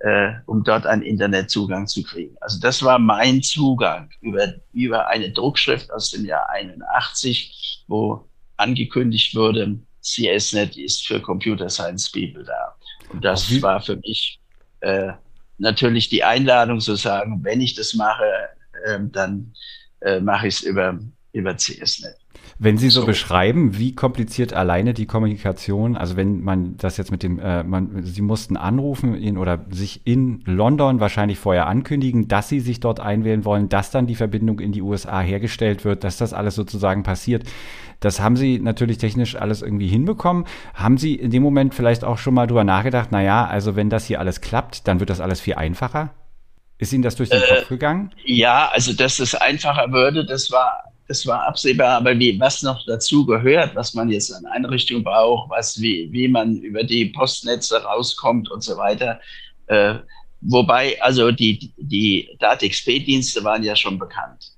äh, 0.00 0.32
um 0.46 0.62
dort 0.62 0.86
einen 0.86 1.02
Internetzugang 1.02 1.86
zu 1.86 2.02
kriegen. 2.02 2.36
Also 2.40 2.60
das 2.60 2.82
war 2.82 2.98
mein 2.98 3.42
Zugang 3.42 4.10
über, 4.20 4.54
über 4.72 5.08
eine 5.08 5.30
Druckschrift 5.30 5.90
aus 5.90 6.10
dem 6.10 6.24
Jahr 6.24 6.48
81, 6.50 7.84
wo 7.88 8.28
angekündigt 8.56 9.34
wurde, 9.34 9.78
CSNet 10.02 10.76
ist 10.76 11.06
für 11.06 11.20
Computer 11.20 11.68
Science 11.68 12.10
People 12.10 12.44
da. 12.44 12.76
Und 13.12 13.24
das 13.24 13.50
Wie? 13.50 13.62
war 13.62 13.80
für 13.80 13.96
mich 13.96 14.40
äh, 14.80 15.12
natürlich 15.58 16.08
die 16.08 16.22
Einladung 16.22 16.80
zu 16.80 16.94
sagen, 16.94 17.40
wenn 17.42 17.60
ich 17.60 17.74
das 17.74 17.94
mache, 17.94 18.24
äh, 18.84 18.98
dann 19.00 19.52
äh, 20.00 20.20
mache 20.20 20.48
ich 20.48 20.56
es 20.56 20.62
über, 20.62 20.98
über 21.32 21.56
CSNet. 21.56 22.16
Wenn 22.58 22.78
Sie 22.78 22.88
so, 22.88 23.02
so, 23.02 23.06
beschreiben, 23.06 23.76
wie 23.76 23.94
kompliziert 23.94 24.54
alleine 24.54 24.94
die 24.94 25.04
Kommunikation, 25.04 25.94
also 25.94 26.16
wenn 26.16 26.42
man 26.42 26.78
das 26.78 26.96
jetzt 26.96 27.10
mit 27.10 27.22
dem, 27.22 27.38
äh, 27.38 27.62
man, 27.62 28.02
Sie 28.02 28.22
mussten 28.22 28.56
anrufen 28.56 29.14
in, 29.14 29.36
oder 29.36 29.66
sich 29.68 30.06
in 30.06 30.42
London 30.46 30.98
wahrscheinlich 30.98 31.38
vorher 31.38 31.66
ankündigen, 31.66 32.28
dass 32.28 32.48
Sie 32.48 32.60
sich 32.60 32.80
dort 32.80 32.98
einwählen 32.98 33.44
wollen, 33.44 33.68
dass 33.68 33.90
dann 33.90 34.06
die 34.06 34.14
Verbindung 34.14 34.58
in 34.60 34.72
die 34.72 34.80
USA 34.80 35.20
hergestellt 35.20 35.84
wird, 35.84 36.02
dass 36.02 36.16
das 36.16 36.32
alles 36.32 36.54
sozusagen 36.54 37.02
passiert. 37.02 37.44
Das 38.00 38.20
haben 38.20 38.36
Sie 38.36 38.58
natürlich 38.58 38.96
technisch 38.96 39.36
alles 39.36 39.60
irgendwie 39.60 39.88
hinbekommen. 39.88 40.46
Haben 40.72 40.96
Sie 40.96 41.14
in 41.14 41.30
dem 41.30 41.42
Moment 41.42 41.74
vielleicht 41.74 42.04
auch 42.04 42.16
schon 42.16 42.32
mal 42.32 42.46
drüber 42.46 42.64
nachgedacht, 42.64 43.12
naja, 43.12 43.46
also 43.46 43.76
wenn 43.76 43.90
das 43.90 44.06
hier 44.06 44.18
alles 44.18 44.40
klappt, 44.40 44.88
dann 44.88 44.98
wird 44.98 45.10
das 45.10 45.20
alles 45.20 45.40
viel 45.40 45.54
einfacher? 45.54 46.14
Ist 46.78 46.92
Ihnen 46.92 47.02
das 47.02 47.16
durch 47.16 47.28
den 47.28 47.42
äh, 47.42 47.54
Kopf 47.54 47.68
gegangen? 47.68 48.12
Ja, 48.24 48.70
also 48.72 48.94
dass 48.94 49.18
es 49.18 49.34
einfacher 49.34 49.92
würde, 49.92 50.24
das 50.24 50.50
war 50.50 50.84
das 51.08 51.26
war 51.26 51.46
absehbar, 51.46 51.98
aber 51.98 52.18
wie, 52.18 52.38
was 52.40 52.62
noch 52.62 52.84
dazu 52.86 53.24
gehört, 53.24 53.74
was 53.74 53.94
man 53.94 54.08
jetzt 54.10 54.32
an 54.32 54.44
Einrichtungen 54.46 55.04
braucht, 55.04 55.50
was, 55.50 55.80
wie, 55.80 56.08
wie 56.10 56.28
man 56.28 56.56
über 56.56 56.82
die 56.82 57.06
Postnetze 57.06 57.82
rauskommt 57.82 58.50
und 58.50 58.62
so 58.62 58.76
weiter. 58.76 59.20
Äh, 59.66 59.96
wobei, 60.40 61.00
also 61.00 61.30
die, 61.30 61.72
die 61.76 62.36
DATXP-Dienste 62.40 63.44
waren 63.44 63.62
ja 63.62 63.76
schon 63.76 63.98
bekannt. 63.98 64.52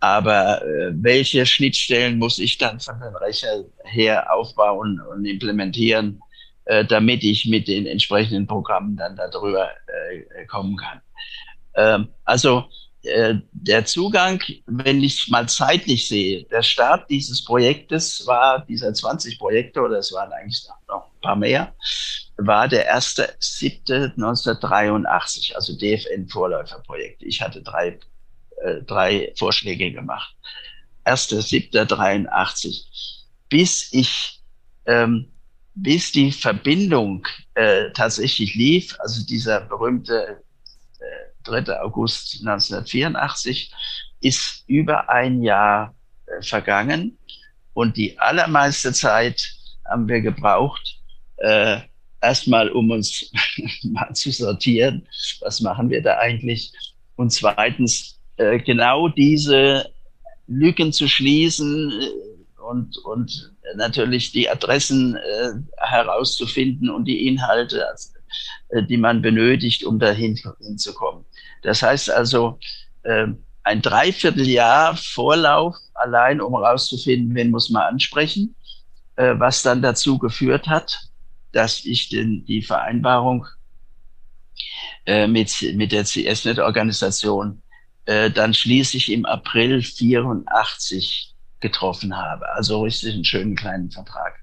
Aber 0.00 0.62
äh, 0.62 0.90
welche 0.92 1.46
Schnittstellen 1.46 2.18
muss 2.18 2.38
ich 2.38 2.58
dann 2.58 2.78
von 2.80 3.00
den 3.00 3.16
Rechner 3.16 3.64
her 3.84 4.30
aufbauen 4.34 5.00
und 5.00 5.24
implementieren, 5.24 6.20
äh, 6.66 6.84
damit 6.84 7.24
ich 7.24 7.46
mit 7.46 7.68
den 7.68 7.86
entsprechenden 7.86 8.46
Programmen 8.46 8.96
dann 8.96 9.16
darüber 9.16 9.70
äh, 9.70 10.44
kommen 10.44 10.76
kann? 10.76 11.00
Ähm, 11.76 12.08
also 12.24 12.64
äh, 13.04 13.34
der 13.52 13.84
Zugang, 13.84 14.42
wenn 14.66 15.02
ich 15.02 15.28
mal 15.28 15.48
zeitlich 15.48 16.08
sehe, 16.08 16.44
der 16.44 16.62
Start 16.62 17.10
dieses 17.10 17.44
Projektes 17.44 18.26
war, 18.26 18.64
dieser 18.66 18.92
20 18.92 19.38
Projekte, 19.38 19.80
oder 19.80 19.98
es 19.98 20.12
waren 20.12 20.32
eigentlich 20.32 20.66
noch 20.88 21.06
ein 21.06 21.20
paar 21.20 21.36
mehr, 21.36 21.74
war 22.36 22.68
der 22.68 22.86
erste 22.86 23.34
siebte 23.38 24.12
1983, 24.16 25.54
also 25.56 25.76
DFN-Vorläuferprojekt. 25.76 27.22
Ich 27.22 27.40
hatte 27.40 27.62
drei, 27.62 27.98
äh, 28.62 28.82
drei 28.82 29.32
Vorschläge 29.36 29.92
gemacht. 29.92 30.34
Erste 31.04 31.42
siebte 31.42 31.86
83. 31.86 33.24
Bis 33.48 33.92
ich, 33.92 34.40
ähm, 34.86 35.30
bis 35.74 36.12
die 36.12 36.32
Verbindung 36.32 37.26
äh, 37.54 37.90
tatsächlich 37.92 38.54
lief, 38.54 38.96
also 38.98 39.24
dieser 39.24 39.60
berühmte 39.60 40.43
3. 41.44 41.80
August 41.80 42.40
1984, 42.46 43.72
ist 44.20 44.64
über 44.66 45.08
ein 45.10 45.42
Jahr 45.42 45.94
äh, 46.26 46.42
vergangen 46.42 47.18
und 47.74 47.96
die 47.96 48.18
allermeiste 48.18 48.92
Zeit 48.92 49.54
haben 49.84 50.08
wir 50.08 50.20
gebraucht, 50.20 50.98
äh, 51.36 51.80
erstmal 52.20 52.70
um 52.70 52.90
uns 52.90 53.30
mal 53.82 54.12
zu 54.14 54.30
sortieren, 54.30 55.06
was 55.40 55.60
machen 55.60 55.90
wir 55.90 56.02
da 56.02 56.18
eigentlich 56.18 56.72
und 57.16 57.30
zweitens 57.30 58.18
äh, 58.36 58.58
genau 58.58 59.08
diese 59.08 59.92
Lücken 60.46 60.92
zu 60.92 61.08
schließen 61.08 61.90
äh, 61.90 62.62
und, 62.62 62.96
und 62.98 63.52
natürlich 63.76 64.32
die 64.32 64.48
Adressen 64.48 65.16
äh, 65.16 65.50
herauszufinden 65.78 66.90
und 66.90 67.04
die 67.04 67.26
Inhalte, 67.26 67.84
äh, 68.70 68.82
die 68.82 68.96
man 68.96 69.22
benötigt, 69.22 69.84
um 69.84 69.98
dahin 69.98 70.40
hinzukommen. 70.60 71.24
Das 71.64 71.82
heißt 71.82 72.10
also, 72.10 72.58
äh, 73.02 73.26
ein 73.64 73.82
Dreivierteljahr 73.82 74.96
Vorlauf 74.96 75.76
allein, 75.94 76.40
um 76.40 76.52
herauszufinden, 76.54 77.34
wen 77.34 77.50
muss 77.50 77.70
man 77.70 77.82
ansprechen, 77.82 78.54
äh, 79.16 79.34
was 79.38 79.62
dann 79.62 79.82
dazu 79.82 80.18
geführt 80.18 80.68
hat, 80.68 81.08
dass 81.52 81.84
ich 81.84 82.10
den, 82.10 82.44
die 82.44 82.62
Vereinbarung 82.62 83.46
äh, 85.06 85.26
mit, 85.26 85.50
mit 85.74 85.92
der 85.92 86.04
CSNet-Organisation 86.04 87.62
äh, 88.04 88.30
dann 88.30 88.52
schließlich 88.52 89.10
im 89.10 89.24
April 89.24 89.82
84 89.82 91.34
getroffen 91.60 92.14
habe. 92.14 92.46
Also 92.52 92.82
richtig 92.82 93.14
einen 93.14 93.24
schönen 93.24 93.56
kleinen 93.56 93.90
Vertrag. 93.90 94.34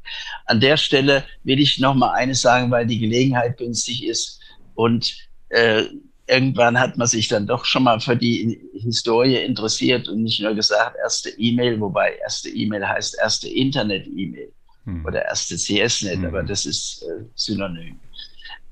An 0.47 0.60
der 0.60 0.77
Stelle 0.77 1.23
will 1.43 1.60
ich 1.60 1.77
noch 1.77 1.93
mal 1.93 2.13
eines 2.13 2.41
sagen, 2.41 2.71
weil 2.71 2.88
die 2.88 2.97
Gelegenheit 2.97 3.57
günstig 3.57 4.03
ist 4.03 4.39
und 4.73 5.15
äh, 5.49 5.84
irgendwann 6.31 6.79
hat 6.79 6.97
man 6.97 7.07
sich 7.07 7.27
dann 7.27 7.45
doch 7.45 7.65
schon 7.65 7.83
mal 7.83 7.99
für 7.99 8.15
die 8.15 8.61
Historie 8.73 9.35
interessiert 9.35 10.07
und 10.07 10.23
nicht 10.23 10.41
nur 10.41 10.55
gesagt, 10.55 10.95
erste 10.97 11.29
E-Mail, 11.31 11.79
wobei 11.81 12.15
erste 12.23 12.49
E-Mail 12.49 12.87
heißt 12.87 13.17
erste 13.19 13.49
Internet-E-Mail 13.49 14.49
hm. 14.85 15.05
oder 15.05 15.25
erste 15.25 15.57
CS-Net, 15.57 16.15
hm. 16.15 16.25
aber 16.25 16.43
das 16.43 16.65
ist 16.65 17.03
äh, 17.03 17.25
synonym. 17.35 17.99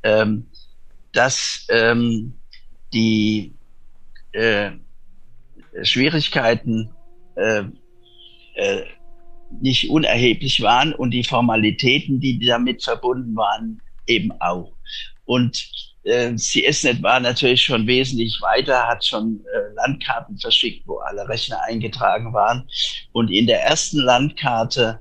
Ähm, 0.03 0.47
dass 1.11 1.67
ähm, 1.69 2.33
die 2.93 3.53
äh, 4.31 4.71
Schwierigkeiten 5.81 6.91
äh, 7.35 7.63
äh, 8.55 8.83
nicht 9.59 9.89
unerheblich 9.89 10.61
waren 10.61 10.93
und 10.93 11.11
die 11.11 11.25
Formalitäten, 11.25 12.21
die 12.21 12.39
damit 12.39 12.83
verbunden 12.83 13.35
waren, 13.35 13.81
eben 14.07 14.31
auch. 14.39 14.71
Und 15.25 15.69
äh, 16.09 16.35
CSNet 16.35 17.01
war 17.03 17.19
natürlich 17.19 17.63
schon 17.63 17.87
wesentlich 17.87 18.41
weiter, 18.41 18.87
hat 18.87 19.05
schon 19.05 19.41
äh, 19.53 19.73
Landkarten 19.75 20.37
verschickt, 20.37 20.87
wo 20.87 20.97
alle 20.97 21.27
Rechner 21.27 21.61
eingetragen 21.67 22.33
waren. 22.33 22.67
Und 23.11 23.29
in 23.29 23.47
der 23.47 23.63
ersten 23.63 23.99
Landkarte 23.99 24.99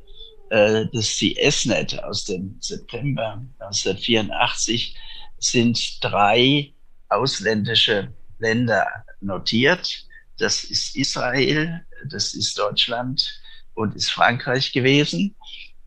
äh, 0.50 0.86
des 0.86 1.16
CSNet 1.16 2.02
aus 2.04 2.24
dem 2.24 2.56
September 2.60 3.42
1984 3.58 4.96
sind 5.38 6.04
drei 6.04 6.72
ausländische 7.08 8.12
Länder 8.38 8.86
notiert. 9.20 10.06
Das 10.38 10.64
ist 10.64 10.96
Israel, 10.96 11.84
das 12.10 12.34
ist 12.34 12.58
Deutschland 12.58 13.40
und 13.74 13.94
ist 13.96 14.10
Frankreich 14.10 14.72
gewesen. 14.72 15.34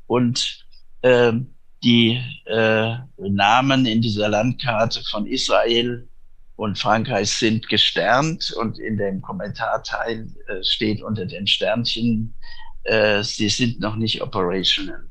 Und 0.07 0.65
ähm, 1.03 1.53
die 1.83 2.21
äh, 2.45 2.95
Namen 3.17 3.85
in 3.85 4.01
dieser 4.01 4.29
Landkarte 4.29 5.01
von 5.09 5.25
Israel 5.25 6.07
und 6.55 6.77
Frankreich 6.77 7.31
sind 7.31 7.67
gesternt 7.69 8.51
und 8.51 8.77
in 8.77 8.97
dem 8.97 9.21
Kommentarteil 9.21 10.27
äh, 10.47 10.63
steht 10.63 11.01
unter 11.01 11.25
den 11.25 11.47
Sternchen, 11.47 12.35
äh, 12.83 13.23
sie 13.23 13.49
sind 13.49 13.79
noch 13.79 13.95
nicht 13.95 14.21
operational. 14.21 15.07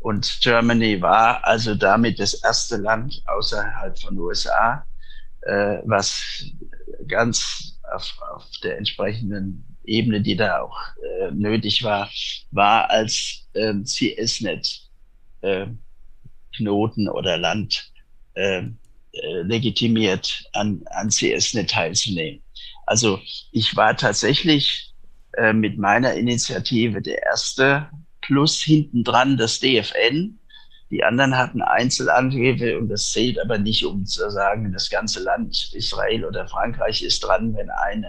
Und 0.00 0.40
Germany 0.42 1.00
war 1.00 1.42
also 1.46 1.74
damit 1.74 2.20
das 2.20 2.34
erste 2.34 2.76
Land 2.76 3.22
außerhalb 3.24 3.98
von 3.98 4.18
USA, 4.18 4.84
äh, 5.40 5.78
was 5.84 6.44
ganz 7.08 7.78
auf, 7.94 8.14
auf 8.34 8.44
der 8.62 8.76
entsprechenden 8.76 9.64
Ebene, 9.84 10.20
die 10.20 10.36
da 10.36 10.60
auch 10.60 10.78
äh, 11.02 11.30
nötig 11.30 11.82
war, 11.82 12.10
war 12.50 12.90
als 12.90 13.48
ähm, 13.54 13.86
CSNet 13.86 14.82
äh, 15.40 15.66
Knoten 16.56 17.08
oder 17.08 17.36
Land 17.36 17.92
äh, 18.34 18.62
äh, 19.12 19.42
legitimiert 19.42 20.44
an, 20.54 20.82
an 20.90 21.10
CSNet 21.10 21.70
teilzunehmen. 21.70 22.42
Also 22.86 23.20
ich 23.52 23.76
war 23.76 23.96
tatsächlich 23.96 24.92
äh, 25.36 25.52
mit 25.52 25.78
meiner 25.78 26.14
Initiative 26.14 27.00
der 27.00 27.22
erste, 27.22 27.88
plus 28.20 28.60
hinten 28.62 29.04
dran 29.04 29.36
das 29.36 29.60
DFN. 29.60 30.38
Die 30.90 31.04
anderen 31.04 31.36
hatten 31.36 31.62
Einzelanträge 31.62 32.78
und 32.78 32.88
das 32.88 33.10
zählt 33.10 33.38
aber 33.40 33.58
nicht, 33.58 33.84
um 33.84 34.04
zu 34.04 34.30
sagen, 34.30 34.72
das 34.72 34.90
ganze 34.90 35.22
Land 35.22 35.72
Israel 35.74 36.24
oder 36.24 36.46
Frankreich 36.48 37.02
ist 37.02 37.20
dran, 37.20 37.54
wenn 37.54 37.70
eine, 37.70 38.08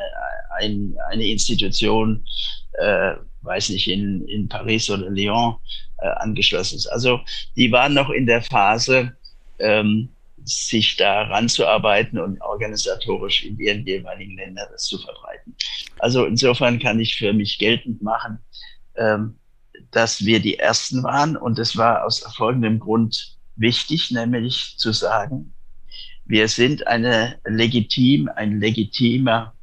ein, 0.57 0.95
eine 1.09 1.25
Institution, 1.25 2.25
äh, 2.73 3.13
weiß 3.45 3.69
nicht, 3.69 3.87
in, 3.87 4.27
in 4.27 4.49
Paris 4.49 4.89
oder 4.89 5.09
Lyon 5.09 5.55
äh, 5.99 6.07
angeschlossen 6.07 6.77
ist. 6.77 6.87
Also 6.87 7.19
die 7.55 7.71
waren 7.71 7.93
noch 7.93 8.09
in 8.09 8.25
der 8.25 8.41
Phase, 8.41 9.15
ähm, 9.59 10.09
sich 10.43 10.95
da 10.95 11.23
ranzuarbeiten 11.23 12.19
und 12.19 12.39
organisatorisch 12.41 13.43
in 13.45 13.57
ihren 13.57 13.85
jeweiligen 13.85 14.35
Ländern 14.35 14.67
das 14.71 14.85
zu 14.85 14.97
verbreiten. 14.99 15.55
Also 15.99 16.25
insofern 16.25 16.79
kann 16.79 16.99
ich 16.99 17.15
für 17.15 17.33
mich 17.33 17.57
geltend 17.57 18.01
machen, 18.01 18.39
ähm, 18.95 19.39
dass 19.91 20.23
wir 20.23 20.39
die 20.39 20.59
Ersten 20.59 21.03
waren 21.03 21.35
und 21.35 21.57
es 21.57 21.75
war 21.77 22.05
aus 22.05 22.19
folgendem 22.35 22.79
Grund 22.79 23.37
wichtig, 23.55 24.11
nämlich 24.11 24.75
zu 24.77 24.91
sagen, 24.91 25.53
wir 26.25 26.47
sind 26.47 26.87
eine 26.87 27.39
legitim, 27.45 28.29
ein 28.35 28.59
legitimer 28.59 29.53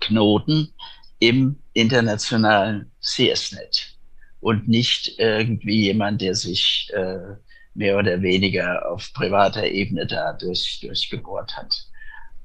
Knoten 0.00 0.72
im 1.18 1.61
internationalen 1.74 2.90
CSNet 3.00 3.96
und 4.40 4.68
nicht 4.68 5.18
irgendwie 5.18 5.84
jemand, 5.84 6.20
der 6.20 6.34
sich 6.34 6.90
äh, 6.94 7.36
mehr 7.74 7.96
oder 7.96 8.20
weniger 8.20 8.90
auf 8.90 9.12
privater 9.12 9.66
Ebene 9.66 10.06
da 10.06 10.32
durch, 10.34 10.80
durchgebohrt 10.80 11.56
hat. 11.56 11.86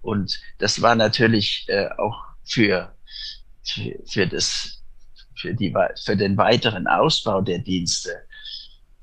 Und 0.01 0.39
das 0.59 0.81
war 0.81 0.95
natürlich 0.95 1.65
äh, 1.67 1.89
auch 1.97 2.23
für, 2.45 2.95
für, 3.63 3.99
für, 4.05 4.27
das, 4.27 4.81
für, 5.35 5.53
die, 5.53 5.73
für 6.03 6.15
den 6.15 6.37
weiteren 6.37 6.87
Ausbau 6.87 7.41
der 7.41 7.59
Dienste 7.59 8.11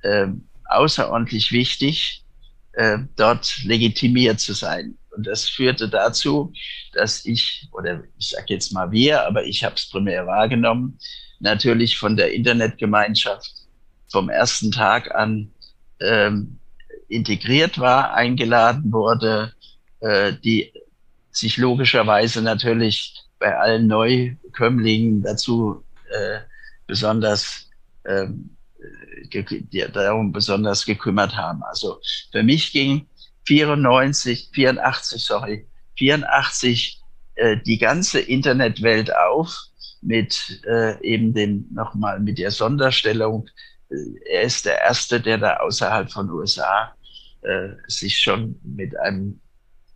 äh, 0.03 0.29
außerordentlich 0.67 1.53
wichtig, 1.53 2.25
äh, 2.73 2.99
dort 3.17 3.63
legitimiert 3.65 4.41
zu 4.41 4.55
sein. 4.55 4.97
Und 5.17 5.27
das 5.27 5.49
führte 5.49 5.89
dazu, 5.89 6.53
dass 6.93 7.25
ich, 7.25 7.69
oder 7.73 8.03
ich 8.19 8.31
sage 8.31 8.47
jetzt 8.49 8.73
mal 8.73 8.91
wir, 8.91 9.27
aber 9.27 9.45
ich 9.45 9.65
habe 9.65 9.77
es 9.77 9.89
primär 9.89 10.27
wahrgenommen, 10.27 10.99
natürlich 11.41 11.99
von 11.99 12.17
der 12.17 12.33
Internetgemeinschaft 12.33 13.51
vom 14.09 14.29
ersten 14.29 14.71
Tag 14.71 15.15
an 15.15 15.51
ähm, 16.01 16.59
integriert 17.09 17.79
war, 17.79 18.15
eingeladen 18.15 18.93
wurde, 18.93 19.53
äh, 20.01 20.33
die 20.33 20.73
sich 21.31 21.57
logischerweise 21.57 22.43
natürlich 22.43 23.15
bei 23.39 23.57
allen 23.57 23.87
Neukömmlingen 23.87 25.23
dazu 25.23 25.83
äh, 26.11 26.41
besonders 26.87 27.69
ähm, 28.05 28.55
die 29.33 29.87
darum 29.93 30.33
besonders 30.33 30.85
gekümmert 30.85 31.37
haben. 31.37 31.63
Also 31.63 31.99
für 32.31 32.43
mich 32.43 32.73
ging 32.73 33.07
94, 33.47 34.51
84, 34.53 35.23
sorry, 35.23 35.67
84 35.99 37.01
äh, 37.35 37.57
die 37.65 37.79
ganze 37.79 38.21
Internetwelt 38.21 39.15
auf 39.15 39.57
mit 40.01 40.63
äh, 40.67 41.01
eben 41.03 41.33
dem 41.33 41.67
nochmal 41.73 42.21
mit 42.21 42.39
der 42.39 42.51
Sonderstellung 42.51 43.49
er 44.27 44.43
ist 44.43 44.67
der 44.67 44.81
Erste, 44.81 45.21
der 45.21 45.39
da 45.39 45.57
außerhalb 45.59 46.11
von 46.11 46.31
USA 46.31 46.95
äh, 47.43 47.69
sich 47.87 48.19
schon 48.19 48.59
mit 48.63 48.99
einem, 48.99 49.41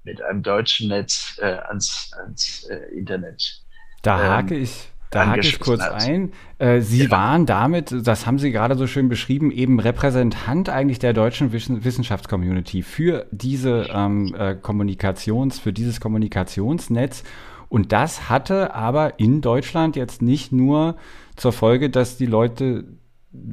mit 0.05 0.23
einem 0.23 0.43
deutschen 0.43 0.89
Netz 0.89 1.39
äh, 1.41 1.47
ans, 1.47 2.11
ans 2.19 2.65
äh, 2.65 2.77
Internet. 2.97 3.63
Da 4.03 4.21
ähm, 4.21 4.31
hake 4.31 4.59
ich. 4.59 4.91
Da 5.11 5.27
hake 5.27 5.41
ich 5.41 5.59
kurz 5.59 5.81
hat. 5.81 6.07
ein. 6.07 6.33
Äh, 6.59 6.81
Sie 6.81 6.99
genau. 6.99 7.13
waren 7.13 7.47
damit, 7.47 7.95
das 8.07 8.27
haben 8.27 8.39
Sie 8.39 8.51
gerade 8.53 8.77
so 8.77 8.87
schön 8.87 9.09
beschrieben, 9.09 9.51
eben 9.51 9.81
Repräsentant 9.81 10.69
eigentlich 10.69 10.99
der 10.99 11.13
deutschen 11.13 11.53
Wissenschaftscommunity 11.53 12.83
für 12.83 13.27
diese 13.31 13.89
ähm, 13.93 14.35
äh, 14.39 14.55
Kommunikations, 14.55 15.59
für 15.59 15.73
dieses 15.73 16.01
Kommunikationsnetz. 16.01 17.25
Und 17.69 17.93
das 17.93 18.29
hatte 18.29 18.75
aber 18.75 19.19
in 19.19 19.41
Deutschland 19.41 19.97
jetzt 19.97 20.23
nicht 20.23 20.53
nur 20.53 20.97
zur 21.37 21.53
Folge, 21.53 21.91
dass 21.91 22.17
die 22.17 22.27
Leute 22.27 22.85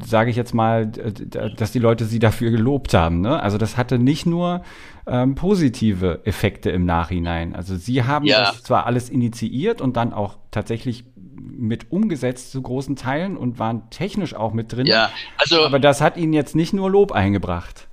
sage 0.03 0.29
ich 0.29 0.37
jetzt 0.37 0.53
mal, 0.53 0.87
dass 0.87 1.71
die 1.71 1.79
Leute 1.79 2.05
sie 2.05 2.19
dafür 2.19 2.49
gelobt 2.49 2.93
haben. 2.93 3.21
Ne? 3.21 3.41
Also 3.41 3.57
das 3.57 3.75
hatte 3.75 3.99
nicht 3.99 4.25
nur 4.25 4.63
ähm, 5.05 5.35
positive 5.35 6.21
Effekte 6.23 6.71
im 6.71 6.85
Nachhinein. 6.85 7.55
Also 7.55 7.75
sie 7.75 8.03
haben 8.03 8.25
ja. 8.25 8.39
das 8.39 8.63
zwar 8.63 8.85
alles 8.85 9.09
initiiert 9.09 9.81
und 9.81 9.97
dann 9.97 10.13
auch 10.13 10.37
tatsächlich 10.51 11.03
mit 11.35 11.91
umgesetzt 11.91 12.51
zu 12.51 12.61
großen 12.61 12.95
Teilen 12.95 13.37
und 13.37 13.59
waren 13.59 13.89
technisch 13.89 14.33
auch 14.33 14.53
mit 14.53 14.71
drin. 14.71 14.85
Ja, 14.87 15.11
also, 15.37 15.65
aber 15.65 15.79
das 15.79 16.01
hat 16.01 16.17
ihnen 16.17 16.33
jetzt 16.33 16.55
nicht 16.55 16.73
nur 16.73 16.89
Lob 16.89 17.11
eingebracht. 17.11 17.87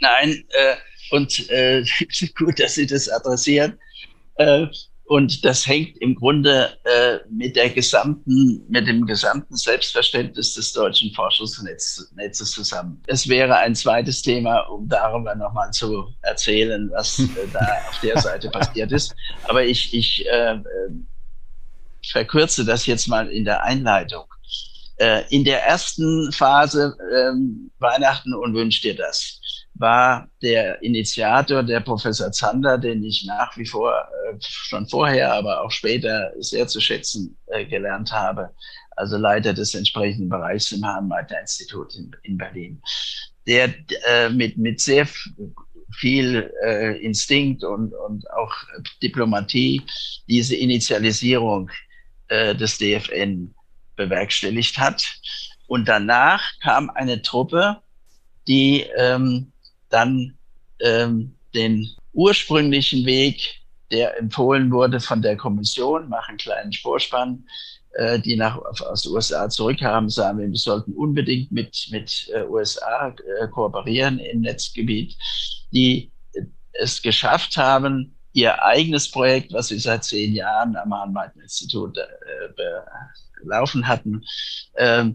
Nein, 0.00 0.44
äh, 0.50 0.76
und 1.10 1.48
äh, 1.50 1.84
gut, 2.36 2.60
dass 2.60 2.74
Sie 2.74 2.86
das 2.86 3.08
adressieren. 3.08 3.78
Äh, 4.36 4.66
Und 5.04 5.44
das 5.44 5.66
hängt 5.66 5.98
im 5.98 6.14
Grunde 6.14 6.78
äh, 6.84 7.18
mit 7.28 7.56
der 7.56 7.68
gesamten, 7.70 8.64
mit 8.68 8.86
dem 8.86 9.04
gesamten 9.06 9.56
Selbstverständnis 9.56 10.54
des 10.54 10.72
deutschen 10.72 11.12
Forschungsnetzes 11.12 12.52
zusammen. 12.52 13.02
Es 13.08 13.26
wäre 13.28 13.56
ein 13.56 13.74
zweites 13.74 14.22
Thema, 14.22 14.60
um 14.68 14.88
darüber 14.88 15.34
nochmal 15.34 15.72
zu 15.72 16.14
erzählen, 16.22 16.88
was 16.92 17.18
äh, 17.18 17.48
da 17.52 17.58
auf 17.88 17.98
der 18.00 18.20
Seite 18.20 18.50
passiert 18.52 18.92
ist. 18.92 19.12
Aber 19.48 19.64
ich, 19.64 19.92
ich 19.92 20.24
äh, 20.28 20.52
äh, 20.52 20.62
verkürze 22.10 22.64
das 22.64 22.86
jetzt 22.86 23.08
mal 23.08 23.28
in 23.28 23.44
der 23.44 23.62
Einleitung. 23.64 24.24
Äh, 24.96 25.22
in 25.30 25.44
der 25.44 25.64
ersten 25.64 26.30
Phase 26.32 26.96
ähm, 27.14 27.70
Weihnachten 27.78 28.34
und 28.34 28.54
wünscht 28.54 28.84
dir 28.84 28.96
das 28.96 29.40
war 29.80 30.28
der 30.42 30.82
Initiator, 30.82 31.62
der 31.62 31.80
Professor 31.80 32.30
Zander, 32.30 32.76
den 32.76 33.02
ich 33.02 33.24
nach 33.24 33.56
wie 33.56 33.66
vor 33.66 33.94
äh, 34.28 34.36
schon 34.40 34.86
vorher, 34.86 35.32
aber 35.32 35.62
auch 35.62 35.70
später 35.70 36.32
sehr 36.38 36.68
zu 36.68 36.80
schätzen 36.80 37.38
äh, 37.46 37.64
gelernt 37.64 38.12
habe. 38.12 38.50
Also 38.96 39.16
Leiter 39.16 39.54
des 39.54 39.74
entsprechenden 39.74 40.28
Bereichs 40.28 40.70
im 40.72 40.84
Hahn-Meitner-Institut 40.84 41.94
in, 41.94 42.14
in, 42.24 42.36
Berlin. 42.36 42.82
Der 43.46 43.72
äh, 44.06 44.28
mit, 44.28 44.58
mit 44.58 44.80
sehr 44.80 45.08
viel 45.98 46.52
äh, 46.62 47.02
Instinkt 47.02 47.64
und, 47.64 47.94
und 47.94 48.30
auch 48.32 48.52
Diplomatie 49.02 49.82
diese 50.28 50.56
Initialisierung 50.56 51.70
äh, 52.30 52.54
des 52.54 52.78
DFN 52.78 53.54
bewerkstelligt 53.96 54.78
hat. 54.78 55.04
Und 55.66 55.88
danach 55.88 56.42
kam 56.62 56.90
eine 56.90 57.22
Truppe, 57.22 57.76
die 58.48 58.86
ähm, 58.96 59.52
dann 59.88 60.38
ähm, 60.80 61.34
den 61.54 61.88
ursprünglichen 62.12 63.04
Weg, 63.04 63.60
der 63.90 64.18
empfohlen 64.18 64.70
wurde 64.70 65.00
von 65.00 65.20
der 65.22 65.36
Kommission, 65.36 66.08
machen 66.08 66.36
kleinen 66.36 66.72
Vorspann, 66.72 67.44
äh, 67.94 68.18
die 68.20 68.36
nach, 68.36 68.56
aus 68.58 69.02
den 69.02 69.12
USA 69.12 69.48
zurückkamen, 69.48 70.08
sagen 70.08 70.38
wir, 70.38 70.50
sollten 70.54 70.92
unbedingt 70.92 71.50
mit, 71.50 71.88
mit 71.90 72.30
äh, 72.32 72.44
USA 72.44 73.08
äh, 73.08 73.48
kooperieren 73.48 74.18
im 74.18 74.42
Netzgebiet, 74.42 75.16
die 75.72 76.10
es 76.72 77.02
geschafft 77.02 77.56
haben, 77.56 78.14
ihr 78.32 78.62
eigenes 78.62 79.10
Projekt, 79.10 79.52
was 79.52 79.68
sie 79.68 79.78
seit 79.78 80.04
zehn 80.04 80.34
Jahren 80.34 80.76
am 80.76 80.94
Hahn-Meitner-Institut 80.94 81.98
äh, 81.98 82.04
laufen 83.42 83.86
hatten, 83.86 84.24
äh, 84.74 85.06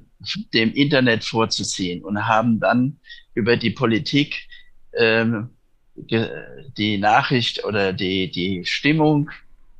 dem 0.53 0.74
Internet 0.74 1.24
vorzuziehen 1.24 2.03
und 2.03 2.28
haben 2.28 2.59
dann 2.59 2.99
über 3.34 3.57
die 3.57 3.72
Politik 3.72 4.47
ähm, 4.93 5.51
die 5.95 6.97
Nachricht 6.97 7.63
oder 7.63 7.93
die, 7.93 8.30
die 8.30 8.66
Stimmung 8.66 9.30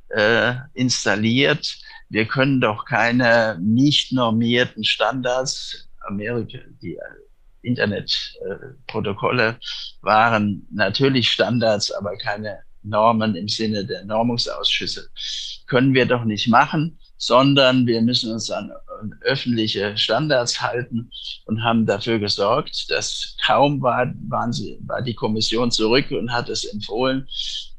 äh, 0.08 0.54
installiert. 0.74 1.78
Wir 2.08 2.26
können 2.26 2.60
doch 2.60 2.84
keine 2.84 3.58
nicht 3.60 4.12
normierten 4.12 4.84
Standards, 4.84 5.88
Amerika, 6.00 6.58
die 6.80 6.98
Internetprotokolle 7.62 9.58
waren 10.00 10.66
natürlich 10.70 11.30
Standards, 11.30 11.90
aber 11.90 12.16
keine 12.16 12.60
Normen 12.88 13.34
im 13.34 13.48
Sinne 13.48 13.84
der 13.84 14.04
Normungsausschüsse. 14.04 15.08
Können 15.66 15.94
wir 15.94 16.06
doch 16.06 16.24
nicht 16.24 16.48
machen 16.48 16.98
sondern 17.16 17.86
wir 17.86 18.02
müssen 18.02 18.32
uns 18.32 18.50
an 18.50 18.72
öffentliche 19.22 19.96
Standards 19.96 20.60
halten 20.60 21.10
und 21.44 21.62
haben 21.62 21.86
dafür 21.86 22.18
gesorgt, 22.18 22.90
dass 22.90 23.36
kaum 23.44 23.80
war, 23.82 24.12
waren 24.28 24.52
sie, 24.52 24.78
war 24.86 25.02
die 25.02 25.14
Kommission 25.14 25.70
zurück 25.70 26.10
und 26.10 26.32
hat 26.32 26.48
es 26.48 26.64
empfohlen, 26.64 27.26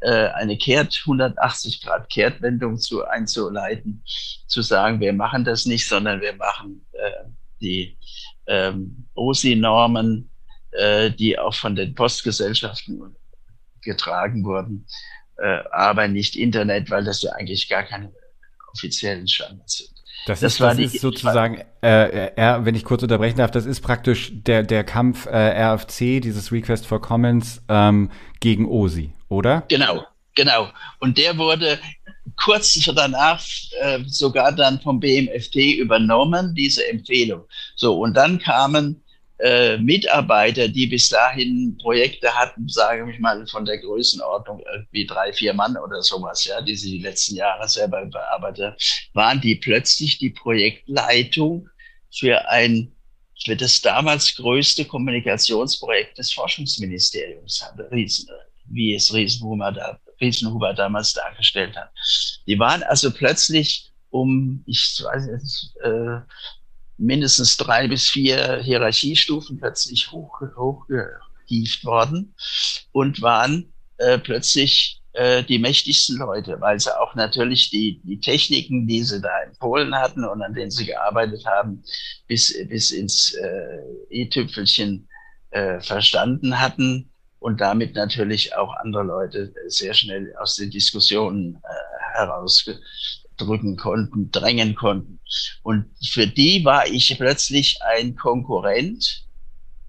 äh, 0.02 0.28
eine 0.30 0.58
Kehrt, 0.58 1.02
180 1.06 1.82
Grad 1.82 2.10
Kehrtwendung 2.10 2.78
zu 2.78 3.06
einzuleiten, 3.06 4.04
zu 4.48 4.62
sagen, 4.62 5.00
wir 5.00 5.14
machen 5.14 5.44
das 5.44 5.66
nicht, 5.66 5.88
sondern 5.88 6.22
wir 6.22 6.36
machen 6.36 6.86
äh, 6.94 7.30
die 7.62 7.98
ähm, 8.48 9.08
OSI-Normen, 9.16 10.30
äh, 10.72 11.12
die 11.12 11.38
auch 11.38 11.54
von 11.54 11.76
den 11.76 11.96
Postgesellschaften 11.96 13.02
getragen 13.82 14.44
wurden, 14.44 14.86
äh, 15.38 15.60
aber 15.72 16.08
nicht 16.08 16.36
Internet, 16.36 16.90
weil 16.90 17.04
das 17.04 17.22
ja 17.22 17.32
eigentlich 17.34 17.70
gar 17.70 17.84
keine 17.84 18.12
offiziellen 18.74 19.28
Standards 19.28 19.78
sind. 19.78 19.98
Das, 20.26 20.42
das, 20.42 20.54
ist, 20.54 20.60
das 20.60 20.78
ist 20.78 21.00
sozusagen, 21.00 21.64
äh, 21.82 22.32
R, 22.36 22.66
wenn 22.66 22.76
ich 22.76 22.84
kurz 22.84 23.02
unterbrechen 23.02 23.38
darf, 23.38 23.52
das 23.52 23.66
ist 23.66 23.80
praktisch 23.80 24.32
der, 24.34 24.64
der 24.64 24.84
Kampf 24.84 25.26
äh, 25.26 25.74
RFC, 25.74 26.22
dieses 26.22 26.52
Request 26.52 26.86
for 26.86 27.02
Comments 27.02 27.62
ähm, 27.70 28.12
gegen 28.42 28.66
OSI, 28.66 29.14
oder? 29.30 29.64
Genau, 29.70 30.06
genau. 30.36 30.70
Und 31.00 31.18
der 31.18 31.38
wurde 31.38 31.80
kurz 32.36 32.74
danach 32.94 33.42
äh, 33.80 34.00
sogar 34.06 34.52
dann 34.52 34.82
vom 34.82 35.00
BMFT 35.00 35.56
übernommen, 35.78 36.54
diese 36.56 36.86
Empfehlung. 36.90 37.46
So, 37.76 37.98
und 37.98 38.14
dann 38.16 38.40
kamen 38.40 39.02
äh, 39.40 39.78
Mitarbeiter, 39.78 40.68
die 40.68 40.88
bis 40.88 41.10
dahin 41.10 41.78
Projekte 41.78 42.34
hatten, 42.34 42.68
sage 42.68 43.10
ich 43.12 43.20
mal, 43.20 43.46
von 43.48 43.66
der 43.66 43.78
Größenordnung 43.78 44.62
irgendwie 44.72 45.06
drei, 45.06 45.32
vier 45.32 45.54
Mann 45.54 45.78
oder 45.78 46.02
sowas, 46.02 46.44
ja, 46.46 46.62
die 46.62 46.76
sie 46.76 46.98
die 46.98 47.04
letzten 47.04 47.36
Jahre 47.36 47.68
selber 47.68 48.06
bearbeitet, 48.06 49.10
waren 49.14 49.40
die 49.40 49.56
plötzlich 49.56 50.18
die 50.18 50.32
Projektleitung 50.32 51.70
für 52.12 52.50
ein 52.50 52.94
für 53.46 53.56
das 53.56 53.82
damals 53.82 54.36
größte 54.36 54.86
Kommunikationsprojekt 54.86 56.18
des 56.18 56.32
Forschungsministeriums 56.34 57.64
Riesen, 57.92 58.30
wie 58.66 58.96
es 58.96 59.14
Riesenhuber, 59.14 59.72
da, 59.72 60.00
Riesenhuber 60.20 60.74
damals 60.74 61.14
dargestellt 61.14 61.76
hat. 61.76 61.92
Die 62.48 62.58
waren 62.58 62.82
also 62.84 63.12
plötzlich 63.12 63.92
um, 64.10 64.64
ich 64.66 65.04
weiß 65.04 65.28
nicht, 65.28 65.76
äh, 65.84 66.22
mindestens 66.98 67.58
drei 67.58 67.88
bis 67.88 68.10
vier 68.10 68.62
Hierarchiestufen 68.62 69.60
plötzlich 69.60 70.12
hoch, 70.12 70.42
worden 71.84 72.34
und 72.92 73.22
waren 73.22 73.74
äh, 73.98 74.18
plötzlich 74.18 75.02
äh, 75.14 75.44
die 75.44 75.60
mächtigsten 75.60 76.18
Leute, 76.18 76.60
weil 76.60 76.80
sie 76.80 76.96
auch 77.00 77.16
natürlich 77.16 77.70
die, 77.70 78.02
die 78.04 78.20
Techniken, 78.20 78.88
die 78.88 79.02
sie 79.04 79.22
da 79.22 79.42
in 79.44 79.58
Polen 79.58 79.96
hatten 79.96 80.24
und 80.24 80.42
an 80.42 80.54
denen 80.54 80.72
sie 80.72 80.86
gearbeitet 80.86 81.46
haben, 81.46 81.84
bis, 82.28 82.54
bis 82.68 82.92
ins 82.92 83.34
äh, 83.34 83.80
E-Tüpfelchen 84.10 85.08
äh, 85.52 85.80
verstanden 85.80 86.60
hatten 86.60 87.10
und 87.40 87.62
damit 87.62 87.96
natürlich 87.96 88.56
auch 88.56 88.76
andere 88.76 89.04
Leute 89.04 89.54
sehr 89.68 89.94
schnell 89.94 90.36
aus 90.38 90.56
den 90.56 90.70
Diskussionen 90.70 91.56
äh, 91.64 92.18
heraus 92.18 92.70
drücken 93.38 93.78
konnten, 93.78 94.32
drängen 94.32 94.76
konnten. 94.76 95.20
Und 95.64 95.86
für 96.12 96.28
die 96.28 96.64
war 96.66 96.88
ich 96.88 97.16
plötzlich 97.18 97.80
ein 97.82 98.16
Konkurrent, 98.16 99.26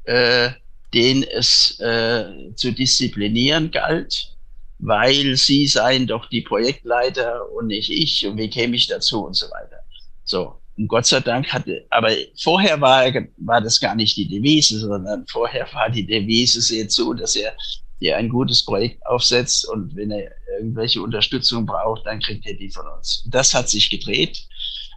äh, 0.04 0.50
den 0.94 1.22
es 1.22 1.78
äh, 1.80 2.54
zu 2.54 2.72
disziplinieren 2.72 3.70
galt, 3.70 4.36
weil 4.78 5.36
sie 5.36 5.66
seien 5.66 6.06
doch 6.06 6.28
die 6.28 6.40
Projektleiter 6.40 7.50
und 7.52 7.66
nicht 7.66 7.90
ich 7.90 8.26
und 8.26 8.38
wie 8.38 8.48
käme 8.48 8.76
ich 8.76 8.86
dazu 8.86 9.26
und 9.26 9.34
so 9.34 9.46
weiter. 9.46 9.80
So. 10.24 10.54
Und 10.76 10.86
Gott 10.86 11.06
sei 11.06 11.18
Dank 11.18 11.52
hatte, 11.52 11.84
aber 11.90 12.10
vorher 12.40 12.80
war, 12.80 13.12
war 13.38 13.60
das 13.60 13.80
gar 13.80 13.96
nicht 13.96 14.16
die 14.16 14.28
Devise, 14.28 14.78
sondern 14.78 15.26
vorher 15.26 15.66
war 15.72 15.90
die 15.90 16.06
Devise, 16.06 16.60
seht 16.60 16.92
zu, 16.92 17.14
dass 17.14 17.34
er 17.34 17.52
dir 18.00 18.16
ein 18.16 18.28
gutes 18.28 18.64
Projekt 18.64 19.04
aufsetzt 19.06 19.68
und 19.68 19.94
wenn 19.96 20.10
er 20.10 20.30
irgendwelche 20.58 21.02
Unterstützung 21.02 21.66
braucht, 21.66 22.06
dann 22.06 22.20
kriegt 22.20 22.46
er 22.46 22.54
die 22.54 22.70
von 22.70 22.86
uns. 22.86 23.24
Das 23.28 23.54
hat 23.54 23.68
sich 23.68 23.90
gedreht 23.90 24.46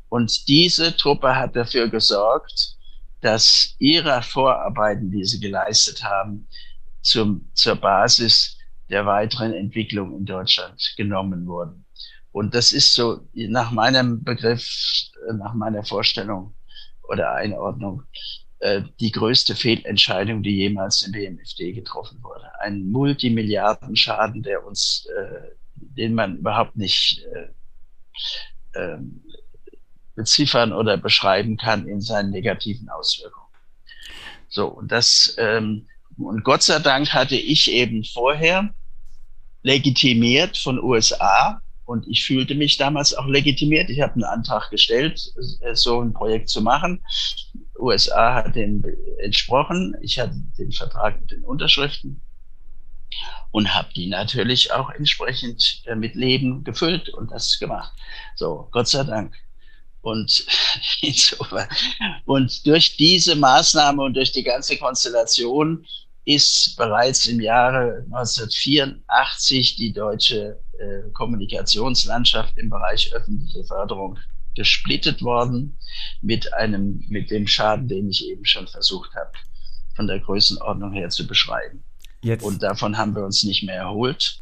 und 0.09 0.47
diese 0.47 0.95
Truppe 0.95 1.35
hat 1.35 1.55
dafür 1.55 1.87
gesorgt, 1.87 2.77
dass 3.21 3.75
ihre 3.79 4.21
Vorarbeiten, 4.21 5.11
die 5.11 5.23
sie 5.23 5.39
geleistet 5.39 6.03
haben, 6.03 6.47
zum, 7.01 7.49
zur 7.53 7.75
Basis 7.75 8.57
der 8.89 9.05
weiteren 9.05 9.53
Entwicklung 9.53 10.17
in 10.17 10.25
Deutschland 10.25 10.93
genommen 10.97 11.47
wurden. 11.47 11.85
Und 12.31 12.53
das 12.53 12.71
ist 12.71 12.93
so 12.93 13.27
nach 13.33 13.71
meinem 13.71 14.23
Begriff, 14.23 14.65
nach 15.33 15.53
meiner 15.53 15.83
Vorstellung 15.83 16.55
oder 17.03 17.33
Einordnung 17.33 18.03
äh, 18.61 18.83
die 18.99 19.11
größte 19.11 19.55
Fehlentscheidung, 19.55 20.43
die 20.43 20.55
jemals 20.55 21.01
im 21.01 21.11
BMFD 21.11 21.73
getroffen 21.73 22.21
wurde. 22.21 22.47
Ein 22.59 22.91
Multimilliardenschaden, 22.91 24.43
der 24.43 24.65
uns, 24.65 25.07
äh, 25.17 25.49
den 25.75 26.13
man 26.13 26.37
überhaupt 26.37 26.77
nicht 26.77 27.25
äh, 27.33 28.79
äh, 28.79 28.97
beziffern 30.15 30.73
oder 30.73 30.97
beschreiben 30.97 31.57
kann 31.57 31.87
in 31.87 32.01
seinen 32.01 32.29
negativen 32.29 32.87
Auswirkungen. 32.89 33.47
So, 34.47 34.67
und 34.67 34.91
das, 34.91 35.35
ähm, 35.39 35.87
und 36.17 36.43
Gott 36.43 36.61
sei 36.61 36.79
Dank 36.79 37.13
hatte 37.13 37.35
ich 37.35 37.71
eben 37.71 38.03
vorher 38.03 38.73
legitimiert 39.63 40.57
von 40.57 40.79
USA 40.79 41.61
und 41.85 42.07
ich 42.07 42.23
fühlte 42.25 42.55
mich 42.55 42.77
damals 42.77 43.13
auch 43.13 43.25
legitimiert. 43.25 43.89
Ich 43.89 44.01
habe 44.01 44.13
einen 44.13 44.23
Antrag 44.23 44.69
gestellt, 44.69 45.33
äh, 45.61 45.73
so 45.73 45.99
ein 45.99 46.13
Projekt 46.13 46.49
zu 46.49 46.61
machen. 46.61 47.03
USA 47.81 48.35
hat 48.35 48.55
dem 48.55 48.83
entsprochen. 49.19 49.95
Ich 50.01 50.19
hatte 50.19 50.35
den 50.57 50.71
Vertrag 50.71 51.19
mit 51.21 51.31
den 51.31 51.43
Unterschriften. 51.43 52.21
und 53.51 53.73
habe 53.73 53.89
die 53.93 54.07
natürlich 54.07 54.71
auch 54.71 54.89
entsprechend 54.91 55.83
äh, 55.85 55.95
mit 55.95 56.15
Leben 56.15 56.63
gefüllt 56.63 57.09
und 57.09 57.31
das 57.31 57.59
gemacht. 57.59 57.91
So, 58.35 58.69
Gott 58.71 58.87
sei 58.87 59.03
Dank. 59.03 59.35
Und 60.01 60.45
und 62.25 62.65
durch 62.65 62.97
diese 62.97 63.35
Maßnahme 63.35 64.01
und 64.03 64.15
durch 64.15 64.31
die 64.31 64.43
ganze 64.43 64.77
Konstellation 64.77 65.85
ist 66.25 66.75
bereits 66.77 67.25
im 67.25 67.41
Jahre 67.41 68.05
1984 68.11 69.75
die 69.75 69.91
deutsche 69.91 70.59
äh, 70.79 71.09
Kommunikationslandschaft 71.13 72.57
im 72.57 72.69
Bereich 72.69 73.13
öffentliche 73.13 73.63
Förderung 73.63 74.17
gesplittet 74.55 75.21
worden 75.21 75.77
mit 76.21 76.53
einem, 76.53 77.03
mit 77.07 77.31
dem 77.31 77.47
Schaden, 77.47 77.87
den 77.87 78.09
ich 78.09 78.27
eben 78.27 78.45
schon 78.45 78.67
versucht 78.67 79.13
habe, 79.15 79.31
von 79.95 80.07
der 80.07 80.19
Größenordnung 80.19 80.93
her 80.93 81.09
zu 81.09 81.27
beschreiben. 81.27 81.83
Jetzt. 82.23 82.43
Und 82.43 82.61
davon 82.61 82.97
haben 82.97 83.15
wir 83.15 83.25
uns 83.25 83.43
nicht 83.43 83.63
mehr 83.63 83.77
erholt. 83.77 84.39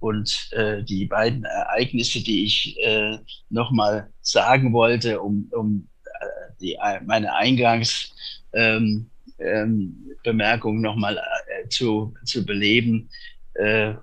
Und 0.00 0.48
äh, 0.52 0.82
die 0.84 1.06
beiden 1.06 1.44
Ereignisse, 1.44 2.22
die 2.22 2.44
ich 2.44 2.78
äh, 2.78 3.18
nochmal 3.50 4.10
sagen 4.22 4.72
wollte, 4.72 5.20
um, 5.20 5.50
um 5.52 5.88
äh, 6.04 6.52
die, 6.60 6.78
meine 7.04 7.34
Eingangs 7.34 8.14
ähm, 8.52 9.10
ähm, 9.38 9.96
Bemerkung 10.22 10.80
nochmal 10.80 11.16
äh, 11.18 11.68
zu, 11.68 12.14
zu 12.24 12.44
beleben, 12.44 13.08
äh, 13.54 13.94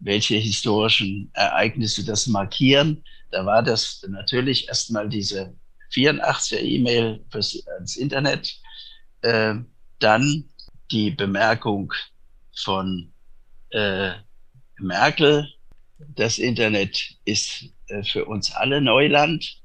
welche 0.00 0.36
historischen 0.36 1.30
Ereignisse 1.34 2.04
das 2.04 2.26
markieren. 2.26 3.04
Da 3.30 3.46
war 3.46 3.62
das 3.62 4.04
natürlich 4.08 4.68
erstmal 4.68 5.08
diese 5.08 5.54
84er 5.92 6.60
E-Mail 6.60 7.24
fürs 7.30 7.62
Internet, 7.96 8.60
äh, 9.22 9.54
dann 9.98 10.44
die 10.90 11.10
Bemerkung 11.10 11.92
von 12.56 13.12
äh, 13.70 14.12
Merkel, 14.78 15.48
das 15.98 16.38
Internet 16.38 17.16
ist 17.24 17.66
äh, 17.88 18.02
für 18.02 18.24
uns 18.24 18.52
alle 18.52 18.80
Neuland. 18.80 19.60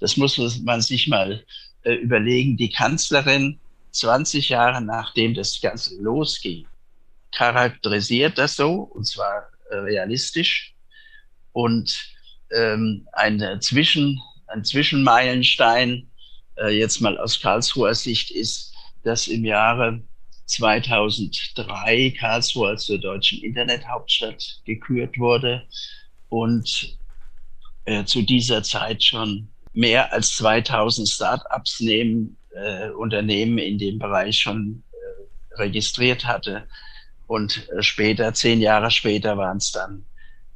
Das 0.00 0.16
muss 0.16 0.38
man 0.62 0.80
sich 0.80 1.08
mal 1.08 1.44
äh, 1.82 1.94
überlegen. 1.94 2.56
Die 2.56 2.70
Kanzlerin 2.70 3.58
20 3.90 4.48
Jahre 4.48 4.80
nachdem 4.80 5.34
das 5.34 5.60
Ganze 5.60 6.00
losging, 6.00 6.66
charakterisiert 7.32 8.38
das 8.38 8.56
so, 8.56 8.82
und 8.82 9.04
zwar 9.04 9.48
äh, 9.70 9.76
realistisch. 9.76 10.74
Und 11.52 12.11
ähm, 12.54 13.06
eine 13.12 13.60
Zwischen, 13.60 14.20
ein 14.48 14.64
Zwischenmeilenstein, 14.64 16.10
äh, 16.58 16.78
jetzt 16.78 17.00
mal 17.00 17.18
aus 17.18 17.40
Karlsruher 17.40 17.94
Sicht, 17.94 18.30
ist, 18.30 18.72
dass 19.04 19.28
im 19.28 19.44
Jahre 19.44 20.02
2003 20.46 22.14
Karlsruhe 22.18 22.76
zur 22.76 22.98
deutschen 22.98 23.42
Internethauptstadt 23.42 24.60
gekürt 24.64 25.18
wurde 25.18 25.62
und 26.28 26.98
äh, 27.84 28.04
zu 28.04 28.22
dieser 28.22 28.62
Zeit 28.62 29.02
schon 29.02 29.48
mehr 29.72 30.12
als 30.12 30.36
2000 30.36 31.08
Start-ups 31.08 31.80
äh, 31.80 32.90
Unternehmen 32.90 33.58
in 33.58 33.78
dem 33.78 33.98
Bereich 33.98 34.38
schon 34.38 34.82
äh, 34.92 35.60
registriert 35.60 36.26
hatte. 36.26 36.68
Und 37.26 37.68
äh, 37.70 37.82
später, 37.82 38.34
zehn 38.34 38.60
Jahre 38.60 38.90
später, 38.90 39.36
waren 39.38 39.56
es 39.56 39.72
dann 39.72 40.04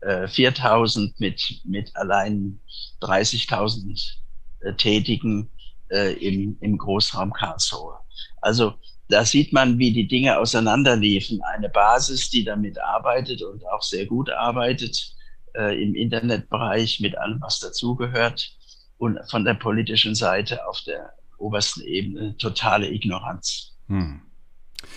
äh, 0.01 0.29
4000 0.29 1.19
mit, 1.21 1.61
mit 1.65 1.95
allein 1.97 2.61
30.000 3.01 4.17
äh, 4.61 4.73
Tätigen 4.75 5.51
äh, 5.91 6.15
im, 6.15 6.57
im 6.61 6.79
Großraum 6.79 7.33
Karlsruhe. 7.33 7.99
Also 8.41 8.75
da 9.09 9.25
sieht 9.25 9.53
man, 9.53 9.79
wie 9.79 9.93
die 9.93 10.09
Dinge 10.09 10.39
auseinanderliefen. 10.39 11.41
Eine 11.43 11.69
Basis, 11.69 12.31
die 12.31 12.45
damit 12.45 12.81
arbeitet 12.81 13.43
und 13.43 13.65
auch 13.69 13.83
sehr 13.83 14.07
gut 14.07 14.31
arbeitet 14.31 15.15
äh, 15.55 15.81
im 15.81 15.95
Internetbereich 15.95 17.01
mit 17.01 17.17
allem, 17.17 17.41
was 17.41 17.61
dazugehört. 17.61 18.53
Und 18.99 19.19
von 19.31 19.45
der 19.45 19.55
politischen 19.55 20.15
Seite 20.15 20.67
auf 20.67 20.81
der 20.83 21.13
obersten 21.39 21.83
Ebene 21.83 22.37
totale 22.39 22.91
Ignoranz. 22.91 23.75
Hm. 23.89 24.23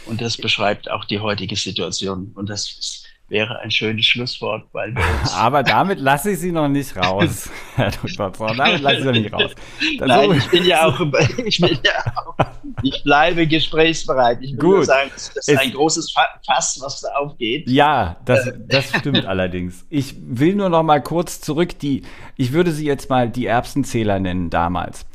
Und 0.05 0.21
das 0.21 0.37
beschreibt 0.37 0.89
auch 0.89 1.05
die 1.05 1.19
heutige 1.19 1.55
Situation. 1.55 2.31
Und 2.33 2.49
das 2.49 2.71
ist 2.71 3.05
wäre 3.29 3.59
ein 3.59 3.71
schönes 3.71 4.05
Schlusswort, 4.05 4.65
weil 4.71 4.95
wir 4.95 5.03
Aber 5.35 5.63
damit 5.63 5.99
lasse 6.01 6.31
ich 6.31 6.39
Sie 6.39 6.51
noch 6.51 6.67
nicht 6.67 6.95
raus, 6.97 7.49
Herr 7.75 7.91
Dr. 7.91 8.33
Zorn. 8.33 8.57
Damit 8.57 8.81
lasse 8.81 8.97
ich 8.97 9.03
Sie 9.03 9.11
nicht 9.11 9.33
raus. 9.33 9.51
Das 9.97 10.07
Nein, 10.07 10.31
ich 10.31 10.49
bin 10.49 10.65
ja 10.65 10.85
auch, 10.85 10.99
ich 11.45 11.61
bin 11.61 11.77
ja 11.83 12.13
auch, 12.15 12.35
ich 12.83 13.03
bleibe 13.03 13.47
gesprächsbereit. 13.47 14.39
Ich 14.41 14.53
nur 14.53 14.83
sagen, 14.85 15.11
das 15.13 15.29
ist 15.29 15.49
es, 15.49 15.57
ein 15.57 15.71
großes 15.71 16.13
Fass, 16.45 16.79
was 16.81 17.01
da 17.01 17.09
aufgeht. 17.19 17.69
Ja, 17.69 18.17
das, 18.25 18.47
äh. 18.47 18.53
das 18.67 18.89
stimmt 18.89 19.25
allerdings. 19.25 19.85
Ich 19.89 20.15
will 20.19 20.55
nur 20.55 20.69
noch 20.69 20.83
mal 20.83 21.01
kurz 21.01 21.41
zurück, 21.41 21.77
die, 21.79 22.03
ich 22.35 22.51
würde 22.51 22.71
Sie 22.71 22.85
jetzt 22.85 23.09
mal 23.09 23.29
die 23.29 23.45
Erbsenzähler 23.45 24.19
nennen 24.19 24.49
damals. 24.49 25.05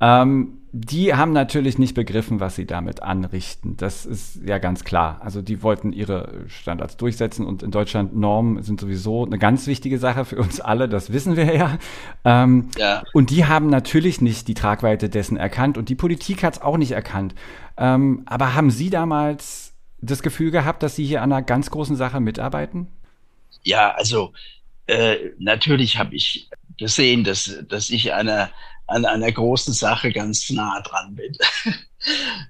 Ähm, 0.00 0.55
die 0.78 1.14
haben 1.14 1.32
natürlich 1.32 1.78
nicht 1.78 1.94
begriffen, 1.94 2.38
was 2.38 2.54
sie 2.54 2.66
damit 2.66 3.02
anrichten. 3.02 3.78
Das 3.78 4.04
ist 4.04 4.40
ja 4.44 4.58
ganz 4.58 4.84
klar. 4.84 5.20
Also 5.22 5.40
die 5.40 5.62
wollten 5.62 5.92
ihre 5.92 6.44
Standards 6.48 6.98
durchsetzen 6.98 7.46
und 7.46 7.62
in 7.62 7.70
Deutschland 7.70 8.14
Normen 8.14 8.62
sind 8.62 8.80
sowieso 8.80 9.24
eine 9.24 9.38
ganz 9.38 9.66
wichtige 9.66 9.98
Sache 9.98 10.26
für 10.26 10.36
uns 10.36 10.60
alle, 10.60 10.86
das 10.86 11.12
wissen 11.12 11.34
wir 11.34 11.54
ja. 11.54 11.78
Ähm, 12.24 12.68
ja. 12.76 13.04
Und 13.14 13.30
die 13.30 13.46
haben 13.46 13.70
natürlich 13.70 14.20
nicht 14.20 14.48
die 14.48 14.54
Tragweite 14.54 15.08
dessen 15.08 15.38
erkannt 15.38 15.78
und 15.78 15.88
die 15.88 15.94
Politik 15.94 16.42
hat 16.42 16.54
es 16.54 16.62
auch 16.62 16.76
nicht 16.76 16.92
erkannt. 16.92 17.34
Ähm, 17.78 18.22
aber 18.26 18.54
haben 18.54 18.70
Sie 18.70 18.90
damals 18.90 19.72
das 20.02 20.22
Gefühl 20.22 20.50
gehabt, 20.50 20.82
dass 20.82 20.94
Sie 20.94 21.06
hier 21.06 21.22
an 21.22 21.32
einer 21.32 21.42
ganz 21.42 21.70
großen 21.70 21.96
Sache 21.96 22.20
mitarbeiten? 22.20 22.88
Ja, 23.62 23.92
also 23.92 24.34
äh, 24.86 25.16
natürlich 25.38 25.98
habe 25.98 26.14
ich 26.14 26.50
gesehen, 26.76 27.24
dass, 27.24 27.64
dass 27.66 27.88
ich 27.88 28.12
einer 28.12 28.50
an 28.86 29.04
einer 29.04 29.32
großen 29.32 29.74
Sache 29.74 30.12
ganz 30.12 30.48
nah 30.50 30.80
dran 30.80 31.14
bin. 31.14 31.36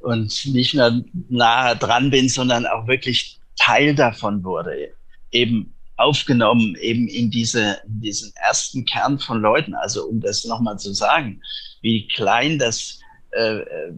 Und 0.01 0.47
nicht 0.47 0.75
nur 0.75 1.05
nah 1.29 1.75
dran 1.75 2.11
bin, 2.11 2.29
sondern 2.29 2.67
auch 2.67 2.87
wirklich 2.87 3.39
Teil 3.59 3.95
davon 3.95 4.45
wurde. 4.45 4.93
Eben 5.31 5.75
aufgenommen, 5.97 6.77
eben 6.81 7.09
in 7.09 7.31
diese, 7.31 7.81
in 7.87 8.01
diesen 8.01 8.33
ersten 8.37 8.85
Kern 8.85 9.19
von 9.19 9.41
Leuten. 9.41 9.75
Also 9.75 10.05
um 10.05 10.21
das 10.21 10.45
nochmal 10.45 10.79
zu 10.79 10.93
sagen, 10.93 11.41
wie 11.81 12.07
klein 12.09 12.59
das, 12.59 13.01
äh, 13.31 13.61
äh, 13.61 13.93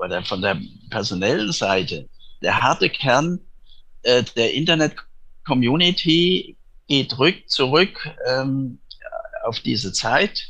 oder 0.00 0.24
von 0.24 0.42
der 0.42 0.60
personellen 0.90 1.52
Seite, 1.52 2.08
der 2.42 2.60
harte 2.60 2.90
Kern 2.90 3.40
äh, 4.02 4.24
der 4.36 4.54
Internet-Community 4.54 6.56
geht 6.88 7.18
rück, 7.18 7.48
zurück 7.48 8.10
ähm, 8.26 8.78
auf 9.44 9.60
diese 9.60 9.92
Zeit 9.92 10.48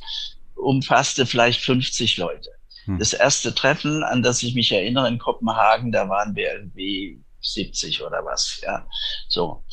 umfasste 0.57 1.26
vielleicht 1.26 1.61
50 1.61 2.16
Leute. 2.16 2.50
Hm. 2.84 2.98
Das 2.98 3.12
erste 3.12 3.54
Treffen, 3.54 4.02
an 4.02 4.22
das 4.22 4.42
ich 4.42 4.54
mich 4.54 4.72
erinnere 4.72 5.09
in 5.09 5.18
Kopenhagen, 5.18 5.92
da 5.92 6.09
waren 6.09 6.34
wir 6.34 6.52
irgendwie 6.52 7.20
70 7.40 8.02
oder 8.02 8.24
was, 8.24 8.61
ja. 8.62 8.86
So. 9.28 9.64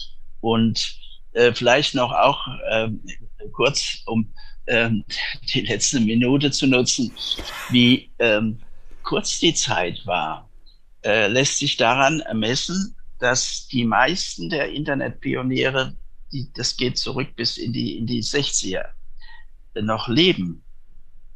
Und 0.41 0.97
äh, 1.33 1.53
vielleicht 1.53 1.95
noch 1.95 2.11
auch 2.11 2.47
äh, 2.69 2.89
kurz, 3.51 3.99
um 4.05 4.33
äh, 4.65 4.89
die 5.53 5.61
letzte 5.61 5.99
Minute 5.99 6.51
zu 6.51 6.67
nutzen, 6.67 7.11
wie 7.69 8.11
ähm, 8.19 8.59
kurz 9.03 9.39
die 9.39 9.53
Zeit 9.53 10.05
war, 10.05 10.49
äh, 11.03 11.27
lässt 11.27 11.59
sich 11.59 11.77
daran 11.77 12.21
ermessen, 12.21 12.95
dass 13.19 13.67
die 13.67 13.85
meisten 13.85 14.49
der 14.49 14.71
Internetpioniere, 14.71 15.95
die, 16.31 16.51
das 16.53 16.75
geht 16.77 16.97
zurück 16.97 17.35
bis 17.35 17.57
in 17.57 17.73
die, 17.73 17.97
in 17.97 18.05
die 18.05 18.21
60er, 18.21 18.85
noch 19.81 20.07
leben. 20.07 20.62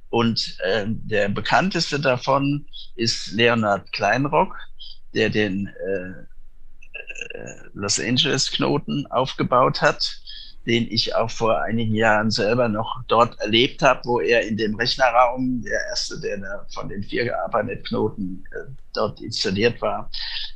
Und 0.10 0.58
äh, 0.64 0.86
der 0.88 1.30
bekannteste 1.30 1.99
davon 1.99 2.66
ist 2.95 3.32
Leonard 3.34 3.91
Kleinrock, 3.91 4.55
der 5.14 5.30
den 5.30 5.68
äh, 5.68 7.38
äh, 7.38 7.53
Los 7.74 7.99
Angeles 7.99 8.51
Knoten 8.51 9.05
aufgebaut 9.08 9.82
hat, 9.82 10.20
den 10.66 10.88
ich 10.89 11.16
auch 11.16 11.32
vor 11.32 11.62
einigen 11.62 11.95
Jahren 11.95 12.30
selber 12.30 12.68
noch 12.68 13.03
dort 13.08 13.39
erlebt 13.39 13.82
habe, 13.82 14.01
wo 14.03 14.20
er 14.20 14.45
in 14.45 14.58
dem 14.58 14.76
Rechnerraum, 14.76 15.62
der 15.62 15.80
erste, 15.89 16.20
der 16.20 16.38
da 16.38 16.66
von 16.74 16.89
den 16.89 17.03
vier 17.03 17.38
ARPANET-Knoten 17.43 18.43
äh, 18.51 18.72
dort 18.93 19.22
installiert 19.22 19.82
war, 19.82 20.10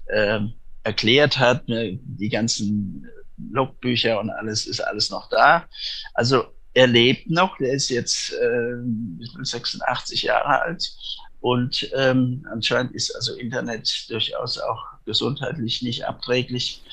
äh, 0.08 0.40
erklärt 0.84 1.38
hat, 1.38 1.68
ne, 1.68 2.00
die 2.04 2.30
ganzen 2.30 3.08
Logbücher 3.52 4.20
und 4.20 4.30
alles 4.30 4.68
ist 4.68 4.82
alles 4.82 5.10
noch 5.10 5.30
da. 5.30 5.66
Also 6.14 6.46
er 6.74 6.88
lebt 6.88 7.30
noch, 7.30 7.58
der 7.58 7.74
ist 7.74 7.90
jetzt 7.90 8.34
äh, 8.34 9.44
86 9.44 10.24
Jahre 10.24 10.62
alt 10.62 10.94
und 11.42 11.90
ähm, 11.96 12.46
anscheinend 12.52 12.94
ist 12.94 13.14
also 13.16 13.34
Internet 13.36 14.06
durchaus 14.10 14.60
auch 14.60 14.80
gesundheitlich 15.06 15.82
nicht 15.82 16.06
abträglich. 16.06 16.84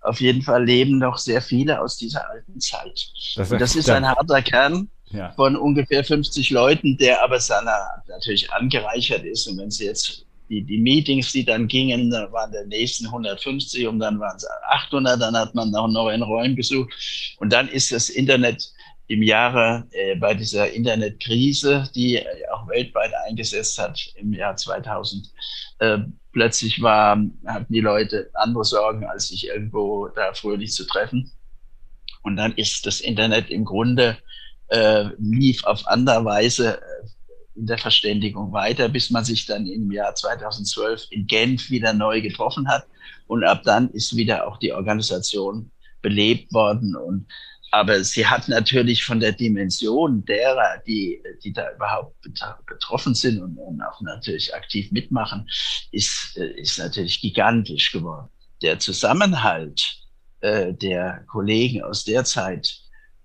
Auf 0.00 0.20
jeden 0.20 0.42
Fall 0.42 0.64
leben 0.64 0.98
noch 0.98 1.18
sehr 1.18 1.42
viele 1.42 1.80
aus 1.80 1.98
dieser 1.98 2.28
alten 2.30 2.58
Zeit. 2.58 3.10
Das, 3.36 3.52
und 3.52 3.60
das 3.60 3.76
ist 3.76 3.90
ein 3.90 4.08
harter 4.08 4.40
Kern 4.40 4.88
ja. 5.10 5.32
von 5.32 5.56
ungefähr 5.56 6.02
50 6.02 6.50
Leuten, 6.50 6.96
der 6.96 7.22
aber 7.22 7.38
seiner 7.38 8.02
natürlich 8.08 8.50
angereichert 8.50 9.24
ist. 9.24 9.46
Und 9.46 9.58
wenn 9.58 9.70
Sie 9.70 9.84
jetzt 9.84 10.24
die, 10.48 10.62
die 10.62 10.78
Meetings, 10.78 11.32
die 11.32 11.44
dann 11.44 11.68
gingen, 11.68 12.10
da 12.10 12.32
waren 12.32 12.50
der 12.50 12.64
nächsten 12.64 13.06
150 13.06 13.86
und 13.86 13.98
dann 13.98 14.18
waren 14.18 14.36
es 14.36 14.46
800, 14.70 15.20
dann 15.20 15.36
hat 15.36 15.54
man 15.54 15.70
noch 15.70 15.88
neuen 15.88 16.22
Räumen 16.22 16.56
gesucht. 16.56 16.90
Und 17.38 17.52
dann 17.52 17.68
ist 17.68 17.92
das 17.92 18.08
Internet 18.08 18.72
im 19.08 19.22
Jahre 19.22 19.86
äh, 19.90 20.14
bei 20.16 20.34
dieser 20.34 20.70
Internetkrise, 20.70 21.90
die 21.94 22.22
auch 22.52 22.68
weltweit 22.68 23.12
eingesetzt 23.26 23.78
hat 23.78 24.00
im 24.16 24.32
Jahr 24.32 24.54
2000, 24.54 25.32
äh, 25.78 25.98
plötzlich 26.32 26.80
war, 26.82 27.18
hatten 27.46 27.72
die 27.72 27.80
Leute 27.80 28.30
andere 28.34 28.64
Sorgen, 28.64 29.04
als 29.04 29.28
sich 29.28 29.46
irgendwo 29.46 30.08
da 30.08 30.32
fröhlich 30.34 30.72
zu 30.72 30.86
treffen. 30.86 31.32
Und 32.22 32.36
dann 32.36 32.52
ist 32.52 32.84
das 32.84 33.00
Internet 33.00 33.50
im 33.50 33.64
Grunde 33.64 34.18
äh, 34.68 35.06
lief 35.18 35.64
auf 35.64 35.86
andere 35.86 36.24
Weise 36.24 36.76
äh, 36.76 37.08
in 37.58 37.66
der 37.66 37.78
Verständigung 37.78 38.52
weiter, 38.52 38.88
bis 38.88 39.10
man 39.10 39.24
sich 39.24 39.46
dann 39.46 39.66
im 39.66 39.90
Jahr 39.90 40.14
2012 40.14 41.06
in 41.10 41.26
Genf 41.26 41.70
wieder 41.70 41.92
neu 41.92 42.20
getroffen 42.20 42.68
hat. 42.68 42.86
Und 43.26 43.42
ab 43.44 43.62
dann 43.64 43.90
ist 43.90 44.14
wieder 44.14 44.46
auch 44.46 44.58
die 44.58 44.72
Organisation 44.72 45.70
belebt 46.02 46.52
worden. 46.52 46.94
Und 46.94 47.26
aber 47.70 48.02
sie 48.02 48.26
hat 48.26 48.48
natürlich 48.48 49.04
von 49.04 49.20
der 49.20 49.32
Dimension 49.32 50.24
derer, 50.24 50.82
die, 50.86 51.22
die 51.44 51.52
da 51.52 51.70
überhaupt 51.74 52.16
betroffen 52.66 53.14
sind 53.14 53.40
und, 53.40 53.56
und 53.58 53.82
auch 53.82 54.00
natürlich 54.00 54.54
aktiv 54.54 54.90
mitmachen, 54.90 55.48
ist, 55.92 56.36
ist 56.36 56.78
natürlich 56.78 57.20
gigantisch 57.20 57.92
geworden. 57.92 58.28
Der 58.62 58.78
Zusammenhalt 58.78 59.98
äh, 60.40 60.72
der 60.72 61.24
Kollegen 61.26 61.82
aus 61.82 62.04
der 62.04 62.24
Zeit 62.24 62.80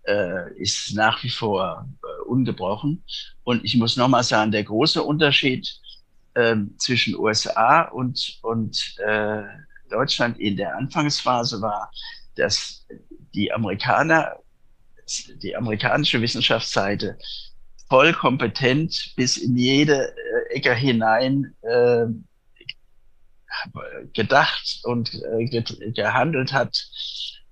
äh, 0.08 0.54
ist 0.60 0.94
nach 0.94 1.24
wie 1.24 1.30
vor 1.30 1.88
äh, 2.04 2.30
ungebrochen. 2.30 3.04
Und 3.44 3.64
ich 3.64 3.76
muss 3.76 3.98
nochmal 3.98 4.24
sagen, 4.24 4.52
der 4.52 4.64
große 4.64 5.02
Unterschied 5.02 5.68
äh, 6.34 6.56
zwischen 6.78 7.16
USA 7.16 7.84
und, 7.84 8.40
und 8.42 8.96
äh, 9.06 9.44
Deutschland 9.90 10.40
in 10.40 10.58
der 10.58 10.76
Anfangsphase 10.76 11.62
war, 11.62 11.92
dass 12.36 12.86
die 13.34 13.52
Amerikaner, 13.52 14.40
die 15.42 15.56
amerikanische 15.56 16.22
Wissenschaftsseite 16.22 17.18
voll 17.90 18.14
kompetent 18.14 19.14
bis 19.16 19.38
in 19.38 19.58
jede 19.58 20.16
äh, 20.16 20.56
Ecke 20.56 20.74
hinein 20.74 21.54
äh, 21.62 22.06
gedacht 24.14 24.80
und 24.84 25.14
äh, 25.14 25.46
gehandelt 25.92 26.54
hat. 26.54 26.88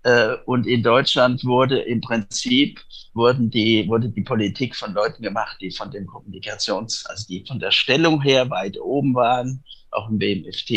Äh, 0.04 0.36
und 0.46 0.66
in 0.66 0.82
Deutschland 0.82 1.44
wurde 1.46 1.80
im 1.80 2.02
Prinzip 2.02 2.82
wurden 3.14 3.50
die, 3.50 3.88
wurde 3.88 4.10
die 4.10 4.22
Politik 4.22 4.76
von 4.76 4.94
Leuten 4.94 5.24
gemacht, 5.24 5.58
die 5.60 5.72
von 5.72 5.90
dem 5.92 6.06
Kommunikations, 6.08 7.06
also 7.06 7.28
die 7.28 7.46
von 7.46 7.60
der 7.60 7.72
Stellung 7.72 8.22
her 8.22 8.50
weit 8.50 8.80
oben 8.80 9.14
waren, 9.14 9.64
auch 9.92 10.10
im 10.10 10.18
BMFT, 10.18 10.70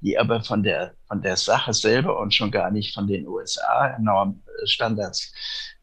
die 0.00 0.18
aber 0.18 0.42
von 0.42 0.62
der, 0.62 0.94
von 1.06 1.20
der 1.22 1.36
Sache 1.36 1.74
selber 1.74 2.18
und 2.18 2.34
schon 2.34 2.50
gar 2.50 2.70
nicht 2.70 2.94
von 2.94 3.06
den 3.06 3.28
USA-Normstandards 3.28 5.34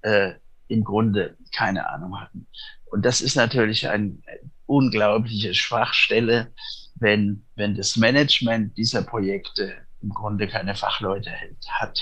äh, 0.02 0.32
im 0.68 0.84
Grunde 0.84 1.38
keine 1.54 1.88
Ahnung 1.88 2.20
hatten. 2.20 2.48
Und 2.86 3.06
das 3.06 3.22
ist 3.22 3.36
natürlich 3.36 3.88
eine 3.88 4.18
unglaubliche 4.66 5.54
Schwachstelle, 5.54 6.52
wenn, 6.96 7.46
wenn 7.56 7.76
das 7.76 7.98
Management 7.98 8.76
dieser 8.78 9.04
Projekte 9.04 9.76
im 10.02 10.10
Grunde 10.10 10.48
keine 10.48 10.74
Fachleute 10.76 11.32
hat. 11.70 12.00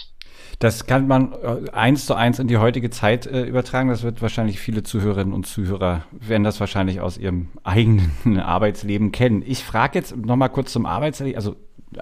Das 0.59 0.85
kann 0.85 1.07
man 1.07 1.33
äh, 1.33 1.69
eins 1.71 2.05
zu 2.05 2.13
eins 2.15 2.39
in 2.39 2.47
die 2.47 2.57
heutige 2.57 2.89
Zeit 2.89 3.25
äh, 3.25 3.43
übertragen. 3.43 3.89
Das 3.89 4.03
wird 4.03 4.21
wahrscheinlich 4.21 4.59
viele 4.59 4.83
Zuhörerinnen 4.83 5.33
und 5.33 5.45
Zuhörer 5.45 6.05
werden 6.11 6.43
das 6.43 6.59
wahrscheinlich 6.59 7.01
aus 7.01 7.17
ihrem 7.17 7.49
eigenen 7.63 8.39
Arbeitsleben 8.39 9.11
kennen. 9.11 9.43
Ich 9.45 9.63
frage 9.63 9.99
jetzt 9.99 10.15
noch 10.15 10.35
mal 10.35 10.49
kurz 10.49 10.71
zum 10.71 10.85
Arbeitsleben. 10.85 11.35
Also 11.35 11.55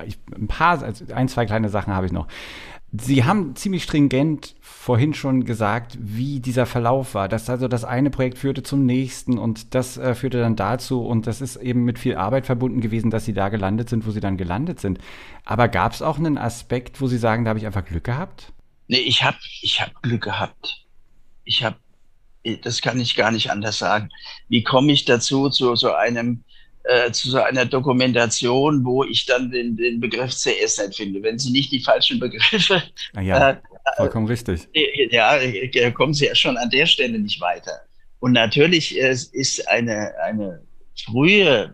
ich, 0.05 0.17
ein 0.35 0.47
paar, 0.47 0.81
also 0.81 1.05
ein, 1.13 1.27
zwei 1.27 1.45
kleine 1.45 1.69
Sachen 1.69 1.93
habe 1.93 2.05
ich 2.05 2.11
noch. 2.11 2.27
Sie 2.91 3.23
haben 3.23 3.55
ziemlich 3.55 3.83
stringent 3.83 4.55
vorhin 4.81 5.13
schon 5.13 5.45
gesagt, 5.45 5.95
wie 6.01 6.39
dieser 6.39 6.65
Verlauf 6.65 7.13
war. 7.13 7.29
Dass 7.29 7.51
also 7.51 7.67
das 7.67 7.83
eine 7.83 8.09
Projekt 8.09 8.39
führte 8.39 8.63
zum 8.63 8.83
nächsten 8.87 9.37
und 9.37 9.75
das 9.75 9.97
äh, 9.97 10.15
führte 10.15 10.39
dann 10.39 10.55
dazu 10.55 11.05
und 11.05 11.27
das 11.27 11.39
ist 11.39 11.57
eben 11.57 11.85
mit 11.85 11.99
viel 11.99 12.15
Arbeit 12.15 12.47
verbunden 12.47 12.81
gewesen, 12.81 13.11
dass 13.11 13.25
Sie 13.25 13.33
da 13.33 13.49
gelandet 13.49 13.89
sind, 13.89 14.07
wo 14.07 14.11
Sie 14.11 14.19
dann 14.19 14.37
gelandet 14.37 14.79
sind. 14.79 14.97
Aber 15.45 15.67
gab 15.67 15.93
es 15.93 16.01
auch 16.01 16.17
einen 16.17 16.39
Aspekt, 16.39 16.99
wo 16.99 17.05
Sie 17.05 17.19
sagen, 17.19 17.45
da 17.45 17.49
habe 17.49 17.59
ich 17.59 17.67
einfach 17.67 17.85
Glück 17.85 18.05
gehabt? 18.05 18.53
Nee, 18.87 18.97
ich 18.97 19.23
habe 19.23 19.37
ich 19.61 19.81
hab 19.81 20.01
Glück 20.01 20.23
gehabt. 20.23 20.83
Ich 21.43 21.63
habe, 21.63 21.75
das 22.63 22.81
kann 22.81 22.99
ich 22.99 23.15
gar 23.15 23.29
nicht 23.29 23.51
anders 23.51 23.77
sagen. 23.77 24.09
Wie 24.49 24.63
komme 24.63 24.91
ich 24.93 25.05
dazu, 25.05 25.49
zu 25.49 25.75
so 25.75 25.93
einem 25.93 26.43
äh, 26.83 27.11
zu 27.11 27.29
so 27.29 27.39
einer 27.39 27.65
Dokumentation, 27.65 28.83
wo 28.83 29.03
ich 29.03 29.25
dann 29.25 29.51
den, 29.51 29.75
den 29.77 29.99
Begriff 29.99 30.31
CS 30.31 30.79
nicht 30.79 30.97
finde. 30.97 31.21
Wenn 31.21 31.37
Sie 31.37 31.51
nicht 31.51 31.71
die 31.71 31.79
falschen 31.79 32.19
Begriffe. 32.19 32.81
Ah 33.13 33.21
ja, 33.21 33.49
äh, 33.51 33.55
vollkommen 33.97 34.27
richtig. 34.27 34.67
Äh, 34.73 35.07
ja, 35.11 35.91
kommen 35.91 36.13
Sie 36.13 36.25
ja 36.25 36.35
schon 36.35 36.57
an 36.57 36.69
der 36.69 36.85
Stelle 36.87 37.19
nicht 37.19 37.39
weiter. 37.39 37.81
Und 38.19 38.31
natürlich 38.33 38.99
äh, 38.99 39.11
ist 39.11 39.67
eine, 39.69 40.13
eine 40.23 40.61
frühe 41.05 41.73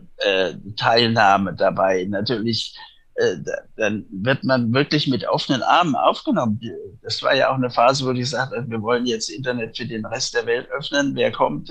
Teilnahme 0.76 1.54
dabei 1.54 2.04
natürlich 2.04 2.76
dann 3.76 4.06
wird 4.10 4.44
man 4.44 4.72
wirklich 4.72 5.08
mit 5.08 5.26
offenen 5.26 5.62
Armen 5.62 5.96
aufgenommen. 5.96 6.60
Das 7.02 7.20
war 7.22 7.34
ja 7.34 7.50
auch 7.50 7.56
eine 7.56 7.70
Phase, 7.70 8.06
wo 8.06 8.12
die 8.12 8.20
gesagt 8.20 8.54
haben, 8.54 8.70
wir 8.70 8.80
wollen 8.80 9.06
jetzt 9.06 9.28
Internet 9.28 9.76
für 9.76 9.86
den 9.86 10.06
Rest 10.06 10.34
der 10.34 10.46
Welt 10.46 10.68
öffnen. 10.70 11.16
Wer 11.16 11.32
kommt 11.32 11.68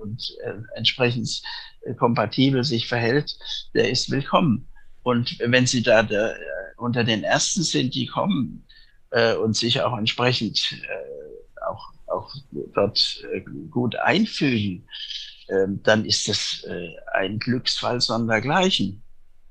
und 0.00 0.36
entsprechend 0.76 1.42
kompatibel 1.94 2.64
sich 2.64 2.88
verhält, 2.88 3.36
der 3.74 3.90
ist 3.90 4.10
willkommen. 4.10 4.68
Und 5.02 5.38
wenn 5.38 5.66
Sie 5.66 5.82
da 5.82 6.00
äh, 6.00 6.34
unter 6.76 7.04
den 7.04 7.22
Ersten 7.22 7.62
sind, 7.62 7.94
die 7.94 8.06
kommen 8.06 8.66
äh, 9.10 9.34
und 9.34 9.56
sich 9.56 9.80
auch 9.80 9.96
entsprechend 9.96 10.72
äh, 10.72 11.62
auch, 11.64 11.92
auch 12.06 12.34
dort 12.74 13.24
äh, 13.32 13.40
gut 13.70 13.96
einfügen, 13.96 14.86
äh, 15.48 15.66
dann 15.82 16.04
ist 16.04 16.28
das 16.28 16.64
äh, 16.64 16.88
ein 17.12 17.38
Glücksfall 17.38 18.00
sondergleichen. 18.00 19.02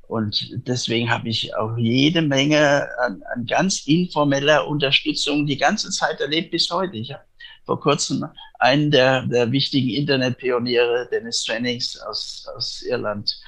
Und 0.08 0.52
deswegen 0.68 1.10
habe 1.10 1.30
ich 1.30 1.56
auch 1.56 1.78
jede 1.78 2.22
Menge 2.22 2.88
an, 3.00 3.24
an 3.34 3.46
ganz 3.46 3.88
informeller 3.88 4.68
Unterstützung 4.68 5.48
die 5.48 5.58
ganze 5.58 5.90
Zeit 5.90 6.22
erlebt 6.22 6.52
bis 6.52 6.70
heute. 6.70 6.98
Ich 6.98 7.12
habe 7.12 7.24
vor 7.66 7.80
kurzem 7.80 8.26
einen 8.59 8.91
der, 8.91 9.24
der 9.24 9.51
wichtigen 9.51 9.89
Internetpioniere, 9.89 11.07
Dennis 11.11 11.45
Jennings 11.47 11.97
aus, 11.99 12.47
aus 12.55 12.82
Irland, 12.84 13.39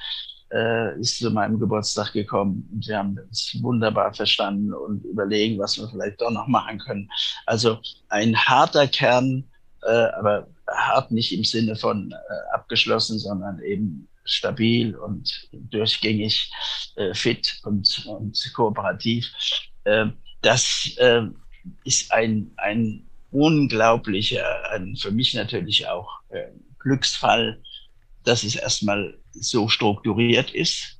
äh, 0.52 0.98
ist 0.98 1.18
zu 1.18 1.30
meinem 1.30 1.58
Geburtstag 1.58 2.12
gekommen. 2.12 2.68
Und 2.72 2.86
wir 2.88 2.98
haben 2.98 3.18
uns 3.18 3.56
wunderbar 3.60 4.12
verstanden 4.14 4.72
und 4.72 5.04
überlegen, 5.04 5.58
was 5.58 5.78
wir 5.78 5.88
vielleicht 5.88 6.20
doch 6.20 6.30
noch 6.30 6.46
machen 6.46 6.78
können. 6.78 7.10
Also 7.46 7.78
ein 8.08 8.36
harter 8.36 8.86
Kern, 8.86 9.44
äh, 9.82 10.06
aber 10.18 10.48
hart 10.68 11.10
nicht 11.10 11.32
im 11.32 11.44
Sinne 11.44 11.76
von 11.76 12.12
äh, 12.12 12.54
abgeschlossen, 12.54 13.18
sondern 13.18 13.60
eben 13.62 14.08
stabil 14.24 14.94
und 14.94 15.48
durchgängig 15.52 16.50
äh, 16.96 17.14
fit 17.14 17.60
und, 17.64 18.06
und 18.06 18.52
kooperativ. 18.54 19.30
Äh, 19.84 20.06
das 20.42 20.92
äh, 20.98 21.22
ist 21.84 22.12
ein, 22.12 22.52
ein 22.56 23.07
unglaublicher, 23.30 24.70
ein, 24.70 24.96
für 24.96 25.10
mich 25.10 25.34
natürlich 25.34 25.86
auch 25.86 26.20
äh, 26.30 26.48
Glücksfall, 26.78 27.62
dass 28.24 28.44
es 28.44 28.56
erstmal 28.56 29.18
so 29.32 29.68
strukturiert 29.68 30.50
ist 30.52 30.98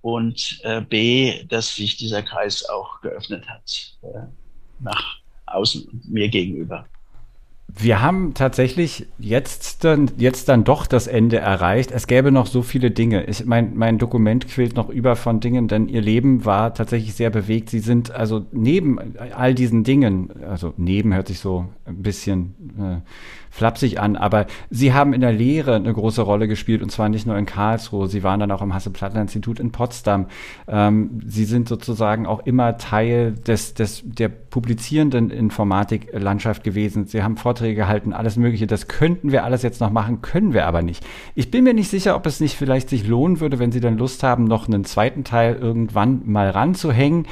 und 0.00 0.60
äh, 0.62 0.80
B, 0.80 1.44
dass 1.44 1.74
sich 1.74 1.96
dieser 1.96 2.22
Kreis 2.22 2.68
auch 2.68 3.00
geöffnet 3.00 3.48
hat 3.48 3.96
äh, 4.02 4.26
nach 4.80 5.18
außen 5.46 6.02
mir 6.08 6.28
gegenüber. 6.28 6.86
Wir 7.68 8.00
haben 8.00 8.32
tatsächlich 8.32 9.06
jetzt 9.18 9.84
dann, 9.84 10.10
jetzt 10.16 10.48
dann 10.48 10.64
doch 10.64 10.86
das 10.86 11.06
Ende 11.06 11.38
erreicht. 11.38 11.90
Es 11.90 12.06
gäbe 12.06 12.30
noch 12.30 12.46
so 12.46 12.62
viele 12.62 12.90
Dinge. 12.90 13.24
Ich, 13.24 13.44
mein, 13.44 13.76
mein 13.76 13.98
Dokument 13.98 14.48
quillt 14.48 14.76
noch 14.76 14.88
über 14.88 15.14
von 15.14 15.40
Dingen, 15.40 15.68
denn 15.68 15.88
ihr 15.88 16.00
Leben 16.00 16.44
war 16.44 16.72
tatsächlich 16.74 17.14
sehr 17.14 17.30
bewegt. 17.30 17.68
Sie 17.68 17.80
sind 17.80 18.12
also 18.12 18.46
neben 18.52 18.98
all 19.18 19.54
diesen 19.54 19.84
Dingen, 19.84 20.30
also 20.48 20.72
neben 20.76 21.12
hört 21.12 21.28
sich 21.28 21.40
so 21.40 21.66
ein 21.84 22.02
bisschen 22.02 22.54
äh, 22.78 23.10
flapsig 23.56 23.98
an, 23.98 24.16
aber 24.16 24.46
sie 24.70 24.92
haben 24.92 25.14
in 25.14 25.22
der 25.22 25.32
Lehre 25.32 25.76
eine 25.76 25.92
große 25.92 26.20
Rolle 26.20 26.46
gespielt 26.46 26.82
und 26.82 26.90
zwar 26.90 27.08
nicht 27.08 27.26
nur 27.26 27.38
in 27.38 27.46
Karlsruhe, 27.46 28.06
sie 28.06 28.22
waren 28.22 28.38
dann 28.38 28.50
auch 28.50 28.60
am 28.60 28.74
Hasse-Plattner-Institut 28.74 29.58
in 29.60 29.72
Potsdam. 29.72 30.26
Ähm, 30.68 31.20
sie 31.26 31.46
sind 31.46 31.68
sozusagen 31.68 32.26
auch 32.26 32.44
immer 32.44 32.76
Teil 32.76 33.32
des, 33.32 33.72
des, 33.74 34.02
der 34.04 34.28
publizierenden 34.28 35.30
Informatiklandschaft 35.30 36.64
gewesen. 36.64 37.06
Sie 37.06 37.22
haben 37.22 37.36
Vorträge 37.56 37.74
gehalten, 37.74 38.12
alles 38.12 38.36
Mögliche. 38.36 38.66
Das 38.66 38.86
könnten 38.86 39.32
wir 39.32 39.44
alles 39.44 39.62
jetzt 39.62 39.80
noch 39.80 39.90
machen, 39.90 40.20
können 40.20 40.52
wir 40.52 40.66
aber 40.66 40.82
nicht. 40.82 41.04
Ich 41.34 41.50
bin 41.50 41.64
mir 41.64 41.72
nicht 41.72 41.88
sicher, 41.88 42.14
ob 42.14 42.26
es 42.26 42.38
nicht 42.38 42.54
vielleicht 42.54 42.90
sich 42.90 43.06
lohnen 43.06 43.40
würde, 43.40 43.58
wenn 43.58 43.72
Sie 43.72 43.80
dann 43.80 43.96
Lust 43.96 44.22
haben, 44.22 44.44
noch 44.44 44.68
einen 44.68 44.84
zweiten 44.84 45.24
Teil 45.24 45.56
irgendwann 45.56 46.20
mal 46.26 46.50
ranzuhängen 46.50 47.26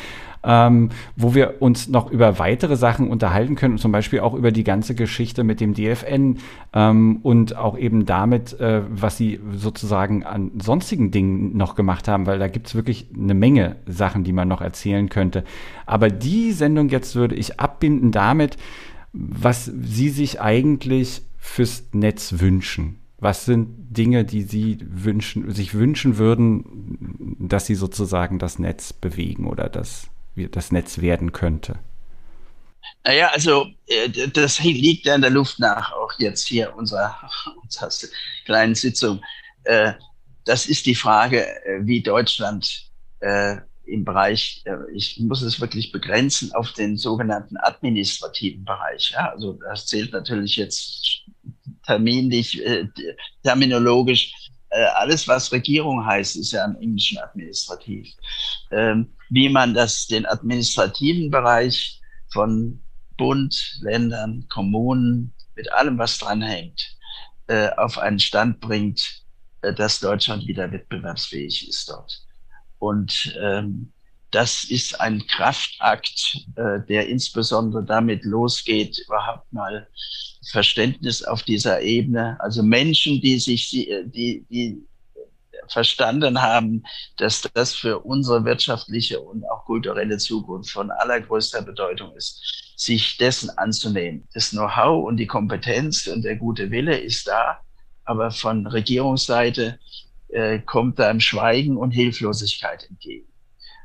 ähm, 0.45 0.91
wo 1.17 1.35
wir 1.35 1.63
uns 1.63 1.89
noch 1.89 2.11
über 2.11 2.39
weitere 2.39 2.77
Sachen 2.77 3.09
unterhalten 3.09 3.57
können, 3.57 3.79
zum 3.79 3.93
Beispiel 3.93 4.21
auch 4.21 4.35
über 4.35 4.53
die 4.53 4.65
ganze 4.65 4.95
Geschichte 4.95 5.43
mit 5.43 5.61
dem 5.61 5.75
DFN 5.75 6.39
ähm, 6.75 7.21
und 7.23 7.57
auch 7.57 7.79
eben 7.79 8.05
damit, 8.05 8.59
äh, 8.61 8.83
was 8.91 9.17
sie 9.17 9.41
sozusagen 9.53 10.25
an 10.25 10.53
sonstigen 10.63 11.11
Dingen 11.11 11.57
noch 11.57 11.75
gemacht 11.75 12.09
haben, 12.09 12.27
weil 12.27 12.39
da 12.39 12.49
gibt 12.49 12.67
es 12.67 12.75
wirklich 12.75 13.07
eine 13.19 13.35
Menge 13.35 13.77
Sachen, 13.87 14.25
die 14.25 14.33
man 14.33 14.49
noch 14.49 14.61
erzählen 14.61 15.09
könnte. 15.09 15.45
Aber 15.87 16.11
die 16.11 16.53
Sendung 16.53 16.89
jetzt 16.91 17.17
würde 17.17 17.35
ich 17.35 17.59
abbinden 17.59 18.13
damit, 18.13 18.57
was 19.15 19.65
Sie 19.65 20.11
sich 20.11 20.41
eigentlich 20.41 21.23
fürs 21.39 21.85
Netz 21.93 22.41
wünschen. 22.41 23.01
Was 23.19 23.45
sind 23.45 23.97
Dinge, 23.97 24.25
die 24.25 24.43
Sie 24.43 24.79
wünschen, 24.81 25.51
sich 25.53 25.73
wünschen 25.75 26.19
würden, 26.19 27.37
dass 27.39 27.67
Sie 27.67 27.77
sozusagen 27.77 28.39
das 28.39 28.59
Netz 28.59 28.93
bewegen 28.93 29.47
oder 29.47 29.69
dass 29.69 30.09
das 30.35 30.73
Netz 30.73 30.99
werden 31.01 31.33
könnte? 31.33 31.79
Naja, 33.05 33.31
also 33.33 33.69
äh, 33.87 34.29
das 34.29 34.63
liegt 34.63 35.07
ja 35.07 35.15
in 35.15 35.23
der 35.23 35.31
Luft 35.31 35.61
nach, 35.61 35.93
auch 35.93 36.13
jetzt 36.19 36.49
hier 36.49 36.75
unserer, 36.75 37.17
unserer 37.63 37.89
kleinen 38.45 38.75
Sitzung. 38.75 39.23
Äh, 39.63 39.93
das 40.45 40.67
ist 40.67 40.87
die 40.87 40.95
Frage, 40.95 41.47
äh, 41.65 41.87
wie 41.87 42.03
Deutschland 42.03 42.91
im 43.87 44.05
Bereich, 44.05 44.65
ich 44.95 45.21
muss 45.21 45.43
es 45.43 45.61
wirklich 45.61 45.93
begrenzen, 45.93 46.53
auf 46.55 46.73
den 46.73 46.97
sogenannten 46.97 47.57
administrativen 47.57 48.65
Bereich. 48.65 49.11
Ja? 49.11 49.31
Also 49.31 49.55
das 49.55 49.87
zählt 49.87 50.13
natürlich 50.13 50.57
jetzt 50.57 51.25
terminlich, 51.87 52.63
terminologisch. 53.43 54.33
Alles, 54.95 55.29
was 55.29 55.53
Regierung 55.53 56.05
heißt, 56.05 56.37
ist 56.37 56.53
ja 56.53 56.65
im 56.65 56.77
Englischen 56.77 57.19
administrativ. 57.19 58.09
Ähm, 58.71 59.13
wie 59.31 59.49
man 59.49 59.75
das, 59.75 60.07
den 60.07 60.27
administrativen 60.27 61.31
Bereich 61.31 62.01
von 62.33 62.81
Bund, 63.17 63.79
Ländern, 63.83 64.47
Kommunen, 64.49 65.33
mit 65.55 65.73
allem, 65.73 65.99
was 65.99 66.19
dranhängt, 66.19 66.97
äh, 67.47 67.71
auf 67.77 67.99
einen 67.99 68.19
Stand 68.19 68.61
bringt, 68.61 69.23
äh, 69.63 69.73
dass 69.73 70.01
Deutschland 70.01 70.47
wieder 70.47 70.71
wettbewerbsfähig 70.71 71.69
ist 71.69 71.89
dort. 71.89 72.23
Und 72.79 73.37
ähm, 73.41 73.93
das 74.31 74.65
ist 74.65 75.01
ein 75.01 75.27
Kraftakt, 75.27 76.47
äh, 76.57 76.81
der 76.89 77.09
insbesondere 77.09 77.85
damit 77.85 78.25
losgeht, 78.25 78.99
überhaupt 79.07 79.53
mal 79.53 79.87
Verständnis 80.51 81.23
auf 81.23 81.43
dieser 81.45 81.81
Ebene. 81.83 82.37
Also 82.41 82.63
Menschen, 82.63 83.21
die 83.21 83.39
sich, 83.39 83.71
die, 83.71 84.45
die 84.51 84.83
verstanden 85.69 86.41
haben, 86.41 86.83
dass 87.17 87.49
das 87.55 87.75
für 87.75 88.01
unsere 88.01 88.45
wirtschaftliche 88.45 89.21
und 89.21 89.45
auch 89.45 89.65
kulturelle 89.65 90.19
Zukunft 90.19 90.71
von 90.71 90.91
allergrößter 90.91 91.63
Bedeutung 91.63 92.15
ist, 92.17 92.75
sich 92.77 93.17
dessen 93.17 93.51
anzunehmen. 93.51 94.27
Das 94.35 94.51
Know-how 94.51 95.07
und 95.07 95.17
die 95.17 95.27
Kompetenz 95.27 96.07
und 96.07 96.23
der 96.23 96.37
gute 96.37 96.71
Wille 96.71 96.99
ist 96.99 97.29
da, 97.29 97.61
aber 98.05 98.31
von 98.31 98.67
Regierungsseite 98.67 99.79
äh, 100.35 100.59
kommt 100.59 100.99
im 100.99 101.21
Schweigen 101.21 101.77
und 101.77 101.93
Hilflosigkeit 101.93 102.89
entgegen. 102.91 103.29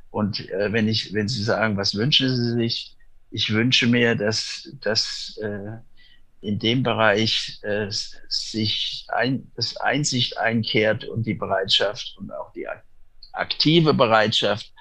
Und 0.10 0.50
äh, 0.50 0.74
wenn 0.74 0.88
ich, 0.88 1.14
wenn 1.14 1.28
Sie 1.28 1.44
sagen, 1.44 1.78
was 1.78 1.94
wünschen 1.94 2.36
Sie 2.36 2.54
sich? 2.54 2.96
Ich 3.30 3.54
wünsche 3.54 3.86
mir, 3.86 4.16
dass, 4.16 4.68
dass 4.82 5.38
äh, 5.44 5.78
in 6.42 6.58
dem 6.58 6.82
Bereich 6.82 7.60
äh, 7.62 7.88
sich 8.28 9.06
ein, 9.10 9.52
das 9.56 9.78
Einsicht 9.78 10.40
einkehrt 10.40 11.06
und 11.06 11.28
die 11.28 11.36
Bereitschaft 11.36 12.16
und 12.18 12.32
auch 12.32 12.52
die 12.54 12.66
aktive 13.34 13.94
Bereitschaft, 13.94 14.74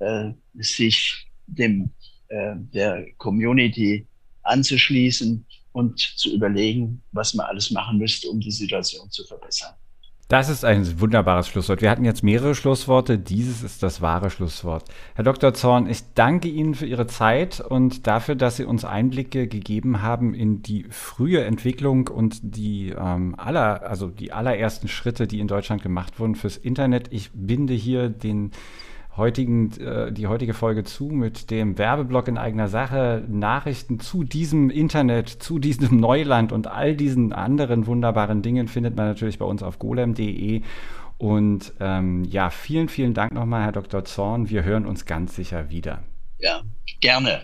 äh, 0.00 0.32
sich 0.54 1.28
dem 1.46 1.92
äh, 2.28 2.54
der 2.56 3.06
Community 3.18 4.08
anzuschließen 4.42 5.46
und 5.70 6.00
zu 6.00 6.34
überlegen, 6.34 7.00
was 7.12 7.34
man 7.34 7.46
alles 7.46 7.70
machen 7.70 7.98
müsste, 7.98 8.28
um 8.28 8.40
die 8.40 8.50
Situation 8.50 9.08
zu 9.10 9.24
verbessern. 9.24 9.74
Das 10.32 10.48
ist 10.48 10.64
ein 10.64 10.98
wunderbares 10.98 11.46
Schlusswort. 11.46 11.82
Wir 11.82 11.90
hatten 11.90 12.06
jetzt 12.06 12.24
mehrere 12.24 12.54
Schlussworte. 12.54 13.18
Dieses 13.18 13.62
ist 13.62 13.82
das 13.82 14.00
wahre 14.00 14.30
Schlusswort. 14.30 14.84
Herr 15.14 15.24
Dr. 15.24 15.52
Zorn, 15.52 15.86
ich 15.90 16.14
danke 16.14 16.48
Ihnen 16.48 16.74
für 16.74 16.86
Ihre 16.86 17.06
Zeit 17.06 17.60
und 17.60 18.06
dafür, 18.06 18.34
dass 18.34 18.56
Sie 18.56 18.64
uns 18.64 18.86
Einblicke 18.86 19.46
gegeben 19.46 20.00
haben 20.00 20.32
in 20.32 20.62
die 20.62 20.86
frühe 20.88 21.44
Entwicklung 21.44 22.08
und 22.08 22.38
die 22.42 22.94
ähm, 22.98 23.34
aller, 23.36 23.82
also 23.82 24.08
die 24.08 24.32
allerersten 24.32 24.88
Schritte, 24.88 25.26
die 25.26 25.38
in 25.38 25.48
Deutschland 25.48 25.82
gemacht 25.82 26.18
wurden 26.18 26.34
fürs 26.34 26.56
Internet. 26.56 27.08
Ich 27.10 27.30
binde 27.34 27.74
hier 27.74 28.08
den 28.08 28.52
heutigen, 29.16 29.72
äh, 29.80 30.12
die 30.12 30.26
heutige 30.26 30.54
Folge 30.54 30.84
zu 30.84 31.06
mit 31.06 31.50
dem 31.50 31.78
Werbeblock 31.78 32.28
in 32.28 32.38
eigener 32.38 32.68
Sache, 32.68 33.24
Nachrichten 33.28 34.00
zu 34.00 34.24
diesem 34.24 34.70
Internet, 34.70 35.28
zu 35.28 35.58
diesem 35.58 35.98
Neuland 35.98 36.52
und 36.52 36.66
all 36.66 36.96
diesen 36.96 37.32
anderen 37.32 37.86
wunderbaren 37.86 38.42
Dingen 38.42 38.68
findet 38.68 38.96
man 38.96 39.06
natürlich 39.06 39.38
bei 39.38 39.44
uns 39.44 39.62
auf 39.62 39.78
golem.de. 39.78 40.62
Und 41.18 41.72
ähm, 41.78 42.24
ja, 42.24 42.50
vielen, 42.50 42.88
vielen 42.88 43.14
Dank 43.14 43.32
nochmal, 43.32 43.62
Herr 43.62 43.72
Dr. 43.72 44.04
Zorn. 44.04 44.50
Wir 44.50 44.64
hören 44.64 44.86
uns 44.86 45.06
ganz 45.06 45.36
sicher 45.36 45.70
wieder. 45.70 46.02
Ja, 46.38 46.62
gerne. 47.00 47.42